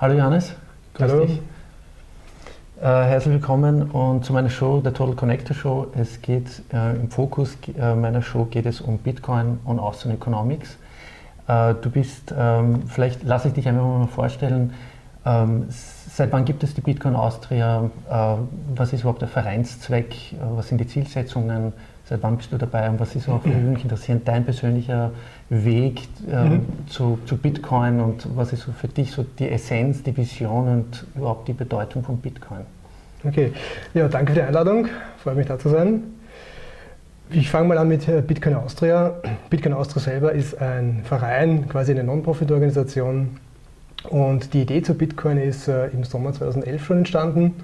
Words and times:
Hallo 0.00 0.14
Johannes, 0.14 0.54
grüß 0.94 1.10
Hallo. 1.10 1.26
dich. 1.26 1.40
Äh, 2.80 2.84
herzlich 2.84 3.34
willkommen 3.34 3.90
und 3.90 4.24
zu 4.24 4.32
meiner 4.32 4.48
Show, 4.48 4.80
der 4.80 4.94
Total 4.94 5.16
Connector 5.16 5.56
Show. 5.56 5.88
Es 5.98 6.22
geht 6.22 6.46
äh, 6.72 6.94
im 6.94 7.10
Fokus 7.10 7.58
äh, 7.76 7.96
meiner 7.96 8.22
Show 8.22 8.44
geht 8.44 8.66
es 8.66 8.80
um 8.80 8.98
Bitcoin 8.98 9.58
und 9.64 9.80
Austrian 9.80 10.14
Economics. 10.14 10.76
Äh, 11.48 11.74
du 11.82 11.90
bist, 11.90 12.32
ähm, 12.38 12.84
vielleicht 12.86 13.24
lasse 13.24 13.48
ich 13.48 13.54
dich 13.54 13.66
einfach 13.66 13.82
mal 13.82 14.06
vorstellen, 14.06 14.72
ähm, 15.26 15.66
seit 15.68 16.30
wann 16.30 16.44
gibt 16.44 16.62
es 16.62 16.74
die 16.74 16.80
Bitcoin 16.80 17.16
Austria? 17.16 17.90
Äh, 18.08 18.36
was 18.76 18.92
ist 18.92 19.00
überhaupt 19.00 19.22
der 19.22 19.28
Vereinszweck? 19.28 20.14
Äh, 20.32 20.36
was 20.54 20.68
sind 20.68 20.78
die 20.80 20.86
Zielsetzungen? 20.86 21.72
Seit 22.08 22.22
wann 22.22 22.38
bist 22.38 22.50
du 22.50 22.56
dabei 22.56 22.88
und 22.88 22.98
was 23.00 23.14
ist 23.16 23.28
auch 23.28 23.42
für 23.42 23.50
mich 23.50 23.82
interessieren, 23.82 24.22
dein 24.24 24.42
persönlicher 24.42 25.10
Weg 25.50 26.08
ähm, 26.30 26.52
mhm. 26.52 26.62
zu, 26.86 27.18
zu, 27.26 27.36
Bitcoin 27.36 28.00
und 28.00 28.26
was 28.34 28.54
ist 28.54 28.62
so 28.62 28.72
für 28.72 28.88
dich 28.88 29.12
so 29.12 29.26
die 29.38 29.50
Essenz, 29.50 30.02
die 30.02 30.16
Vision 30.16 30.68
und 30.68 31.06
überhaupt 31.14 31.48
die 31.48 31.52
Bedeutung 31.52 32.02
von 32.02 32.16
Bitcoin? 32.16 32.60
Okay, 33.24 33.52
ja, 33.92 34.08
danke 34.08 34.32
für 34.32 34.38
die 34.38 34.46
Einladung, 34.46 34.88
freut 35.22 35.36
mich 35.36 35.46
da 35.46 35.58
zu 35.58 35.68
sein. 35.68 36.02
Ich 37.28 37.50
fange 37.50 37.68
mal 37.68 37.76
an 37.76 37.88
mit 37.88 38.08
äh, 38.08 38.22
Bitcoin 38.22 38.54
Austria. 38.54 39.16
Bitcoin 39.50 39.74
Austria 39.74 40.00
selber 40.00 40.32
ist 40.32 40.58
ein 40.58 41.02
Verein, 41.04 41.68
quasi 41.68 41.92
eine 41.92 42.04
Non-Profit-Organisation. 42.04 43.36
Und 44.08 44.54
die 44.54 44.62
Idee 44.62 44.80
zu 44.80 44.94
Bitcoin 44.94 45.36
ist 45.36 45.68
äh, 45.68 45.88
im 45.88 46.04
Sommer 46.04 46.32
2011 46.32 46.86
schon 46.86 46.98
entstanden. 46.98 47.56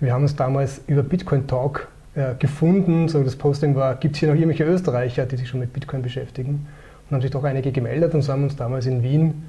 Wir 0.00 0.14
haben 0.14 0.22
uns 0.22 0.36
damals 0.36 0.80
über 0.86 1.02
Bitcoin 1.02 1.46
Talk 1.46 1.88
äh, 2.14 2.34
gefunden. 2.38 3.08
So 3.08 3.22
das 3.22 3.36
Posting 3.36 3.74
war, 3.74 3.96
gibt 3.96 4.14
es 4.14 4.20
hier 4.20 4.28
noch 4.28 4.36
irgendwelche 4.36 4.64
Österreicher, 4.64 5.26
die 5.26 5.36
sich 5.36 5.48
schon 5.48 5.60
mit 5.60 5.72
Bitcoin 5.72 6.02
beschäftigen? 6.02 6.66
Und 7.08 7.14
haben 7.14 7.22
sich 7.22 7.30
doch 7.30 7.44
einige 7.44 7.72
gemeldet 7.72 8.14
und 8.14 8.22
so 8.22 8.32
haben 8.32 8.44
uns 8.44 8.56
damals 8.56 8.86
in 8.86 9.02
Wien 9.02 9.44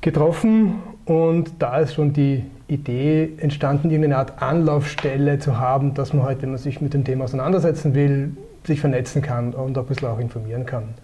getroffen. 0.00 0.74
Und 1.04 1.50
da 1.58 1.78
ist 1.78 1.94
schon 1.94 2.12
die 2.12 2.44
Idee 2.68 3.32
entstanden, 3.38 3.90
irgendeine 3.90 4.18
Art 4.18 4.40
Anlaufstelle 4.40 5.38
zu 5.38 5.58
haben, 5.58 5.94
dass 5.94 6.12
man 6.12 6.24
halt, 6.24 6.42
wenn 6.42 6.50
man 6.50 6.58
sich 6.58 6.80
mit 6.80 6.94
dem 6.94 7.04
Thema 7.04 7.24
auseinandersetzen 7.24 7.94
will, 7.94 8.36
sich 8.64 8.80
vernetzen 8.80 9.22
kann 9.22 9.54
und 9.54 9.76
ein 9.76 9.86
bisschen 9.86 10.08
auch 10.08 10.18
informieren 10.18 10.66
kann. 10.66 10.94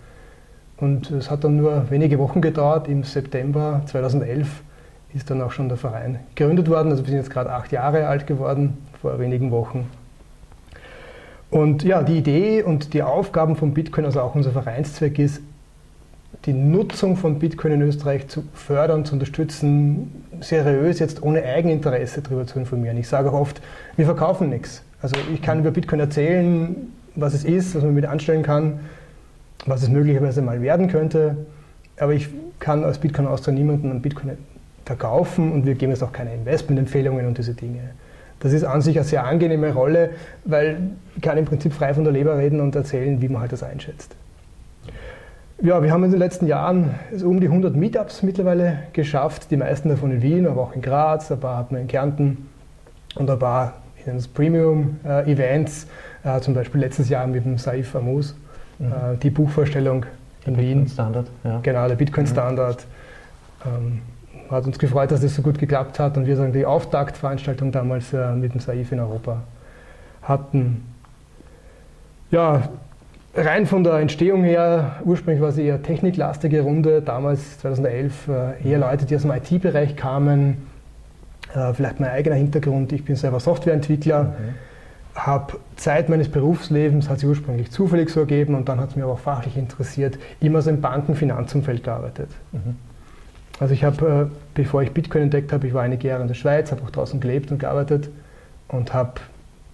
Und 0.76 1.10
es 1.10 1.30
hat 1.30 1.42
dann 1.42 1.56
nur 1.56 1.90
wenige 1.90 2.18
Wochen 2.18 2.40
gedauert. 2.40 2.86
Im 2.86 3.02
September 3.02 3.82
2011 3.86 4.62
ist 5.14 5.28
dann 5.30 5.42
auch 5.42 5.50
schon 5.50 5.68
der 5.68 5.78
Verein 5.78 6.20
gegründet 6.34 6.68
worden. 6.68 6.90
Also 6.90 7.02
wir 7.02 7.08
sind 7.08 7.18
jetzt 7.18 7.30
gerade 7.30 7.50
acht 7.50 7.72
Jahre 7.72 8.06
alt 8.06 8.26
geworden, 8.26 8.78
vor 9.00 9.18
wenigen 9.18 9.50
Wochen. 9.50 9.88
Und 11.50 11.82
ja, 11.82 12.02
die 12.02 12.18
Idee 12.18 12.62
und 12.62 12.92
die 12.92 13.02
Aufgaben 13.02 13.56
von 13.56 13.72
Bitcoin, 13.72 14.04
also 14.04 14.20
auch 14.20 14.34
unser 14.34 14.50
Vereinszweck 14.50 15.18
ist, 15.18 15.40
die 16.44 16.52
Nutzung 16.52 17.16
von 17.16 17.38
Bitcoin 17.38 17.72
in 17.72 17.82
Österreich 17.82 18.28
zu 18.28 18.44
fördern, 18.52 19.04
zu 19.04 19.14
unterstützen, 19.14 20.24
seriös 20.40 20.98
jetzt 20.98 21.22
ohne 21.22 21.42
Eigeninteresse 21.42 22.22
darüber 22.22 22.46
zu 22.46 22.58
informieren. 22.58 22.96
Ich 22.98 23.08
sage 23.08 23.30
auch 23.30 23.40
oft, 23.40 23.60
wir 23.96 24.04
verkaufen 24.04 24.50
nichts. 24.50 24.82
Also 25.00 25.16
ich 25.32 25.42
kann 25.42 25.60
über 25.60 25.70
Bitcoin 25.70 26.00
erzählen, 26.00 26.76
was 27.14 27.34
es 27.34 27.44
ist, 27.44 27.74
was 27.74 27.82
man 27.82 27.94
mit 27.94 28.04
anstellen 28.04 28.42
kann, 28.42 28.80
was 29.66 29.82
es 29.82 29.88
möglicherweise 29.88 30.42
mal 30.42 30.60
werden 30.62 30.88
könnte, 30.88 31.36
aber 31.98 32.12
ich 32.12 32.28
kann 32.60 32.84
als 32.84 32.98
Bitcoin 32.98 33.26
Austria 33.26 33.54
niemanden 33.54 33.90
an 33.90 34.02
Bitcoin 34.02 34.38
verkaufen 34.84 35.52
und 35.52 35.66
wir 35.66 35.74
geben 35.74 35.92
jetzt 35.92 36.02
auch 36.02 36.12
keine 36.12 36.32
Investmentempfehlungen 36.34 37.26
und 37.26 37.38
diese 37.38 37.54
Dinge. 37.54 37.90
Das 38.40 38.52
ist 38.52 38.64
an 38.64 38.82
sich 38.82 38.96
eine 38.96 39.04
sehr 39.04 39.24
angenehme 39.24 39.72
Rolle, 39.72 40.10
weil 40.44 40.90
ich 41.16 41.22
kann 41.22 41.36
im 41.38 41.44
Prinzip 41.44 41.72
frei 41.72 41.94
von 41.94 42.04
der 42.04 42.12
Leber 42.12 42.38
reden 42.38 42.60
und 42.60 42.74
erzählen, 42.74 43.20
wie 43.20 43.28
man 43.28 43.42
halt 43.42 43.52
das 43.52 43.62
einschätzt. 43.62 44.14
Ja, 45.60 45.82
wir 45.82 45.90
haben 45.90 46.04
in 46.04 46.12
den 46.12 46.20
letzten 46.20 46.46
Jahren 46.46 46.94
also 47.10 47.28
um 47.28 47.40
die 47.40 47.48
100 47.48 47.74
Meetups 47.74 48.22
mittlerweile 48.22 48.84
geschafft, 48.92 49.50
die 49.50 49.56
meisten 49.56 49.88
davon 49.88 50.12
in 50.12 50.22
Wien, 50.22 50.46
aber 50.46 50.62
auch 50.62 50.72
in 50.72 50.82
Graz, 50.82 51.32
ein 51.32 51.40
paar 51.40 51.56
hatten 51.56 51.74
wir 51.74 51.80
in 51.80 51.88
Kärnten 51.88 52.48
und 53.16 53.28
ein 53.28 53.38
paar 53.40 53.74
in 54.06 54.22
Premium-Events, 54.34 55.88
äh, 56.22 56.40
zum 56.40 56.54
Beispiel 56.54 56.80
letztes 56.80 57.08
Jahr 57.08 57.26
mit 57.26 57.44
dem 57.44 57.58
Saif 57.58 57.96
Amus, 57.96 58.36
mhm. 58.78 58.86
äh, 58.86 59.16
die 59.20 59.30
Buchvorstellung 59.30 60.06
in 60.46 60.54
der 60.54 60.62
Wien. 60.62 60.86
Standard, 60.86 61.26
ja. 61.42 61.58
Genau, 61.62 61.88
der 61.88 61.96
Bitcoin-Standard. 61.96 62.86
Mhm. 63.64 63.70
Ähm, 63.70 64.02
hat 64.50 64.66
uns 64.66 64.78
gefreut, 64.78 65.10
dass 65.10 65.20
das 65.20 65.34
so 65.34 65.42
gut 65.42 65.58
geklappt 65.58 65.98
hat 65.98 66.16
und 66.16 66.26
wir 66.26 66.36
sagen, 66.36 66.52
die 66.52 66.64
Auftaktveranstaltung 66.64 67.72
damals 67.72 68.12
äh, 68.12 68.32
mit 68.32 68.54
dem 68.54 68.60
Saif 68.60 68.92
in 68.92 69.00
Europa 69.00 69.42
hatten. 70.22 70.84
Ja, 72.30 72.68
rein 73.34 73.66
von 73.66 73.84
der 73.84 73.94
Entstehung 73.94 74.44
her, 74.44 74.96
ursprünglich 75.04 75.40
war 75.40 75.50
es 75.50 75.58
eher 75.58 75.82
techniklastige 75.82 76.62
Runde, 76.62 77.02
damals 77.02 77.58
2011 77.60 78.28
äh, 78.28 78.68
eher 78.68 78.78
Leute, 78.78 79.06
die 79.06 79.16
aus 79.16 79.22
dem 79.22 79.32
IT-Bereich 79.32 79.96
kamen, 79.96 80.68
äh, 81.54 81.72
vielleicht 81.72 82.00
mein 82.00 82.10
eigener 82.10 82.36
Hintergrund, 82.36 82.92
ich 82.92 83.04
bin 83.04 83.16
selber 83.16 83.40
Softwareentwickler, 83.40 84.24
mhm. 84.24 84.34
habe 85.14 85.54
Zeit 85.76 86.08
meines 86.08 86.28
Berufslebens, 86.28 87.08
hat 87.08 87.20
sich 87.20 87.28
ursprünglich 87.28 87.70
zufällig 87.70 88.10
so 88.10 88.20
ergeben 88.20 88.54
und 88.54 88.68
dann 88.68 88.80
hat 88.80 88.90
es 88.90 88.96
mich 88.96 89.04
aber 89.04 89.14
auch 89.14 89.18
fachlich 89.18 89.56
interessiert, 89.56 90.18
immer 90.40 90.62
so 90.62 90.70
im 90.70 90.80
Banken-Finanzumfeld 90.80 91.84
gearbeitet. 91.84 92.30
Mhm. 92.52 92.76
Also 93.60 93.74
ich 93.74 93.84
habe, 93.84 94.30
äh, 94.30 94.36
bevor 94.54 94.82
ich 94.82 94.92
Bitcoin 94.92 95.24
entdeckt 95.24 95.52
habe, 95.52 95.66
ich 95.66 95.74
war 95.74 95.82
einige 95.82 96.08
Jahre 96.08 96.22
in 96.22 96.28
der 96.28 96.34
Schweiz, 96.34 96.70
habe 96.70 96.82
auch 96.82 96.90
draußen 96.90 97.20
gelebt 97.20 97.50
und 97.50 97.58
gearbeitet 97.58 98.08
und 98.68 98.94
habe 98.94 99.14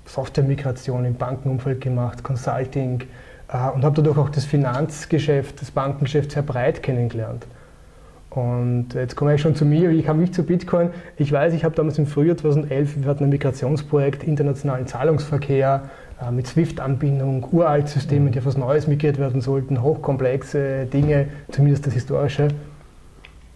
Softwaremigration 0.07 1.05
im 1.05 1.15
Bankenumfeld 1.15 1.81
gemacht, 1.81 2.23
Consulting 2.23 3.03
äh, 3.49 3.71
und 3.75 3.85
habe 3.85 3.97
dadurch 3.97 4.19
auch 4.19 4.31
das 4.31 4.45
Finanzgeschäft, 4.45 5.61
das 5.61 5.71
Bankengeschäft 5.71 6.33
sehr 6.33 6.43
breit 6.43 6.83
kennengelernt. 6.83 7.47
Und 8.31 8.95
jetzt 8.95 9.15
komme 9.15 9.35
ich 9.35 9.41
schon 9.41 9.55
zu 9.55 9.65
mir, 9.65 9.91
wie 9.91 10.03
kam 10.03 10.21
ich 10.21 10.33
zu 10.33 10.43
Bitcoin? 10.43 10.91
Ich 11.17 11.31
weiß, 11.31 11.55
ich 11.55 11.65
habe 11.65 11.77
damals 11.77 11.99
im 11.99 12.07
Frühjahr 12.07 12.37
2011, 12.37 13.03
wir 13.03 13.09
hatten 13.09 13.25
ein 13.25 13.31
Migrationsprojekt, 13.31 14.25
internationalen 14.25 14.87
Zahlungsverkehr 14.87 15.91
äh, 16.21 16.33
mit 16.33 16.47
SWIFT-Anbindung, 16.47 17.47
uralt 17.53 17.89
Systeme, 17.89 18.31
die 18.31 18.39
auf 18.39 18.47
was 18.47 18.57
Neues 18.57 18.87
migriert 18.87 19.19
werden 19.19 19.41
sollten, 19.41 19.83
hochkomplexe 19.83 20.87
Dinge, 20.87 21.29
zumindest 21.51 21.87
das 21.87 21.95
Historische. 21.95 22.49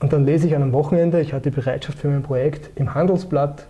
Und 0.01 0.13
dann 0.13 0.25
lese 0.25 0.47
ich 0.47 0.55
an 0.55 0.63
einem 0.63 0.73
Wochenende, 0.73 1.21
ich 1.21 1.33
hatte 1.33 1.51
Bereitschaft 1.51 1.99
für 1.99 2.09
mein 2.09 2.23
Projekt, 2.23 2.71
im 2.77 2.95
Handelsblatt 2.95 3.67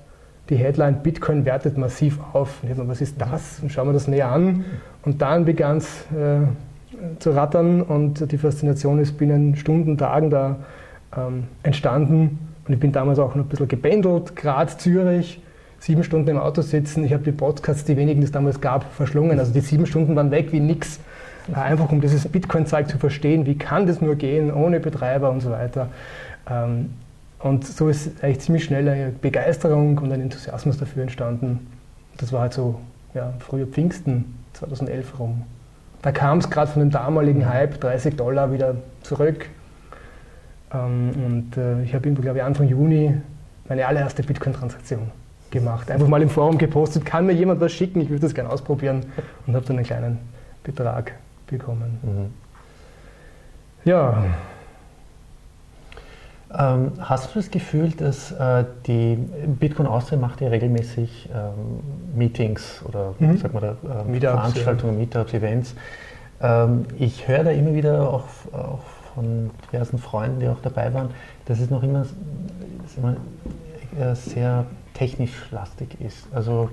die 0.49 0.56
Headline 0.56 1.03
Bitcoin 1.03 1.44
wertet 1.44 1.77
massiv 1.77 2.19
auf. 2.33 2.62
Und 2.62 2.71
ich 2.71 2.77
dachte, 2.77 2.89
was 2.89 3.00
ist 3.00 3.21
das? 3.21 3.61
Und 3.61 3.71
schauen 3.71 3.89
wir 3.89 3.93
das 3.93 4.09
näher 4.09 4.31
an. 4.31 4.65
Und 5.05 5.21
dann 5.21 5.44
begann 5.44 5.78
es 5.78 6.06
äh, 6.12 6.41
zu 7.19 7.31
rattern 7.31 7.83
und 7.83 8.33
die 8.33 8.38
Faszination 8.38 8.99
ist 8.99 9.19
binnen 9.19 9.56
Stunden, 9.56 9.99
Tagen 9.99 10.31
da 10.31 10.56
ähm, 11.17 11.44
entstanden. 11.62 12.38
Und 12.67 12.75
ich 12.75 12.81
bin 12.81 12.93
damals 12.93 13.19
auch 13.19 13.34
noch 13.34 13.44
ein 13.44 13.49
bisschen 13.49 13.69
gebändelt, 13.69 14.37
Graz, 14.37 14.78
Zürich, 14.78 15.43
sieben 15.78 16.03
Stunden 16.03 16.28
im 16.31 16.38
Auto 16.38 16.62
sitzen. 16.62 17.05
Ich 17.05 17.12
habe 17.12 17.25
die 17.25 17.33
Podcasts, 17.33 17.84
die 17.84 17.97
wenigen, 17.97 18.21
die 18.21 18.27
es 18.27 18.33
damals 18.33 18.61
gab, 18.61 18.91
verschlungen. 18.93 19.38
Also 19.38 19.53
die 19.53 19.61
sieben 19.61 19.87
Stunden 19.87 20.17
waren 20.17 20.31
weg 20.31 20.50
wie 20.53 20.61
nix. 20.61 20.99
Einfach 21.53 21.91
um 21.91 22.01
dieses 22.01 22.27
Bitcoin-Zeug 22.29 22.89
zu 22.89 22.99
verstehen, 22.99 23.47
wie 23.47 23.57
kann 23.57 23.87
das 23.87 24.01
nur 24.01 24.17
gehen, 24.17 24.53
ohne 24.53 24.81
Betreiber 24.81 25.31
und 25.31 25.41
so 25.41 25.51
weiter. 25.51 25.89
Ähm, 26.49 26.91
und 27.39 27.67
so 27.67 27.89
ist 27.89 28.23
eigentlich 28.23 28.41
ziemlich 28.41 28.65
schnell 28.65 28.89
eine 28.89 29.11
Begeisterung 29.11 29.99
und 29.99 30.13
ein 30.13 30.21
Enthusiasmus 30.21 30.79
dafür 30.79 31.03
entstanden. 31.03 31.67
Das 32.17 32.33
war 32.33 32.43
halt 32.43 32.53
so 32.53 32.81
ja, 33.15 33.33
früher 33.39 33.67
Pfingsten 33.67 34.35
2011 34.55 35.19
rum. 35.19 35.43
Da 36.03 36.13
kam 36.13 36.39
es 36.39 36.51
gerade 36.51 36.71
von 36.71 36.81
dem 36.81 36.91
damaligen 36.91 37.49
Hype, 37.49 37.81
30 37.81 38.17
Dollar, 38.17 38.53
wieder 38.53 38.77
zurück. 39.03 39.49
Ähm, 40.73 41.11
und 41.27 41.57
äh, 41.57 41.83
ich 41.83 41.95
habe, 41.95 42.11
glaube 42.11 42.39
ich, 42.39 42.45
Anfang 42.45 42.69
Juni 42.69 43.15
meine 43.69 43.87
allererste 43.87 44.23
Bitcoin-Transaktion 44.23 45.11
gemacht. 45.51 45.91
Einfach 45.91 46.09
mal 46.09 46.23
im 46.23 46.29
Forum 46.29 46.59
gepostet, 46.59 47.05
kann 47.05 47.27
mir 47.27 47.33
jemand 47.33 47.61
was 47.61 47.73
schicken, 47.73 48.01
ich 48.01 48.11
würde 48.11 48.23
das 48.23 48.35
gerne 48.35 48.51
ausprobieren 48.51 49.07
und 49.47 49.55
habe 49.55 49.65
dann 49.65 49.77
einen 49.77 49.87
kleinen 49.87 50.19
Betrag 50.63 51.15
bekommen. 51.49 51.99
Mhm. 52.03 53.91
Ja. 53.91 54.25
Ähm, 56.57 56.93
hast 56.99 57.35
du 57.35 57.41
das 57.41 57.51
Gefühl, 57.51 57.91
dass 57.91 58.33
äh, 58.33 58.65
die 58.87 59.17
Bitcoin 59.17 59.87
Austria 59.87 60.19
macht 60.19 60.41
ja 60.41 60.49
regelmäßig 60.49 61.29
ähm, 61.35 61.81
Meetings 62.15 62.83
oder 62.87 63.15
mhm. 63.19 63.37
sag 63.37 63.53
mal, 63.53 63.62
äh, 63.65 64.11
Meetups, 64.11 64.33
Veranstaltungen, 64.33 64.95
ja. 64.95 64.99
Meetups, 65.00 65.35
Events? 65.35 65.75
Ähm, 66.41 66.87
ich 66.99 67.29
höre 67.29 67.45
da 67.45 67.51
immer 67.51 67.75
wieder 67.75 68.09
auch, 68.09 68.25
auch, 68.53 68.81
von 69.15 69.51
diversen 69.67 69.99
Freunden, 69.99 70.41
die 70.41 70.49
auch 70.49 70.61
dabei 70.62 70.94
waren, 70.94 71.11
dass 71.47 71.61
es 71.61 71.71
noch 71.71 71.83
immer, 71.83 72.06
immer 72.97 73.17
äh, 73.99 74.15
sehr 74.15 74.65
technisch 74.94 75.33
lastig 75.51 76.01
ist. 76.01 76.29
Also 76.33 76.71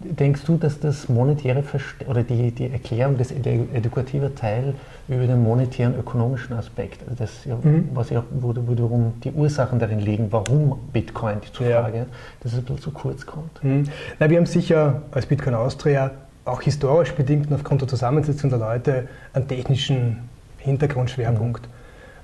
Denkst 0.00 0.42
du, 0.46 0.56
dass 0.56 0.80
das 0.80 1.08
monetäre 1.08 1.62
Verste 1.62 2.04
oder 2.06 2.24
die, 2.24 2.50
die 2.50 2.72
Erklärung, 2.72 3.16
das 3.16 3.30
edukative 3.30 4.34
Teil 4.34 4.74
über 5.06 5.26
den 5.26 5.42
monetären 5.42 5.96
ökonomischen 5.96 6.56
Aspekt, 6.56 7.02
also 7.04 7.14
das, 7.16 7.46
mhm. 7.46 7.88
was 7.94 8.10
ja, 8.10 8.24
wo, 8.30 8.52
wo 8.66 8.74
darum 8.74 9.12
die 9.22 9.30
Ursachen 9.30 9.78
darin 9.78 10.00
liegen, 10.00 10.26
warum 10.30 10.76
Bitcoin, 10.92 11.36
die 11.40 11.64
Frage, 11.64 11.98
ja. 11.98 12.06
dass 12.40 12.52
es 12.52 12.58
ein 12.58 12.64
bisschen 12.64 12.80
zu 12.80 12.90
kurz 12.90 13.24
kommt? 13.24 13.62
Mhm. 13.62 13.84
Na, 14.18 14.28
wir 14.28 14.38
haben 14.38 14.46
sicher 14.46 15.02
als 15.12 15.26
Bitcoin 15.26 15.54
Austria 15.54 16.10
auch 16.44 16.62
historisch 16.62 17.12
bedingt 17.12 17.46
und 17.48 17.54
aufgrund 17.54 17.82
der 17.82 17.88
Zusammensetzung 17.88 18.50
der 18.50 18.58
Leute 18.58 19.08
einen 19.32 19.46
technischen 19.46 20.28
Hintergrundschwerpunkt. 20.58 21.62
Mhm. 21.62 21.72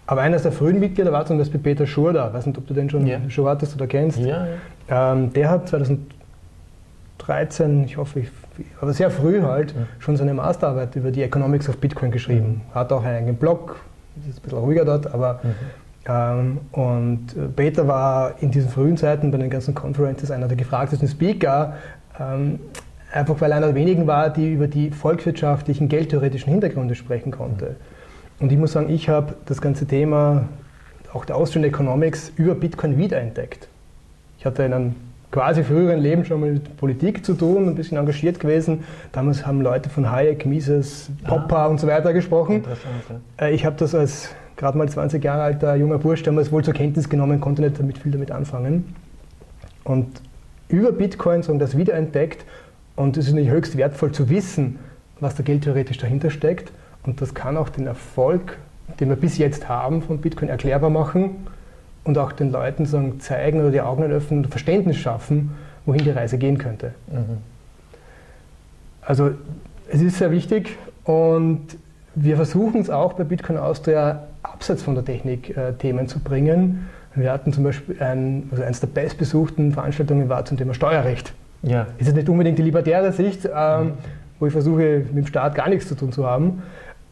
Aber 0.08 0.20
eines 0.20 0.42
der 0.42 0.52
frühen 0.52 0.80
Mitglieder 0.80 1.12
war 1.12 1.26
zum 1.26 1.38
Beispiel 1.38 1.60
Peter 1.60 1.86
Schurda. 1.86 2.28
Ich 2.28 2.34
weiß 2.34 2.46
nicht, 2.46 2.58
ob 2.58 2.66
du 2.66 2.74
den 2.74 2.88
schon 2.90 3.06
ja. 3.06 3.18
schon 3.28 3.46
hattest 3.46 3.74
oder 3.74 3.86
kennst. 3.86 4.18
Ja, 4.18 4.46
ja. 4.88 5.12
Ähm, 5.12 5.32
der 5.32 5.50
hat 5.50 5.72
2013, 7.26 7.84
ich 7.84 7.96
hoffe, 7.96 8.20
ich, 8.20 8.28
aber 8.80 8.92
sehr 8.92 9.10
früh 9.10 9.42
halt, 9.42 9.72
ja. 9.72 9.86
schon 9.98 10.16
seine 10.16 10.32
Masterarbeit 10.32 10.94
über 10.96 11.10
die 11.10 11.22
Economics 11.22 11.68
of 11.68 11.78
Bitcoin 11.78 12.10
geschrieben. 12.10 12.62
Mhm. 12.68 12.74
Hat 12.74 12.92
auch 12.92 13.04
einen 13.04 13.16
eigenen 13.16 13.36
Blog, 13.36 13.76
ist 14.28 14.38
ein 14.38 14.42
bisschen 14.42 14.58
ruhiger 14.58 14.84
dort, 14.84 15.12
aber 15.12 15.40
mhm. 15.42 15.50
ähm, 16.08 16.58
und 16.72 17.56
Peter 17.56 17.88
war 17.88 18.34
in 18.40 18.50
diesen 18.52 18.70
frühen 18.70 18.96
Zeiten 18.96 19.30
bei 19.30 19.38
den 19.38 19.50
ganzen 19.50 19.74
Conferences 19.74 20.30
einer 20.30 20.46
der 20.46 20.56
gefragtesten 20.56 21.08
Speaker, 21.08 21.74
ähm, 22.20 22.60
einfach 23.12 23.40
weil 23.40 23.52
einer 23.52 23.66
der 23.66 23.74
wenigen 23.74 24.06
war, 24.06 24.30
die 24.30 24.52
über 24.52 24.68
die 24.68 24.90
volkswirtschaftlichen, 24.90 25.88
geldtheoretischen 25.88 26.50
Hintergründe 26.50 26.94
sprechen 26.94 27.32
konnte. 27.32 27.70
Mhm. 27.70 27.74
Und 28.38 28.52
ich 28.52 28.58
muss 28.58 28.72
sagen, 28.72 28.88
ich 28.88 29.08
habe 29.08 29.34
das 29.46 29.60
ganze 29.60 29.86
Thema, 29.86 30.44
auch 31.12 31.24
der 31.24 31.36
Austrian 31.36 31.64
Economics, 31.64 32.30
über 32.36 32.54
Bitcoin 32.54 32.98
wiederentdeckt. 32.98 33.68
Ich 34.38 34.44
hatte 34.44 34.62
in 34.62 34.72
einem 34.72 34.94
quasi 35.30 35.64
früheren 35.64 36.00
Leben 36.00 36.24
schon 36.24 36.40
mal 36.40 36.52
mit 36.52 36.76
Politik 36.76 37.24
zu 37.24 37.34
tun, 37.34 37.68
ein 37.68 37.74
bisschen 37.74 37.98
engagiert 37.98 38.40
gewesen. 38.40 38.84
Damals 39.12 39.46
haben 39.46 39.60
Leute 39.60 39.90
von 39.90 40.10
Hayek, 40.10 40.46
Mises, 40.46 41.10
Popper 41.24 41.58
ah. 41.58 41.66
und 41.66 41.80
so 41.80 41.86
weiter 41.86 42.12
gesprochen. 42.12 42.64
Ja. 43.38 43.46
Äh, 43.46 43.54
ich 43.54 43.64
habe 43.64 43.76
das 43.76 43.94
als 43.94 44.30
gerade 44.56 44.78
mal 44.78 44.88
20 44.88 45.22
Jahre 45.22 45.42
alter 45.42 45.74
junger 45.76 45.98
Bursch 45.98 46.22
damals 46.22 46.50
wohl 46.50 46.64
zur 46.64 46.74
Kenntnis 46.74 47.08
genommen, 47.08 47.40
konnte 47.40 47.62
nicht 47.62 47.78
damit 47.78 47.98
viel 47.98 48.12
damit 48.12 48.30
anfangen. 48.30 48.94
Und 49.84 50.22
über 50.68 50.92
Bitcoin 50.92 51.42
so 51.42 51.56
das 51.58 51.76
wiederentdeckt 51.76 52.44
und 52.96 53.16
es 53.16 53.28
ist 53.28 53.34
nicht 53.34 53.50
höchst 53.50 53.76
wertvoll 53.76 54.12
zu 54.12 54.30
wissen, 54.30 54.78
was 55.20 55.34
da 55.34 55.42
geldtheoretisch 55.42 55.98
dahinter 55.98 56.30
steckt. 56.30 56.72
Und 57.04 57.20
das 57.20 57.34
kann 57.34 57.56
auch 57.56 57.68
den 57.68 57.86
Erfolg, 57.86 58.58
den 58.98 59.10
wir 59.10 59.16
bis 59.16 59.38
jetzt 59.38 59.68
haben 59.68 60.02
von 60.02 60.18
Bitcoin, 60.18 60.48
erklärbar 60.48 60.90
machen 60.90 61.46
und 62.06 62.16
auch 62.18 62.32
den 62.32 62.52
Leuten 62.52 62.86
sagen, 62.86 63.20
zeigen 63.20 63.60
oder 63.60 63.70
die 63.70 63.80
Augen 63.80 64.04
öffnen 64.04 64.44
und 64.44 64.50
Verständnis 64.50 64.96
schaffen, 64.96 65.50
wohin 65.84 66.04
die 66.04 66.10
Reise 66.10 66.38
gehen 66.38 66.56
könnte. 66.58 66.94
Mhm. 67.08 67.38
Also 69.02 69.32
es 69.88 70.00
ist 70.00 70.18
sehr 70.18 70.30
wichtig 70.30 70.76
und 71.04 71.62
wir 72.14 72.36
versuchen 72.36 72.80
es 72.80 72.90
auch 72.90 73.12
bei 73.12 73.24
Bitcoin 73.24 73.58
Austria 73.58 74.24
abseits 74.42 74.82
von 74.82 74.94
der 74.94 75.04
Technik 75.04 75.56
äh, 75.56 75.72
Themen 75.74 76.08
zu 76.08 76.20
bringen. 76.20 76.88
Wir 77.14 77.32
hatten 77.32 77.52
zum 77.52 77.64
Beispiel 77.64 78.00
ein, 78.00 78.48
also 78.50 78.62
eines 78.62 78.80
der 78.80 78.88
bestbesuchten 78.88 79.72
Veranstaltungen 79.72 80.28
war 80.28 80.44
zum 80.44 80.56
Thema 80.56 80.74
Steuerrecht. 80.74 81.34
Ja. 81.62 81.86
Ist 81.98 82.06
jetzt 82.06 82.16
nicht 82.16 82.28
unbedingt 82.28 82.58
die 82.58 82.62
libertäre 82.62 83.12
Sicht, 83.12 83.48
ähm, 83.52 83.84
mhm. 83.84 83.92
wo 84.38 84.46
ich 84.46 84.52
versuche, 84.52 85.04
mit 85.12 85.16
dem 85.16 85.26
Staat 85.26 85.54
gar 85.54 85.68
nichts 85.68 85.88
zu 85.88 85.94
tun 85.94 86.12
zu 86.12 86.26
haben, 86.26 86.62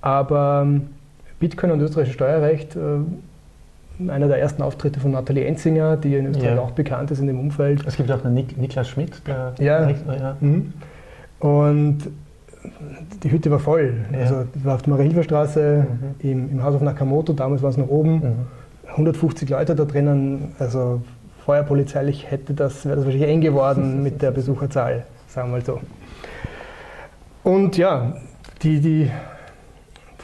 aber 0.00 0.62
ähm, 0.64 0.88
Bitcoin 1.40 1.72
und 1.72 1.80
österreichisches 1.80 2.14
Steuerrecht, 2.14 2.76
äh, 2.76 2.80
einer 4.08 4.28
der 4.28 4.38
ersten 4.38 4.62
Auftritte 4.62 5.00
von 5.00 5.12
Nathalie 5.12 5.44
Enzinger, 5.44 5.96
die 5.96 6.16
in 6.16 6.26
Österreich 6.26 6.56
ja. 6.56 6.60
auch 6.60 6.72
bekannt 6.72 7.10
ist 7.10 7.20
in 7.20 7.26
dem 7.26 7.38
Umfeld. 7.38 7.84
Es 7.86 7.96
gibt 7.96 8.10
auch 8.10 8.24
einen 8.24 8.34
Nik 8.34 8.58
Niklas 8.58 8.88
Schmidt, 8.88 9.22
der 9.26 9.54
ja. 9.58 9.88
Ja. 9.88 10.36
Mhm. 10.40 10.72
Und 11.38 11.98
die 13.22 13.30
Hütte 13.30 13.50
war 13.50 13.58
voll. 13.58 13.94
Ja. 14.12 14.18
Also 14.20 14.44
die 14.54 14.64
war 14.64 14.76
auf 14.76 14.82
der 14.82 14.94
Marie-Hilfer-Straße 14.94 15.86
mhm. 15.88 16.30
im, 16.30 16.50
im 16.50 16.62
Haus 16.62 16.74
auf 16.74 16.82
Nakamoto, 16.82 17.32
damals 17.32 17.62
war 17.62 17.70
es 17.70 17.76
noch 17.76 17.88
oben. 17.88 18.14
Mhm. 18.14 18.90
150 18.90 19.48
Leute 19.48 19.74
da 19.74 19.84
drinnen, 19.84 20.52
also 20.58 21.02
feuerpolizeilich 21.44 22.30
hätte 22.30 22.54
das, 22.54 22.84
wäre 22.84 22.96
das 22.96 23.04
wahrscheinlich 23.04 23.30
eng 23.30 23.40
geworden 23.40 24.02
mit 24.04 24.22
der 24.22 24.30
Besucherzahl, 24.30 25.04
sagen 25.28 25.48
wir 25.48 25.58
mal 25.58 25.64
so. 25.64 25.80
Und 27.42 27.76
ja, 27.76 28.14
die, 28.62 28.80
die 28.80 29.10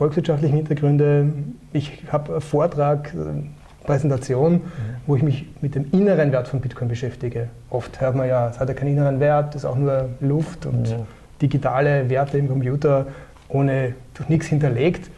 volkswirtschaftlichen 0.01 0.57
Hintergründe. 0.57 1.31
Ich 1.75 2.05
habe 2.11 2.33
einen 2.33 2.41
Vortrag, 2.41 3.13
äh, 3.13 3.43
Präsentation, 3.91 4.53
mhm. 4.55 4.61
wo 5.07 5.17
ich 5.17 5.23
mich 5.23 5.47
mit 5.61 5.75
dem 5.75 5.91
inneren 5.93 6.33
Wert 6.33 6.49
von 6.49 6.61
Bitcoin 6.61 6.89
beschäftige. 6.89 7.49
Oft 7.71 8.01
hört 8.01 8.15
man 8.15 8.29
ja, 8.29 8.49
es 8.49 8.61
hat 8.61 8.69
ja 8.69 8.75
keinen 8.75 8.93
inneren 8.93 9.21
Wert, 9.21 9.55
das 9.55 9.65
ist 9.65 9.71
auch 9.71 9.77
nur 9.77 10.09
Luft 10.21 10.67
und 10.67 10.89
ja. 10.89 10.99
digitale 11.43 12.09
Werte 12.09 12.39
im 12.39 12.49
Computer 12.49 13.07
ohne 13.49 13.95
durch 14.15 14.29
nichts 14.29 14.47
hinterlegt. 14.47 15.11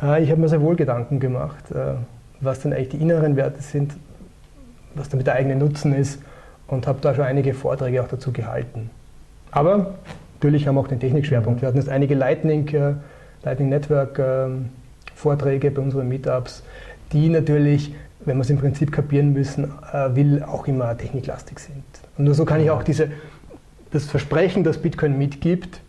Äh, 0.00 0.22
ich 0.22 0.30
habe 0.30 0.40
mir 0.40 0.48
sehr 0.48 0.60
wohl 0.60 0.76
Gedanken 0.76 1.20
gemacht, 1.20 1.70
äh, 1.72 1.94
was 2.40 2.60
denn 2.60 2.72
eigentlich 2.72 2.90
die 2.90 2.98
inneren 2.98 3.36
Werte 3.36 3.62
sind, 3.62 3.94
was 4.94 5.08
damit 5.08 5.26
der 5.26 5.34
eigene 5.34 5.56
Nutzen 5.56 5.94
ist 5.94 6.20
und 6.68 6.86
habe 6.86 6.98
da 7.00 7.14
schon 7.14 7.24
einige 7.24 7.54
Vorträge 7.54 8.02
auch 8.02 8.08
dazu 8.08 8.32
gehalten. 8.32 8.90
Aber 9.50 9.94
natürlich 10.34 10.66
haben 10.66 10.76
wir 10.76 10.80
auch 10.80 10.88
den 10.88 11.00
Technikschwerpunkt. 11.00 11.58
Mhm. 11.58 11.62
Wir 11.62 11.68
hatten 11.68 11.78
jetzt 11.78 11.88
einige 11.88 12.14
Lightning 12.14 12.68
Lightning 13.42 13.68
Network 13.68 14.18
ähm, 14.18 14.70
Vorträge 15.14 15.70
bei 15.70 15.80
unseren 15.80 16.08
Meetups, 16.08 16.62
die 17.12 17.28
natürlich, 17.28 17.94
wenn 18.24 18.36
wir 18.36 18.42
es 18.42 18.50
im 18.50 18.58
Prinzip 18.58 18.92
kapieren 18.92 19.32
müssen, 19.32 19.64
äh, 19.92 20.14
will, 20.14 20.42
auch 20.42 20.66
immer 20.66 20.96
techniklastig 20.96 21.58
sind. 21.58 21.84
Und 22.16 22.24
nur 22.24 22.34
so 22.34 22.44
kann 22.44 22.60
ich 22.60 22.70
auch 22.70 22.82
diese, 22.82 23.10
das 23.90 24.06
Versprechen, 24.06 24.64
das 24.64 24.78
Bitcoin 24.78 25.18
mitgibt, 25.18 25.80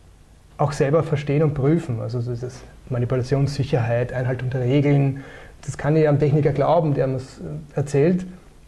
auch 0.57 0.71
selber 0.71 1.03
verstehen 1.03 1.43
und 1.43 1.53
prüfen. 1.53 2.01
Also 2.01 2.21
das 2.21 2.43
ist 2.43 2.61
Manipulationssicherheit, 2.89 4.13
Einhaltung 4.13 4.49
der 4.49 4.61
Regeln, 4.61 5.23
das 5.65 5.77
kann 5.77 5.95
ich 5.95 6.07
am 6.07 6.19
Techniker 6.19 6.51
glauben, 6.51 6.93
der 6.93 7.07
mir 7.07 7.17
es 7.17 7.39
äh, 7.39 7.77
erzählt, 7.77 8.25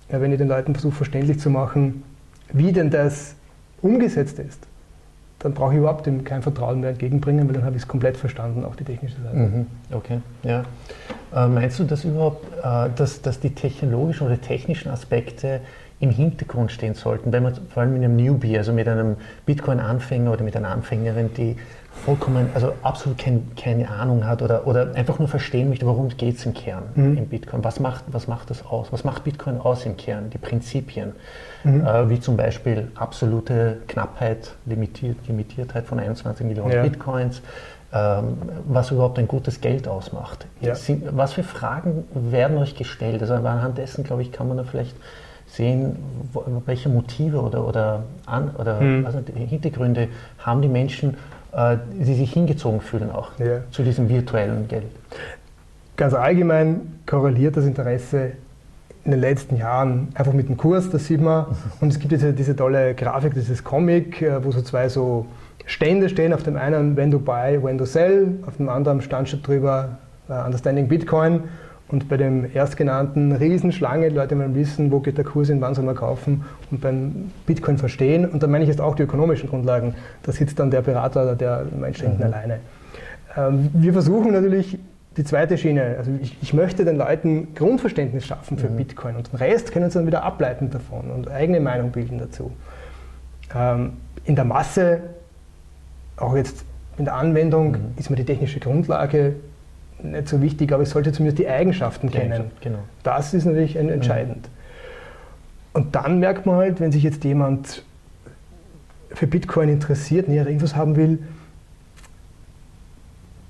wenn 0.10 0.32
ich 0.32 0.40
den 0.40 0.48
Leuten 0.48 0.74
versuche 0.74 0.96
verständlich 0.96 1.40
zu 1.40 1.52
machen, 1.52 2.04
wie 2.52 2.72
denn 2.72 2.90
das 2.90 3.36
umgesetzt 3.82 4.40
ist 4.40 4.69
dann 5.40 5.54
brauche 5.54 5.74
ich 5.74 5.80
überhaupt 5.80 6.06
dem 6.06 6.24
kein 6.24 6.42
Vertrauen 6.42 6.82
mehr 6.82 6.90
entgegenbringen, 6.92 7.48
weil 7.48 7.54
dann 7.54 7.64
habe 7.64 7.76
ich 7.76 7.84
es 7.84 7.88
komplett 7.88 8.18
verstanden, 8.18 8.66
auch 8.66 8.76
die 8.76 8.84
technische 8.84 9.16
Seite. 9.22 9.38
Mhm. 9.38 9.68
Okay, 9.92 10.20
ja. 10.44 10.64
Äh, 11.34 11.48
meinst 11.48 11.80
du, 11.80 11.86
dass 11.86 12.04
überhaupt, 12.04 12.46
äh, 12.58 12.90
dass, 12.96 13.22
dass 13.22 13.40
die 13.40 13.56
technologischen 13.56 14.28
oder 14.28 14.40
technischen 14.40 14.90
Aspekte 14.90 15.62
im 16.02 16.10
Hintergrund 16.12 16.72
stehen 16.72 16.94
sollten, 16.94 17.32
wenn 17.32 17.44
man 17.44 17.56
vor 17.56 17.84
allem 17.84 17.94
mit 17.94 18.04
einem 18.04 18.16
Newbie, 18.16 18.58
also 18.58 18.74
mit 18.74 18.88
einem 18.88 19.18
Bitcoin-Anfänger 19.46 20.32
oder 20.32 20.44
mit 20.44 20.56
einer 20.56 20.70
Anfängerin, 20.70 21.32
die 21.36 21.58
vollkommen, 21.92 22.50
also 22.54 22.74
absolut 22.82 23.18
kein, 23.18 23.52
keine 23.56 23.90
Ahnung 23.90 24.26
hat 24.26 24.42
oder, 24.42 24.66
oder 24.68 24.96
einfach 24.96 25.20
nur 25.20 25.28
verstehen 25.28 25.70
möchte, 25.70 25.86
worum 25.86 26.10
geht 26.10 26.38
es 26.38 26.46
im 26.46 26.54
Kern 26.54 26.84
mhm. 26.96 27.18
im 27.18 27.26
Bitcoin. 27.28 27.64
Was 27.64 27.80
macht, 27.80 28.06
was 28.08 28.28
macht 28.28 28.50
das 28.50 28.66
aus? 28.66 28.92
Was 28.92 29.04
macht 29.04 29.24
Bitcoin 29.24 29.60
aus 29.60 29.86
im 29.86 29.98
Kern? 29.98 30.30
Die 30.30 30.38
Prinzipien, 30.38 31.14
mhm. 31.64 31.86
äh, 31.86 32.10
wie 32.10 32.20
zum 32.20 32.38
Beispiel 32.38 32.92
absolute 32.96 33.80
Knappheit, 33.88 34.56
Limitiert, 34.66 35.18
Limitiertheit 35.28 35.86
von 35.86 36.00
21 36.00 36.46
Millionen 36.46 36.72
ja. 36.72 36.82
Bitcoins, 36.84 37.42
ähm, 37.92 38.38
was 38.68 38.92
überhaupt 38.92 39.18
ein 39.20 39.28
gutes 39.28 39.62
Geld 39.62 39.88
ausmacht. 39.88 40.46
Ja. 40.62 40.76
Sind, 40.76 41.06
was 41.18 41.34
für 41.34 41.44
Fragen 41.44 42.06
werden 42.14 42.58
euch 42.58 42.76
gestellt? 42.76 43.22
Also 43.22 43.34
anhand 43.34 43.78
dessen, 43.78 44.04
glaube 44.04 44.22
ich, 44.22 44.32
kann 44.32 44.48
man 44.48 44.58
da 44.58 44.64
vielleicht 44.64 44.96
sehen, 45.48 45.98
welche 46.66 46.90
Motive 46.90 47.42
oder, 47.42 47.68
oder, 47.68 48.04
an, 48.26 48.52
oder 48.58 48.80
mhm. 48.80 49.06
also 49.06 49.20
Hintergründe 49.34 50.10
haben 50.38 50.62
die 50.62 50.68
Menschen, 50.68 51.18
äh, 51.54 51.78
die 51.94 52.16
sich 52.16 52.34
hingezogen 52.34 52.82
fühlen 52.82 53.12
auch 53.12 53.32
ja. 53.40 53.62
zu 53.72 53.84
diesem 53.84 54.10
virtuellen 54.10 54.68
Geld. 54.68 54.86
Ganz 55.98 56.14
allgemein 56.14 57.00
korreliert 57.06 57.58
das 57.58 57.66
Interesse 57.66 58.34
in 59.06 59.12
den 59.12 59.20
letzten 59.22 59.58
Jahren 59.58 60.10
einfach 60.14 60.34
mit 60.34 60.50
dem 60.50 60.58
Kurs, 60.58 60.90
das 60.90 61.08
sieht 61.08 61.22
man. 61.22 61.46
Und 61.82 61.90
es 61.90 62.00
gibt 62.00 62.12
jetzt 62.12 62.38
diese 62.38 62.56
tolle 62.56 62.94
Grafik, 62.94 63.34
dieses 63.34 63.64
Comic, 63.64 64.22
äh, 64.22 64.44
wo 64.44 64.52
so 64.52 64.62
zwei 64.62 64.90
so 64.90 65.26
Stände 65.66 66.10
stehen. 66.10 66.34
Auf 66.34 66.44
dem 66.44 66.58
einen, 66.58 66.98
when 66.98 67.12
to 67.12 67.20
buy, 67.20 67.62
when 67.62 67.78
to 67.78 67.86
sell. 67.86 68.34
Auf 68.46 68.58
dem 68.58 68.70
anderen 68.70 69.02
stand 69.02 69.30
schon 69.30 69.42
drüber, 69.44 69.98
uh, 70.28 70.46
Understanding 70.46 70.88
Bitcoin. 70.88 71.44
Und 71.92 72.08
bei 72.08 72.18
dem 72.18 72.54
erstgenannten 72.54 73.32
Riesenschlange, 73.32 74.10
die 74.10 74.16
Leute 74.16 74.38
wollen 74.38 74.54
wissen, 74.54 74.92
wo 74.92 75.00
geht 75.00 75.18
der 75.18 75.26
Kurs 75.26 75.48
hin, 75.48 75.60
wann 75.60 75.74
soll 75.74 75.86
man 75.86 75.96
kaufen 75.96 76.46
und 76.70 76.82
beim 76.82 77.32
Bitcoin 77.48 77.80
verstehen. 77.80 78.26
Und 78.26 78.44
da 78.44 78.48
meine 78.48 78.64
ich 78.64 78.70
jetzt 78.70 78.80
auch 78.80 78.96
die 78.96 79.04
ökonomischen 79.04 79.50
Grundlagen. 79.50 79.96
Da 80.22 80.32
sitzt 80.32 80.60
dann 80.60 80.70
der 80.70 80.82
Berater 80.82 81.24
oder 81.24 81.36
der 81.36 81.66
Mensch 81.76 82.00
hinten 82.00 82.18
mhm. 82.18 82.24
alleine. 82.24 82.60
Ähm, 83.36 83.70
wir 83.74 83.94
versuchen 83.94 84.34
natürlich 84.34 84.78
die 85.18 85.24
zweite 85.24 85.58
Schiene. 85.58 85.96
Also 85.98 86.12
ich, 86.22 86.38
ich 86.42 86.54
möchte 86.54 86.86
den 86.86 86.96
Leuten 86.96 87.56
Grundverständnis 87.56 88.26
schaffen 88.28 88.60
für 88.60 88.70
mhm. 88.70 88.78
Bitcoin 88.78 89.16
und 89.16 89.32
den 89.32 89.38
Rest 89.38 89.72
können 89.72 89.90
sie 89.90 89.98
dann 89.98 90.06
wieder 90.06 90.24
ableiten 90.24 90.70
davon 90.70 91.10
und 91.10 91.28
eigene 91.28 91.60
Meinung 91.60 91.92
bilden 91.92 92.20
dazu. 92.20 92.52
Ähm, 93.56 93.94
in 94.26 94.36
der 94.36 94.46
Masse, 94.46 95.02
auch 96.18 96.36
jetzt 96.36 96.64
in 97.00 97.06
der 97.06 97.16
Anwendung, 97.16 97.72
mhm. 97.72 97.78
ist 97.98 98.12
mir 98.12 98.16
die 98.16 98.26
technische 98.26 98.60
Grundlage 98.60 99.34
nicht 100.04 100.28
so 100.28 100.42
wichtig, 100.42 100.72
aber 100.72 100.84
ich 100.84 100.90
sollte 100.90 101.12
zumindest 101.12 101.40
die 101.40 101.48
Eigenschaften 101.48 102.10
kennen. 102.10 102.52
Genau. 102.62 102.80
Das 103.04 103.34
ist 103.34 103.46
natürlich 103.46 103.76
entscheidend. 103.76 104.48
Mhm. 104.48 104.60
Und 105.74 105.96
dann 105.96 106.20
merkt 106.20 106.46
man 106.46 106.56
halt, 106.56 106.80
wenn 106.80 106.92
sich 106.92 107.04
jetzt 107.04 107.24
jemand 107.24 107.84
für 109.12 109.28
Bitcoin 109.28 109.70
interessiert, 109.70 110.28
nähere 110.28 110.50
Infos 110.50 110.76
haben 110.76 110.96
will, 110.96 111.20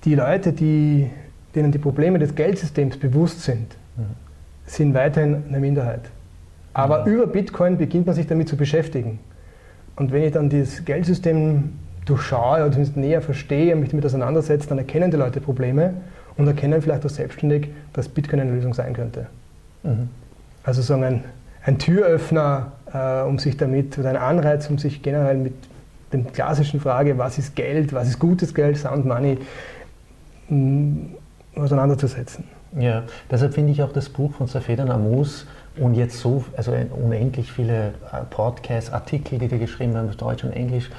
die 0.05 0.15
Leute, 0.15 0.53
die, 0.53 1.09
denen 1.55 1.71
die 1.71 1.77
Probleme 1.77 2.19
des 2.19 2.35
Geldsystems 2.35 2.97
bewusst 2.97 3.43
sind, 3.43 3.75
mhm. 3.97 4.03
sind 4.65 4.93
weiterhin 4.93 5.43
eine 5.47 5.59
Minderheit. 5.59 6.01
Aber 6.73 7.05
mhm. 7.05 7.13
über 7.13 7.27
Bitcoin 7.27 7.77
beginnt 7.77 8.05
man 8.05 8.15
sich 8.15 8.27
damit 8.27 8.47
zu 8.47 8.57
beschäftigen. 8.57 9.19
Und 9.95 10.11
wenn 10.11 10.23
ich 10.23 10.31
dann 10.31 10.49
das 10.49 10.85
Geldsystem 10.85 11.73
durchschaue 12.05 12.61
oder 12.61 12.71
zumindest 12.71 12.97
näher 12.97 13.21
verstehe 13.21 13.73
und 13.73 13.81
mich 13.81 13.89
damit 13.89 14.05
auseinandersetze, 14.05 14.69
dann 14.69 14.77
erkennen 14.77 15.11
die 15.11 15.17
Leute 15.17 15.41
Probleme 15.41 15.95
und 16.39 16.47
erkennen 16.47 16.81
vielleicht 16.81 17.05
auch 17.05 17.09
selbstständig, 17.09 17.67
dass 17.93 18.07
Bitcoin 18.07 18.39
eine 18.39 18.51
Lösung 18.51 18.73
sein 18.73 18.93
könnte. 18.93 19.27
Mhm. 19.83 20.09
Also 20.63 20.81
so 20.81 20.93
ein, 20.93 21.25
ein 21.65 21.77
Türöffner, 21.77 22.71
äh, 22.93 23.21
um 23.27 23.37
sich 23.39 23.57
damit, 23.57 23.97
oder 23.99 24.09
ein 24.09 24.17
Anreiz, 24.17 24.69
um 24.69 24.77
sich 24.77 25.03
generell 25.03 25.37
mit 25.37 25.53
der 26.13 26.21
klassischen 26.21 26.79
Frage, 26.79 27.17
was 27.17 27.37
ist 27.37 27.55
Geld, 27.55 27.91
was 27.93 28.07
ist 28.07 28.19
gutes 28.19 28.55
Geld, 28.55 28.77
Sound 28.77 29.05
Money, 29.05 29.37
mh, 30.47 31.09
auseinanderzusetzen. 31.55 32.45
Ja, 32.77 33.03
deshalb 33.29 33.53
finde 33.53 33.73
ich 33.73 33.83
auch 33.83 33.91
das 33.91 34.07
Buch 34.07 34.33
von 34.33 34.47
Safedan 34.47 34.89
Amus 34.91 35.45
und 35.75 35.95
jetzt 35.95 36.19
so, 36.19 36.45
also 36.55 36.71
unendlich 36.71 37.51
viele 37.51 37.89
äh, 38.13 38.23
Podcasts, 38.29 38.91
Artikel, 38.91 39.39
die 39.39 39.49
die 39.49 39.59
geschrieben 39.59 39.97
haben, 39.97 40.07
auf 40.07 40.15
Deutsch 40.15 40.45
und 40.45 40.53
Englisch, 40.53 40.89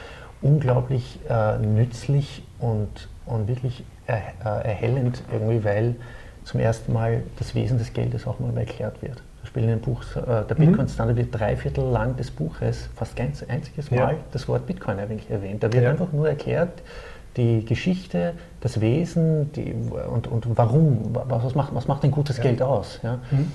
unglaublich 0.42 1.18
äh, 1.30 1.56
nützlich 1.58 2.42
und, 2.58 3.08
und 3.24 3.48
wirklich 3.48 3.84
erhellend 4.10 5.22
irgendwie, 5.32 5.64
weil 5.64 5.96
zum 6.44 6.60
ersten 6.60 6.92
Mal 6.92 7.22
das 7.38 7.54
Wesen 7.54 7.78
des 7.78 7.92
Geldes 7.92 8.26
auch 8.26 8.40
mal 8.40 8.56
erklärt 8.56 9.02
wird. 9.02 9.16
Zum 9.16 9.42
Beispiel 9.42 9.62
in 9.64 9.68
dem 9.70 9.80
Buch, 9.80 10.02
äh, 10.16 10.44
der 10.48 10.54
Bitcoin 10.54 10.88
Standard 10.88 11.16
wird 11.16 11.28
drei 11.32 11.56
Viertel 11.56 11.84
lang 11.84 12.16
des 12.16 12.30
Buches, 12.30 12.88
fast 12.94 13.16
kein 13.16 13.32
einziges 13.48 13.90
Mal, 13.90 13.96
ja. 13.96 14.14
das 14.32 14.48
Wort 14.48 14.66
Bitcoin 14.66 14.98
eigentlich 14.98 15.30
erwähnt. 15.30 15.62
Da 15.62 15.72
wird 15.72 15.84
ja. 15.84 15.90
einfach 15.90 16.12
nur 16.12 16.28
erklärt, 16.28 16.82
die 17.36 17.64
Geschichte, 17.64 18.34
das 18.60 18.80
Wesen 18.80 19.52
die, 19.52 19.72
und, 19.72 20.26
und 20.26 20.46
warum, 20.56 21.10
was 21.12 21.54
macht, 21.54 21.74
was 21.74 21.86
macht 21.86 22.04
ein 22.04 22.10
gutes 22.10 22.38
ja. 22.38 22.42
Geld 22.42 22.60
aus. 22.60 23.00
Ja? 23.02 23.20
Mhm. 23.30 23.52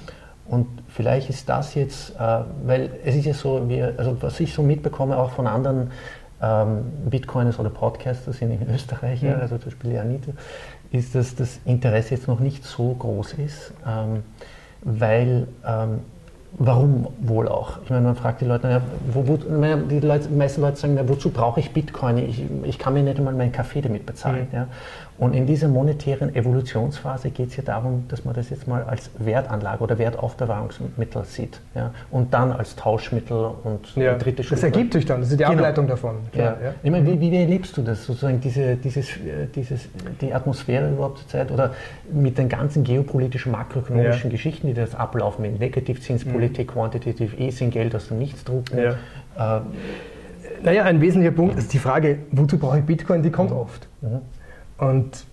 Und 0.47 0.67
vielleicht 0.87 1.29
ist 1.29 1.49
das 1.49 1.75
jetzt, 1.75 2.15
äh, 2.15 2.39
weil 2.65 2.89
es 3.03 3.15
ist 3.15 3.25
ja 3.25 3.33
so, 3.33 3.67
wir, 3.67 3.93
also 3.97 4.17
was 4.21 4.39
ich 4.39 4.53
so 4.53 4.61
mitbekomme 4.61 5.17
auch 5.17 5.31
von 5.31 5.47
anderen 5.47 5.91
ähm, 6.41 6.83
Bitcoiners 7.09 7.59
oder 7.59 7.69
Podcasters 7.69 8.41
in, 8.41 8.51
in 8.51 8.73
Österreich, 8.73 9.21
mhm. 9.21 9.29
ja, 9.29 9.35
also 9.35 9.57
zum 9.57 9.65
Beispiel 9.65 9.93
Janita, 9.93 10.31
ist, 10.91 11.15
dass 11.15 11.35
das 11.35 11.59
Interesse 11.65 12.15
jetzt 12.15 12.27
noch 12.27 12.39
nicht 12.39 12.63
so 12.63 12.93
groß 12.93 13.33
ist, 13.33 13.73
ähm, 13.85 14.23
weil 14.81 15.47
ähm, 15.65 15.99
Warum 16.57 17.07
wohl 17.19 17.49
auch? 17.49 17.79
Ich 17.83 17.89
meine, 17.89 18.03
man 18.03 18.15
fragt 18.15 18.39
die 18.39 18.45
Leute, 18.45 18.69
ja, 18.69 18.81
wo, 19.11 19.27
wo, 19.27 19.35
die, 19.35 19.99
Leute, 19.99 20.29
meisten 20.29 20.61
Leute 20.61 20.77
sagen, 20.77 20.95
ja, 20.95 21.07
wozu 21.07 21.29
brauche 21.29 21.59
ich 21.59 21.73
Bitcoin? 21.73 22.17
Ich, 22.17 22.43
ich 22.63 22.79
kann 22.79 22.93
mir 22.93 23.03
nicht 23.03 23.17
einmal 23.17 23.33
meinen 23.33 23.51
Kaffee 23.51 23.81
damit 23.81 24.05
bezahlen. 24.05 24.47
Mhm. 24.49 24.55
Ja? 24.55 24.67
Und 25.17 25.33
in 25.33 25.45
dieser 25.45 25.69
monetären 25.69 26.35
Evolutionsphase 26.35 27.29
geht 27.29 27.49
es 27.49 27.55
ja 27.55 27.63
darum, 27.63 28.03
dass 28.09 28.25
man 28.25 28.33
das 28.33 28.49
jetzt 28.49 28.67
mal 28.67 28.83
als 28.83 29.09
Wertanlage 29.17 29.81
oder 29.81 29.97
Wertaufbewahrungsmittel 29.97 31.23
sieht. 31.23 31.61
Ja? 31.73 31.91
Und 32.11 32.33
dann 32.33 32.51
als 32.51 32.75
Tauschmittel 32.75 33.51
und 33.63 33.95
ja, 33.95 34.17
dritte 34.17 34.43
Stufe. 34.43 34.55
Das 34.55 34.63
ergibt 34.63 34.91
sich 34.91 35.05
dann, 35.05 35.21
das 35.21 35.31
ist 35.31 35.39
die 35.39 35.43
genau. 35.45 35.55
Ableitung 35.55 35.87
davon. 35.87 36.15
Klar, 36.33 36.57
ja. 36.61 36.73
Ich 36.83 36.91
meine, 36.91 37.07
wie, 37.07 37.19
wie, 37.21 37.33
erlebst 37.33 37.77
du 37.77 37.81
das, 37.81 38.05
sozusagen 38.05 38.41
diese, 38.41 38.75
dieses, 38.75 39.07
dieses, 39.55 39.87
die 40.19 40.33
Atmosphäre 40.33 40.91
überhaupt 40.91 41.19
zur 41.19 41.27
Zeit 41.29 41.49
oder 41.49 41.73
mit 42.11 42.37
den 42.37 42.49
ganzen 42.49 42.83
geopolitischen, 42.83 43.53
makroökonomischen 43.53 44.29
Geschichten, 44.29 44.67
die 44.67 44.73
das 44.73 44.95
ablaufen, 44.95 45.43
mit 45.43 45.59
Negativzinspolitik, 45.59 46.67
mhm. 46.67 46.73
Quantitative 46.73 47.37
Easing, 47.37 47.69
Geld 47.69 47.95
aus 47.95 48.09
dem 48.09 48.17
Nichts 48.17 48.43
drucken. 48.43 48.77
Ja. 48.77 49.57
Äh, 49.57 49.61
naja, 50.61 50.83
ein 50.83 50.99
wesentlicher 50.99 51.35
Punkt 51.35 51.57
ist 51.57 51.71
die 51.71 51.79
Frage, 51.79 52.19
wozu 52.31 52.57
brauche 52.57 52.79
ich 52.79 52.83
Bitcoin, 52.83 53.21
die 53.23 53.31
kommt 53.31 53.51
mhm. 53.51 53.57
oft. 53.57 53.87
Mhm. 54.01 54.21
Und 54.77 55.25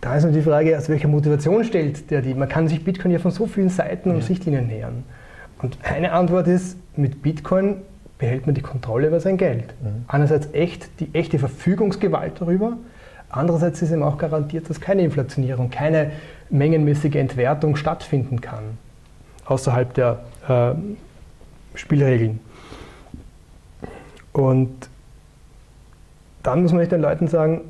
da 0.00 0.16
ist 0.16 0.22
natürlich 0.22 0.44
die 0.44 0.50
Frage, 0.50 0.78
aus 0.78 0.88
welcher 0.88 1.08
Motivation 1.08 1.64
stellt 1.64 2.10
der 2.10 2.22
die? 2.22 2.34
Man 2.34 2.48
kann 2.48 2.68
sich 2.68 2.84
Bitcoin 2.84 3.10
ja 3.10 3.18
von 3.18 3.30
so 3.30 3.46
vielen 3.46 3.68
Seiten 3.68 4.10
und 4.10 4.16
ja. 4.16 4.22
Sichtlinien 4.22 4.66
nähern. 4.66 5.04
Und 5.60 5.78
eine 5.82 6.12
Antwort 6.12 6.46
ist, 6.46 6.76
mit 6.96 7.22
Bitcoin 7.22 7.78
behält 8.18 8.46
man 8.46 8.54
die 8.54 8.62
Kontrolle 8.62 9.08
über 9.08 9.20
sein 9.20 9.36
Geld. 9.36 9.74
Mhm. 9.82 10.04
Einerseits 10.06 10.48
echt 10.52 10.88
die 11.00 11.12
echte 11.14 11.38
Verfügungsgewalt 11.38 12.40
darüber, 12.40 12.76
andererseits 13.28 13.82
ist 13.82 13.90
ihm 13.90 14.02
auch 14.02 14.18
garantiert, 14.18 14.68
dass 14.70 14.80
keine 14.80 15.02
Inflationierung, 15.02 15.70
keine 15.70 16.12
mengenmäßige 16.50 17.16
Entwertung 17.16 17.76
stattfinden 17.76 18.40
kann, 18.40 18.78
außerhalb 19.46 19.94
der 19.94 20.20
äh, 20.48 20.74
Spielregeln. 21.76 22.40
Und 24.32 24.88
dann 26.42 26.62
muss 26.62 26.72
man 26.72 26.88
den 26.88 27.00
Leuten 27.00 27.28
sagen, 27.28 27.62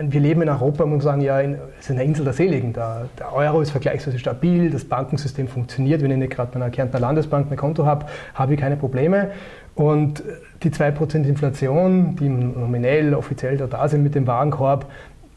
wir 0.00 0.20
leben 0.20 0.42
in 0.42 0.48
Europa 0.48 0.84
und 0.84 1.00
sagen, 1.00 1.20
ja, 1.20 1.40
es 1.40 1.56
ist 1.80 1.90
eine 1.90 2.04
Insel 2.04 2.24
der 2.24 2.32
Seligen. 2.32 2.72
Da, 2.72 3.06
der 3.18 3.32
Euro 3.32 3.60
ist 3.60 3.70
vergleichsweise 3.70 4.18
stabil, 4.18 4.70
das 4.70 4.84
Bankensystem 4.84 5.48
funktioniert. 5.48 6.02
Wenn 6.02 6.22
ich 6.22 6.30
gerade 6.30 6.50
bei 6.52 6.56
einer 6.56 6.70
Kärntner 6.70 7.00
Landesbank 7.00 7.48
mein 7.48 7.58
Konto 7.58 7.84
habe, 7.84 8.06
habe 8.34 8.54
ich 8.54 8.60
keine 8.60 8.76
Probleme. 8.76 9.30
Und 9.74 10.22
die 10.62 10.70
2% 10.70 11.24
Inflation, 11.24 12.16
die 12.16 12.28
nominell, 12.28 13.14
offiziell 13.14 13.56
da 13.56 13.88
sind 13.88 14.02
mit 14.02 14.14
dem 14.14 14.26
Warenkorb, 14.26 14.86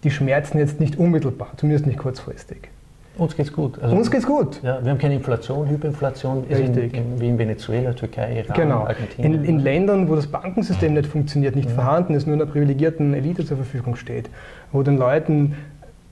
die 0.04 0.12
schmerzen 0.12 0.58
jetzt 0.58 0.80
nicht 0.80 0.98
unmittelbar, 0.98 1.50
zumindest 1.58 1.86
nicht 1.86 2.00
kurzfristig. 2.00 2.70
Uns 3.18 3.36
geht's 3.36 3.52
gut. 3.52 3.78
Also, 3.82 3.96
Uns 3.96 4.10
geht's 4.10 4.26
gut. 4.26 4.62
Ja, 4.64 4.84
wir 4.84 4.92
haben 4.92 4.98
keine 4.98 5.16
Inflation, 5.16 5.68
Hyperinflation 5.68 6.46
Richtig. 6.50 6.94
In, 6.94 7.14
in, 7.14 7.22
wie 7.22 7.28
in 7.28 7.38
Venezuela, 7.38 7.94
Türkei, 7.94 8.40
Iran, 8.40 8.56
genau. 8.56 8.86
Argentinien. 8.86 9.34
In, 9.34 9.46
in 9.46 9.60
Ländern, 9.60 10.10
wo 10.10 10.16
das 10.16 10.28
Bankensystem 10.28 10.94
nicht 10.94 11.08
funktioniert, 11.08 11.56
nicht 11.56 11.70
ja. 11.70 11.76
vorhanden 11.76 12.14
ist, 12.14 12.26
nur 12.26 12.36
einer 12.36 12.46
privilegierten 12.46 13.14
Elite 13.14 13.46
zur 13.46 13.58
Verfügung 13.58 13.96
steht, 13.96 14.30
wo 14.72 14.82
den 14.82 14.98
Leuten 14.98 15.56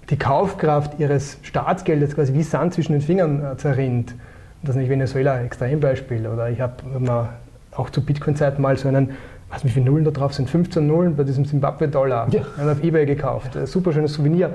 die 0.10 0.18
Kaufkraft 0.18 1.00
ihres 1.00 1.38
Staatsgeldes 1.44 2.15
quasi 2.15 2.34
wie 2.34 2.44
Sand 2.44 2.74
zwischen 2.74 2.94
den 2.94 3.01
Fingern 3.01 3.44
äh, 3.46 3.58
zerrinnt. 3.58 4.15
Das 4.62 4.75
ist 4.75 4.82
nicht 4.82 4.89
Venezuela 4.89 5.34
ein 5.34 5.46
Extrembeispiel. 5.46 6.27
Oder 6.27 6.50
ich 6.50 6.60
habe 6.60 6.74
mal 7.00 7.29
auch 7.75 7.89
zu 7.89 8.03
Bitcoin-Zeiten 8.03 8.62
mal 8.62 8.75
so 8.77 8.88
einen, 8.88 9.12
was 9.50 9.63
wie 9.63 9.70
viele 9.70 9.86
Nullen 9.86 10.03
da 10.03 10.12
drauf 10.12 10.34
sind, 10.34 10.50
15 10.50 10.86
Nullen 10.86 11.15
bei 11.15 11.24
diesem 11.24 11.46
Zimbabwe-Dollar 11.46 12.27
ja. 12.32 12.41
auf 12.72 12.84
Ebay 12.84 13.06
gekauft. 13.06 13.56
Ja. 13.56 13.65
Super 13.65 13.94
schönes 13.94 14.13
Souvenir. 14.13 14.51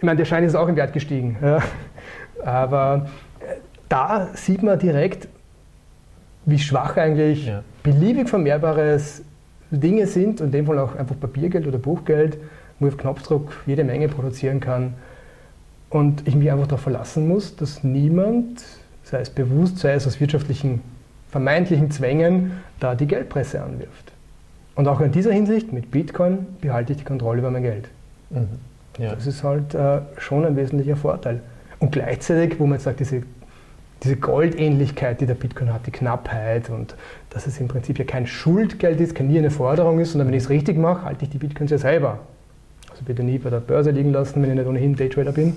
Ich 0.00 0.04
meine, 0.04 0.16
der 0.16 0.24
Schein 0.24 0.44
ist 0.44 0.54
auch 0.54 0.66
im 0.66 0.76
Wert 0.76 0.94
gestiegen. 0.94 1.36
Ja. 1.42 1.58
Aber 2.42 3.10
äh, 3.40 3.56
da 3.90 4.28
sieht 4.32 4.62
man 4.62 4.78
direkt, 4.78 5.28
wie 6.46 6.58
schwach 6.58 6.96
eigentlich 6.96 7.48
ja. 7.48 7.62
beliebig 7.82 8.30
vermehrbares 8.30 9.22
Dinge 9.70 10.06
sind, 10.06 10.40
und 10.40 10.46
in 10.46 10.52
dem 10.52 10.66
Fall 10.66 10.78
auch 10.78 10.96
einfach 10.96 11.20
Papiergeld 11.20 11.66
oder 11.66 11.76
Buchgeld, 11.76 12.38
wo 12.78 12.86
ich 12.86 12.94
auf 12.94 12.98
Knopfdruck 12.98 13.52
jede 13.66 13.84
Menge 13.84 14.08
produzieren 14.08 14.58
kann. 14.58 14.94
Und 15.90 16.26
ich 16.26 16.34
mich 16.34 16.50
einfach 16.50 16.66
darauf 16.66 16.80
verlassen 16.80 17.28
muss, 17.28 17.56
dass 17.56 17.84
niemand, 17.84 18.64
sei 19.02 19.20
es 19.20 19.28
bewusst, 19.28 19.80
sei 19.80 19.92
es 19.92 20.06
aus 20.06 20.18
wirtschaftlichen, 20.18 20.80
vermeintlichen 21.28 21.90
Zwängen, 21.90 22.52
da 22.80 22.94
die 22.94 23.06
Geldpresse 23.06 23.62
anwirft. 23.62 24.12
Und 24.76 24.88
auch 24.88 25.02
in 25.02 25.12
dieser 25.12 25.32
Hinsicht, 25.32 25.74
mit 25.74 25.90
Bitcoin, 25.90 26.46
behalte 26.62 26.94
ich 26.94 27.00
die 27.00 27.04
Kontrolle 27.04 27.40
über 27.40 27.50
mein 27.50 27.64
Geld. 27.64 27.90
Mhm. 28.30 28.69
Ja. 29.00 29.14
Das 29.14 29.26
ist 29.26 29.42
halt 29.42 29.74
äh, 29.74 30.00
schon 30.18 30.44
ein 30.44 30.56
wesentlicher 30.56 30.96
Vorteil. 30.96 31.40
Und 31.78 31.90
gleichzeitig, 31.92 32.60
wo 32.60 32.66
man 32.66 32.74
jetzt 32.74 32.84
sagt, 32.84 33.00
diese, 33.00 33.22
diese 34.02 34.16
Goldähnlichkeit, 34.16 35.22
die 35.22 35.26
der 35.26 35.34
Bitcoin 35.34 35.72
hat, 35.72 35.86
die 35.86 35.90
Knappheit 35.90 36.68
und 36.68 36.94
dass 37.30 37.46
es 37.46 37.58
im 37.58 37.68
Prinzip 37.68 37.98
ja 37.98 38.04
kein 38.04 38.26
Schuldgeld 38.26 39.00
ist, 39.00 39.18
nie 39.18 39.38
eine 39.38 39.50
Forderung 39.50 39.98
ist, 40.00 40.12
sondern 40.12 40.28
wenn 40.28 40.34
ich 40.34 40.44
es 40.44 40.50
richtig 40.50 40.76
mache, 40.76 41.04
halte 41.04 41.24
ich 41.24 41.30
die 41.30 41.38
Bitcoins 41.38 41.70
ja 41.70 41.78
selber. 41.78 42.18
Also 42.90 43.02
bitte 43.04 43.22
nie 43.22 43.38
bei 43.38 43.48
der 43.48 43.60
Börse 43.60 43.90
liegen 43.90 44.12
lassen, 44.12 44.42
wenn 44.42 44.50
ich 44.50 44.56
nicht 44.56 44.68
ohnehin 44.68 44.94
Daytrader 44.94 45.32
bin. 45.32 45.56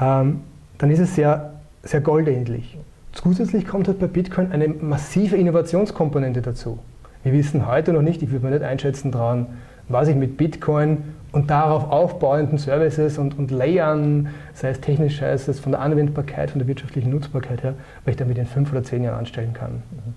Ähm, 0.00 0.40
dann 0.78 0.90
ist 0.90 1.00
es 1.00 1.14
sehr, 1.14 1.52
sehr 1.82 2.00
goldähnlich. 2.00 2.78
Zusätzlich 3.12 3.66
kommt 3.66 3.88
halt 3.88 3.98
bei 3.98 4.06
Bitcoin 4.06 4.50
eine 4.50 4.68
massive 4.68 5.36
Innovationskomponente 5.36 6.40
dazu. 6.40 6.78
Wir 7.22 7.34
wissen 7.34 7.66
heute 7.66 7.92
noch 7.92 8.00
nicht, 8.00 8.22
ich 8.22 8.30
würde 8.30 8.46
mir 8.46 8.52
nicht 8.52 8.64
einschätzen 8.64 9.12
trauen, 9.12 9.46
was 9.88 10.08
ich 10.08 10.16
mit 10.16 10.38
Bitcoin 10.38 11.04
und 11.32 11.50
darauf 11.50 11.90
aufbauenden 11.90 12.58
Services 12.58 13.18
und, 13.18 13.38
und 13.38 13.50
Layern, 13.50 14.28
sei 14.52 14.68
es 14.68 14.80
technisch, 14.80 15.18
sei 15.18 15.32
es 15.32 15.58
von 15.58 15.72
der 15.72 15.80
Anwendbarkeit, 15.80 16.50
von 16.50 16.58
der 16.58 16.68
wirtschaftlichen 16.68 17.10
Nutzbarkeit 17.10 17.62
her, 17.62 17.74
was 18.04 18.12
ich 18.12 18.16
damit 18.18 18.36
in 18.38 18.46
fünf 18.46 18.70
oder 18.70 18.84
zehn 18.84 19.02
Jahren 19.02 19.18
anstellen 19.18 19.54
kann. 19.54 19.82
Mhm. 19.90 20.14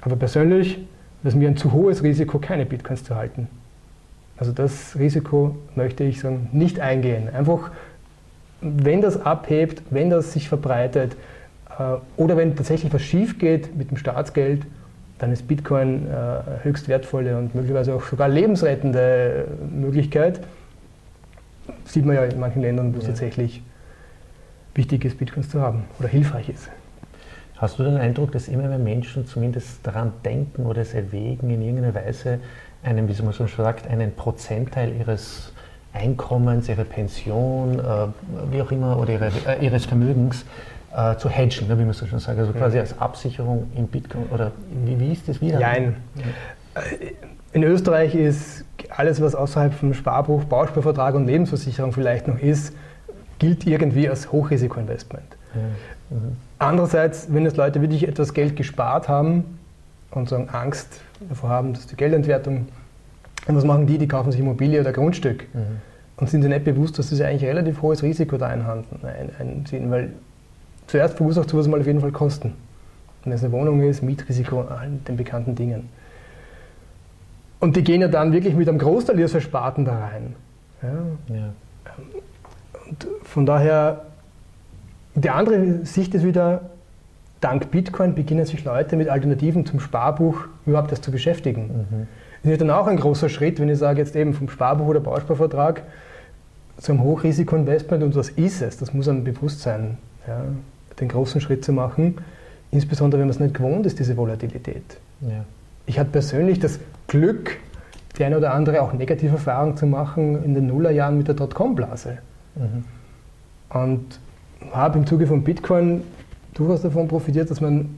Aber 0.00 0.16
persönlich 0.16 0.78
ist 1.22 1.36
mir 1.36 1.48
ein 1.48 1.56
zu 1.56 1.72
hohes 1.72 2.02
Risiko, 2.02 2.38
keine 2.38 2.66
Bitcoins 2.66 3.04
zu 3.04 3.14
halten. 3.14 3.48
Also 4.36 4.52
das 4.52 4.96
Risiko 4.98 5.56
möchte 5.74 6.04
ich 6.04 6.20
sagen, 6.20 6.48
nicht 6.52 6.80
eingehen. 6.80 7.28
Einfach, 7.32 7.70
wenn 8.60 9.00
das 9.00 9.20
abhebt, 9.24 9.82
wenn 9.90 10.10
das 10.10 10.32
sich 10.32 10.48
verbreitet 10.48 11.16
äh, 11.78 11.96
oder 12.16 12.36
wenn 12.36 12.54
tatsächlich 12.54 12.92
was 12.92 13.02
schief 13.02 13.38
geht 13.38 13.76
mit 13.76 13.90
dem 13.90 13.96
Staatsgeld, 13.96 14.66
dann 15.18 15.32
ist 15.32 15.48
Bitcoin 15.48 16.06
äh, 16.06 16.64
höchst 16.64 16.88
wertvolle 16.88 17.38
und 17.38 17.54
möglicherweise 17.54 17.94
auch 17.94 18.02
sogar 18.04 18.28
lebensrettende 18.28 19.46
Möglichkeit. 19.70 20.40
Sieht 21.84 22.04
man 22.04 22.16
ja 22.16 22.24
in 22.24 22.38
manchen 22.38 22.62
Ländern, 22.62 22.94
wo 22.94 22.98
es 22.98 23.04
ja. 23.04 23.10
tatsächlich 23.10 23.62
wichtig 24.74 25.04
ist, 25.04 25.18
Bitcoins 25.18 25.48
zu 25.48 25.60
haben 25.60 25.84
oder 25.98 26.08
hilfreich 26.08 26.48
ist. 26.48 26.68
Hast 27.56 27.78
du 27.78 27.84
den 27.84 27.96
Eindruck, 27.96 28.32
dass 28.32 28.48
immer 28.48 28.68
mehr 28.68 28.78
Menschen 28.78 29.26
zumindest 29.26 29.86
daran 29.86 30.12
denken 30.24 30.66
oder 30.66 30.82
es 30.82 30.92
erwägen, 30.92 31.48
in 31.48 31.62
irgendeiner 31.62 31.94
Weise 31.94 32.38
einen, 32.82 33.08
wie 33.08 33.22
man 33.22 33.32
so 33.32 33.46
schon 33.46 33.64
sagt, 33.64 33.88
einen 33.88 34.14
Prozentteil 34.14 34.94
ihres 34.94 35.52
Einkommens, 35.94 36.68
ihrer 36.68 36.84
Pension, 36.84 37.78
äh, 37.78 38.52
wie 38.52 38.60
auch 38.60 38.70
immer, 38.70 38.98
oder 38.98 39.14
ihre, 39.14 39.30
äh, 39.46 39.64
ihres 39.64 39.86
Vermögens 39.86 40.44
äh, 40.96 41.16
zu 41.18 41.28
hedgen, 41.28 41.68
ne, 41.68 41.78
wie 41.78 41.84
man 41.84 41.92
so 41.92 42.06
schon 42.06 42.18
sagt, 42.18 42.38
also 42.38 42.52
quasi 42.52 42.78
als 42.78 42.98
Absicherung 42.98 43.70
in 43.76 43.86
Bitcoin 43.86 44.24
oder 44.32 44.52
wie, 44.84 44.98
wie 44.98 45.12
ist 45.12 45.28
das 45.28 45.42
wieder? 45.42 45.60
Nein. 45.60 45.96
In 47.52 47.62
Österreich 47.62 48.14
ist 48.14 48.64
alles, 48.88 49.20
was 49.20 49.34
außerhalb 49.34 49.74
vom 49.74 49.92
Sparbuch, 49.92 50.44
Bausparvertrag 50.44 51.14
und 51.14 51.26
Lebensversicherung 51.26 51.92
vielleicht 51.92 52.28
noch 52.28 52.38
ist, 52.38 52.74
gilt 53.38 53.66
irgendwie 53.66 54.08
als 54.08 54.32
Hochrisikoinvestment. 54.32 55.36
Mhm. 56.10 56.36
Andererseits, 56.58 57.28
wenn 57.30 57.44
jetzt 57.44 57.58
Leute 57.58 57.82
wirklich 57.82 58.08
etwas 58.08 58.32
Geld 58.32 58.56
gespart 58.56 59.08
haben 59.08 59.58
und 60.12 60.30
sagen 60.30 60.48
Angst 60.50 61.02
davor 61.28 61.50
haben, 61.50 61.74
dass 61.74 61.86
die 61.86 61.96
Geldentwertung, 61.96 62.68
was 63.46 63.64
machen 63.64 63.86
die? 63.86 63.98
Die 63.98 64.08
kaufen 64.08 64.32
sich 64.32 64.40
Immobilie 64.40 64.80
oder 64.80 64.92
Grundstück 64.92 65.46
mhm. 65.52 65.80
und 66.16 66.30
sind 66.30 66.40
sich 66.40 66.50
nicht 66.50 66.64
bewusst, 66.64 66.98
dass 66.98 67.10
das 67.10 67.20
eigentlich 67.20 67.42
ein 67.42 67.56
relativ 67.56 67.82
hohes 67.82 68.02
Risiko 68.02 68.38
da 68.38 68.46
einziehen, 68.46 69.90
weil 69.90 70.12
zuerst 70.86 71.16
verursacht 71.16 71.50
sowas 71.50 71.68
mal 71.68 71.80
auf 71.80 71.86
jeden 71.86 72.00
Fall 72.00 72.12
Kosten. 72.12 72.54
Wenn 73.24 73.32
es 73.32 73.42
eine 73.42 73.52
Wohnung 73.52 73.82
ist, 73.82 74.02
Mietrisiko, 74.02 74.62
allen 74.62 75.04
den 75.04 75.16
bekannten 75.16 75.54
Dingen. 75.54 75.88
Und 77.58 77.76
die 77.76 77.82
gehen 77.82 78.00
ja 78.00 78.08
dann 78.08 78.32
wirklich 78.32 78.54
mit 78.54 78.68
einem 78.68 78.78
Großteil 78.78 79.18
ihres 79.18 79.34
Ersparten 79.34 79.84
da 79.84 79.98
rein. 79.98 80.34
Ja. 80.82 81.34
ja. 81.34 81.52
Und 82.88 83.06
von 83.24 83.46
daher, 83.46 84.02
die 85.14 85.30
andere 85.30 85.84
Sicht 85.84 86.14
ist 86.14 86.24
wieder, 86.24 86.70
dank 87.40 87.70
Bitcoin 87.70 88.14
beginnen 88.14 88.44
sich 88.44 88.64
Leute 88.64 88.96
mit 88.96 89.08
Alternativen 89.08 89.66
zum 89.66 89.80
Sparbuch 89.80 90.44
überhaupt 90.66 90.90
erst 90.90 91.04
zu 91.04 91.10
beschäftigen. 91.10 91.86
Mhm. 91.90 92.08
Das 92.42 92.52
ist 92.52 92.60
dann 92.60 92.70
auch 92.70 92.86
ein 92.86 92.96
großer 92.96 93.28
Schritt, 93.28 93.58
wenn 93.58 93.68
ich 93.68 93.78
sage 93.78 94.00
jetzt 94.00 94.14
eben 94.14 94.34
vom 94.34 94.48
Sparbuch 94.48 94.86
oder 94.86 95.00
Bausparvertrag 95.00 95.82
zu 96.76 96.92
einem 96.92 97.02
Hochrisikoinvestment 97.02 98.04
und 98.04 98.14
was 98.14 98.28
ist 98.28 98.62
es? 98.62 98.76
Das 98.76 98.92
muss 98.92 99.08
einem 99.08 99.24
bewusst 99.24 99.62
sein, 99.62 99.98
ja, 100.28 100.44
den 101.00 101.08
großen 101.08 101.40
Schritt 101.40 101.64
zu 101.64 101.72
machen, 101.72 102.18
insbesondere 102.70 103.20
wenn 103.20 103.28
man 103.28 103.34
es 103.34 103.40
nicht 103.40 103.54
gewohnt 103.54 103.86
ist, 103.86 103.98
diese 103.98 104.16
Volatilität. 104.16 104.98
Ja. 105.20 105.44
Ich 105.86 105.98
hatte 105.98 106.10
persönlich 106.10 106.58
das 106.58 106.78
Glück, 107.06 107.58
die 108.18 108.24
eine 108.24 108.38
oder 108.38 108.54
andere 108.54 108.82
auch 108.82 108.92
negative 108.92 109.32
Erfahrung 109.32 109.76
zu 109.76 109.86
machen 109.86 110.42
in 110.42 110.54
den 110.54 110.66
Nullerjahren 110.66 111.16
mit 111.16 111.28
der 111.28 111.34
Dotcom-Blase. 111.34 112.18
Mhm. 112.56 112.84
Und 113.68 114.20
habe 114.72 114.98
im 114.98 115.06
Zuge 115.06 115.26
von 115.26 115.44
Bitcoin 115.44 116.02
durchaus 116.54 116.82
davon 116.82 117.08
profitiert, 117.08 117.50
dass 117.50 117.60
man 117.60 117.94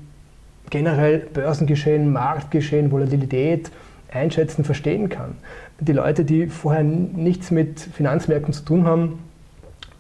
generell 0.71 1.19
Börsengeschehen, 1.19 2.13
Marktgeschehen, 2.13 2.91
Volatilität 2.91 3.71
einschätzen, 4.11 4.65
verstehen 4.65 5.09
kann. 5.09 5.37
Die 5.81 5.93
Leute, 5.93 6.25
die 6.25 6.47
vorher 6.49 6.83
nichts 6.83 7.51
mit 7.51 7.81
Finanzmärkten 7.81 8.53
zu 8.53 8.65
tun 8.65 8.85
haben, 8.85 9.19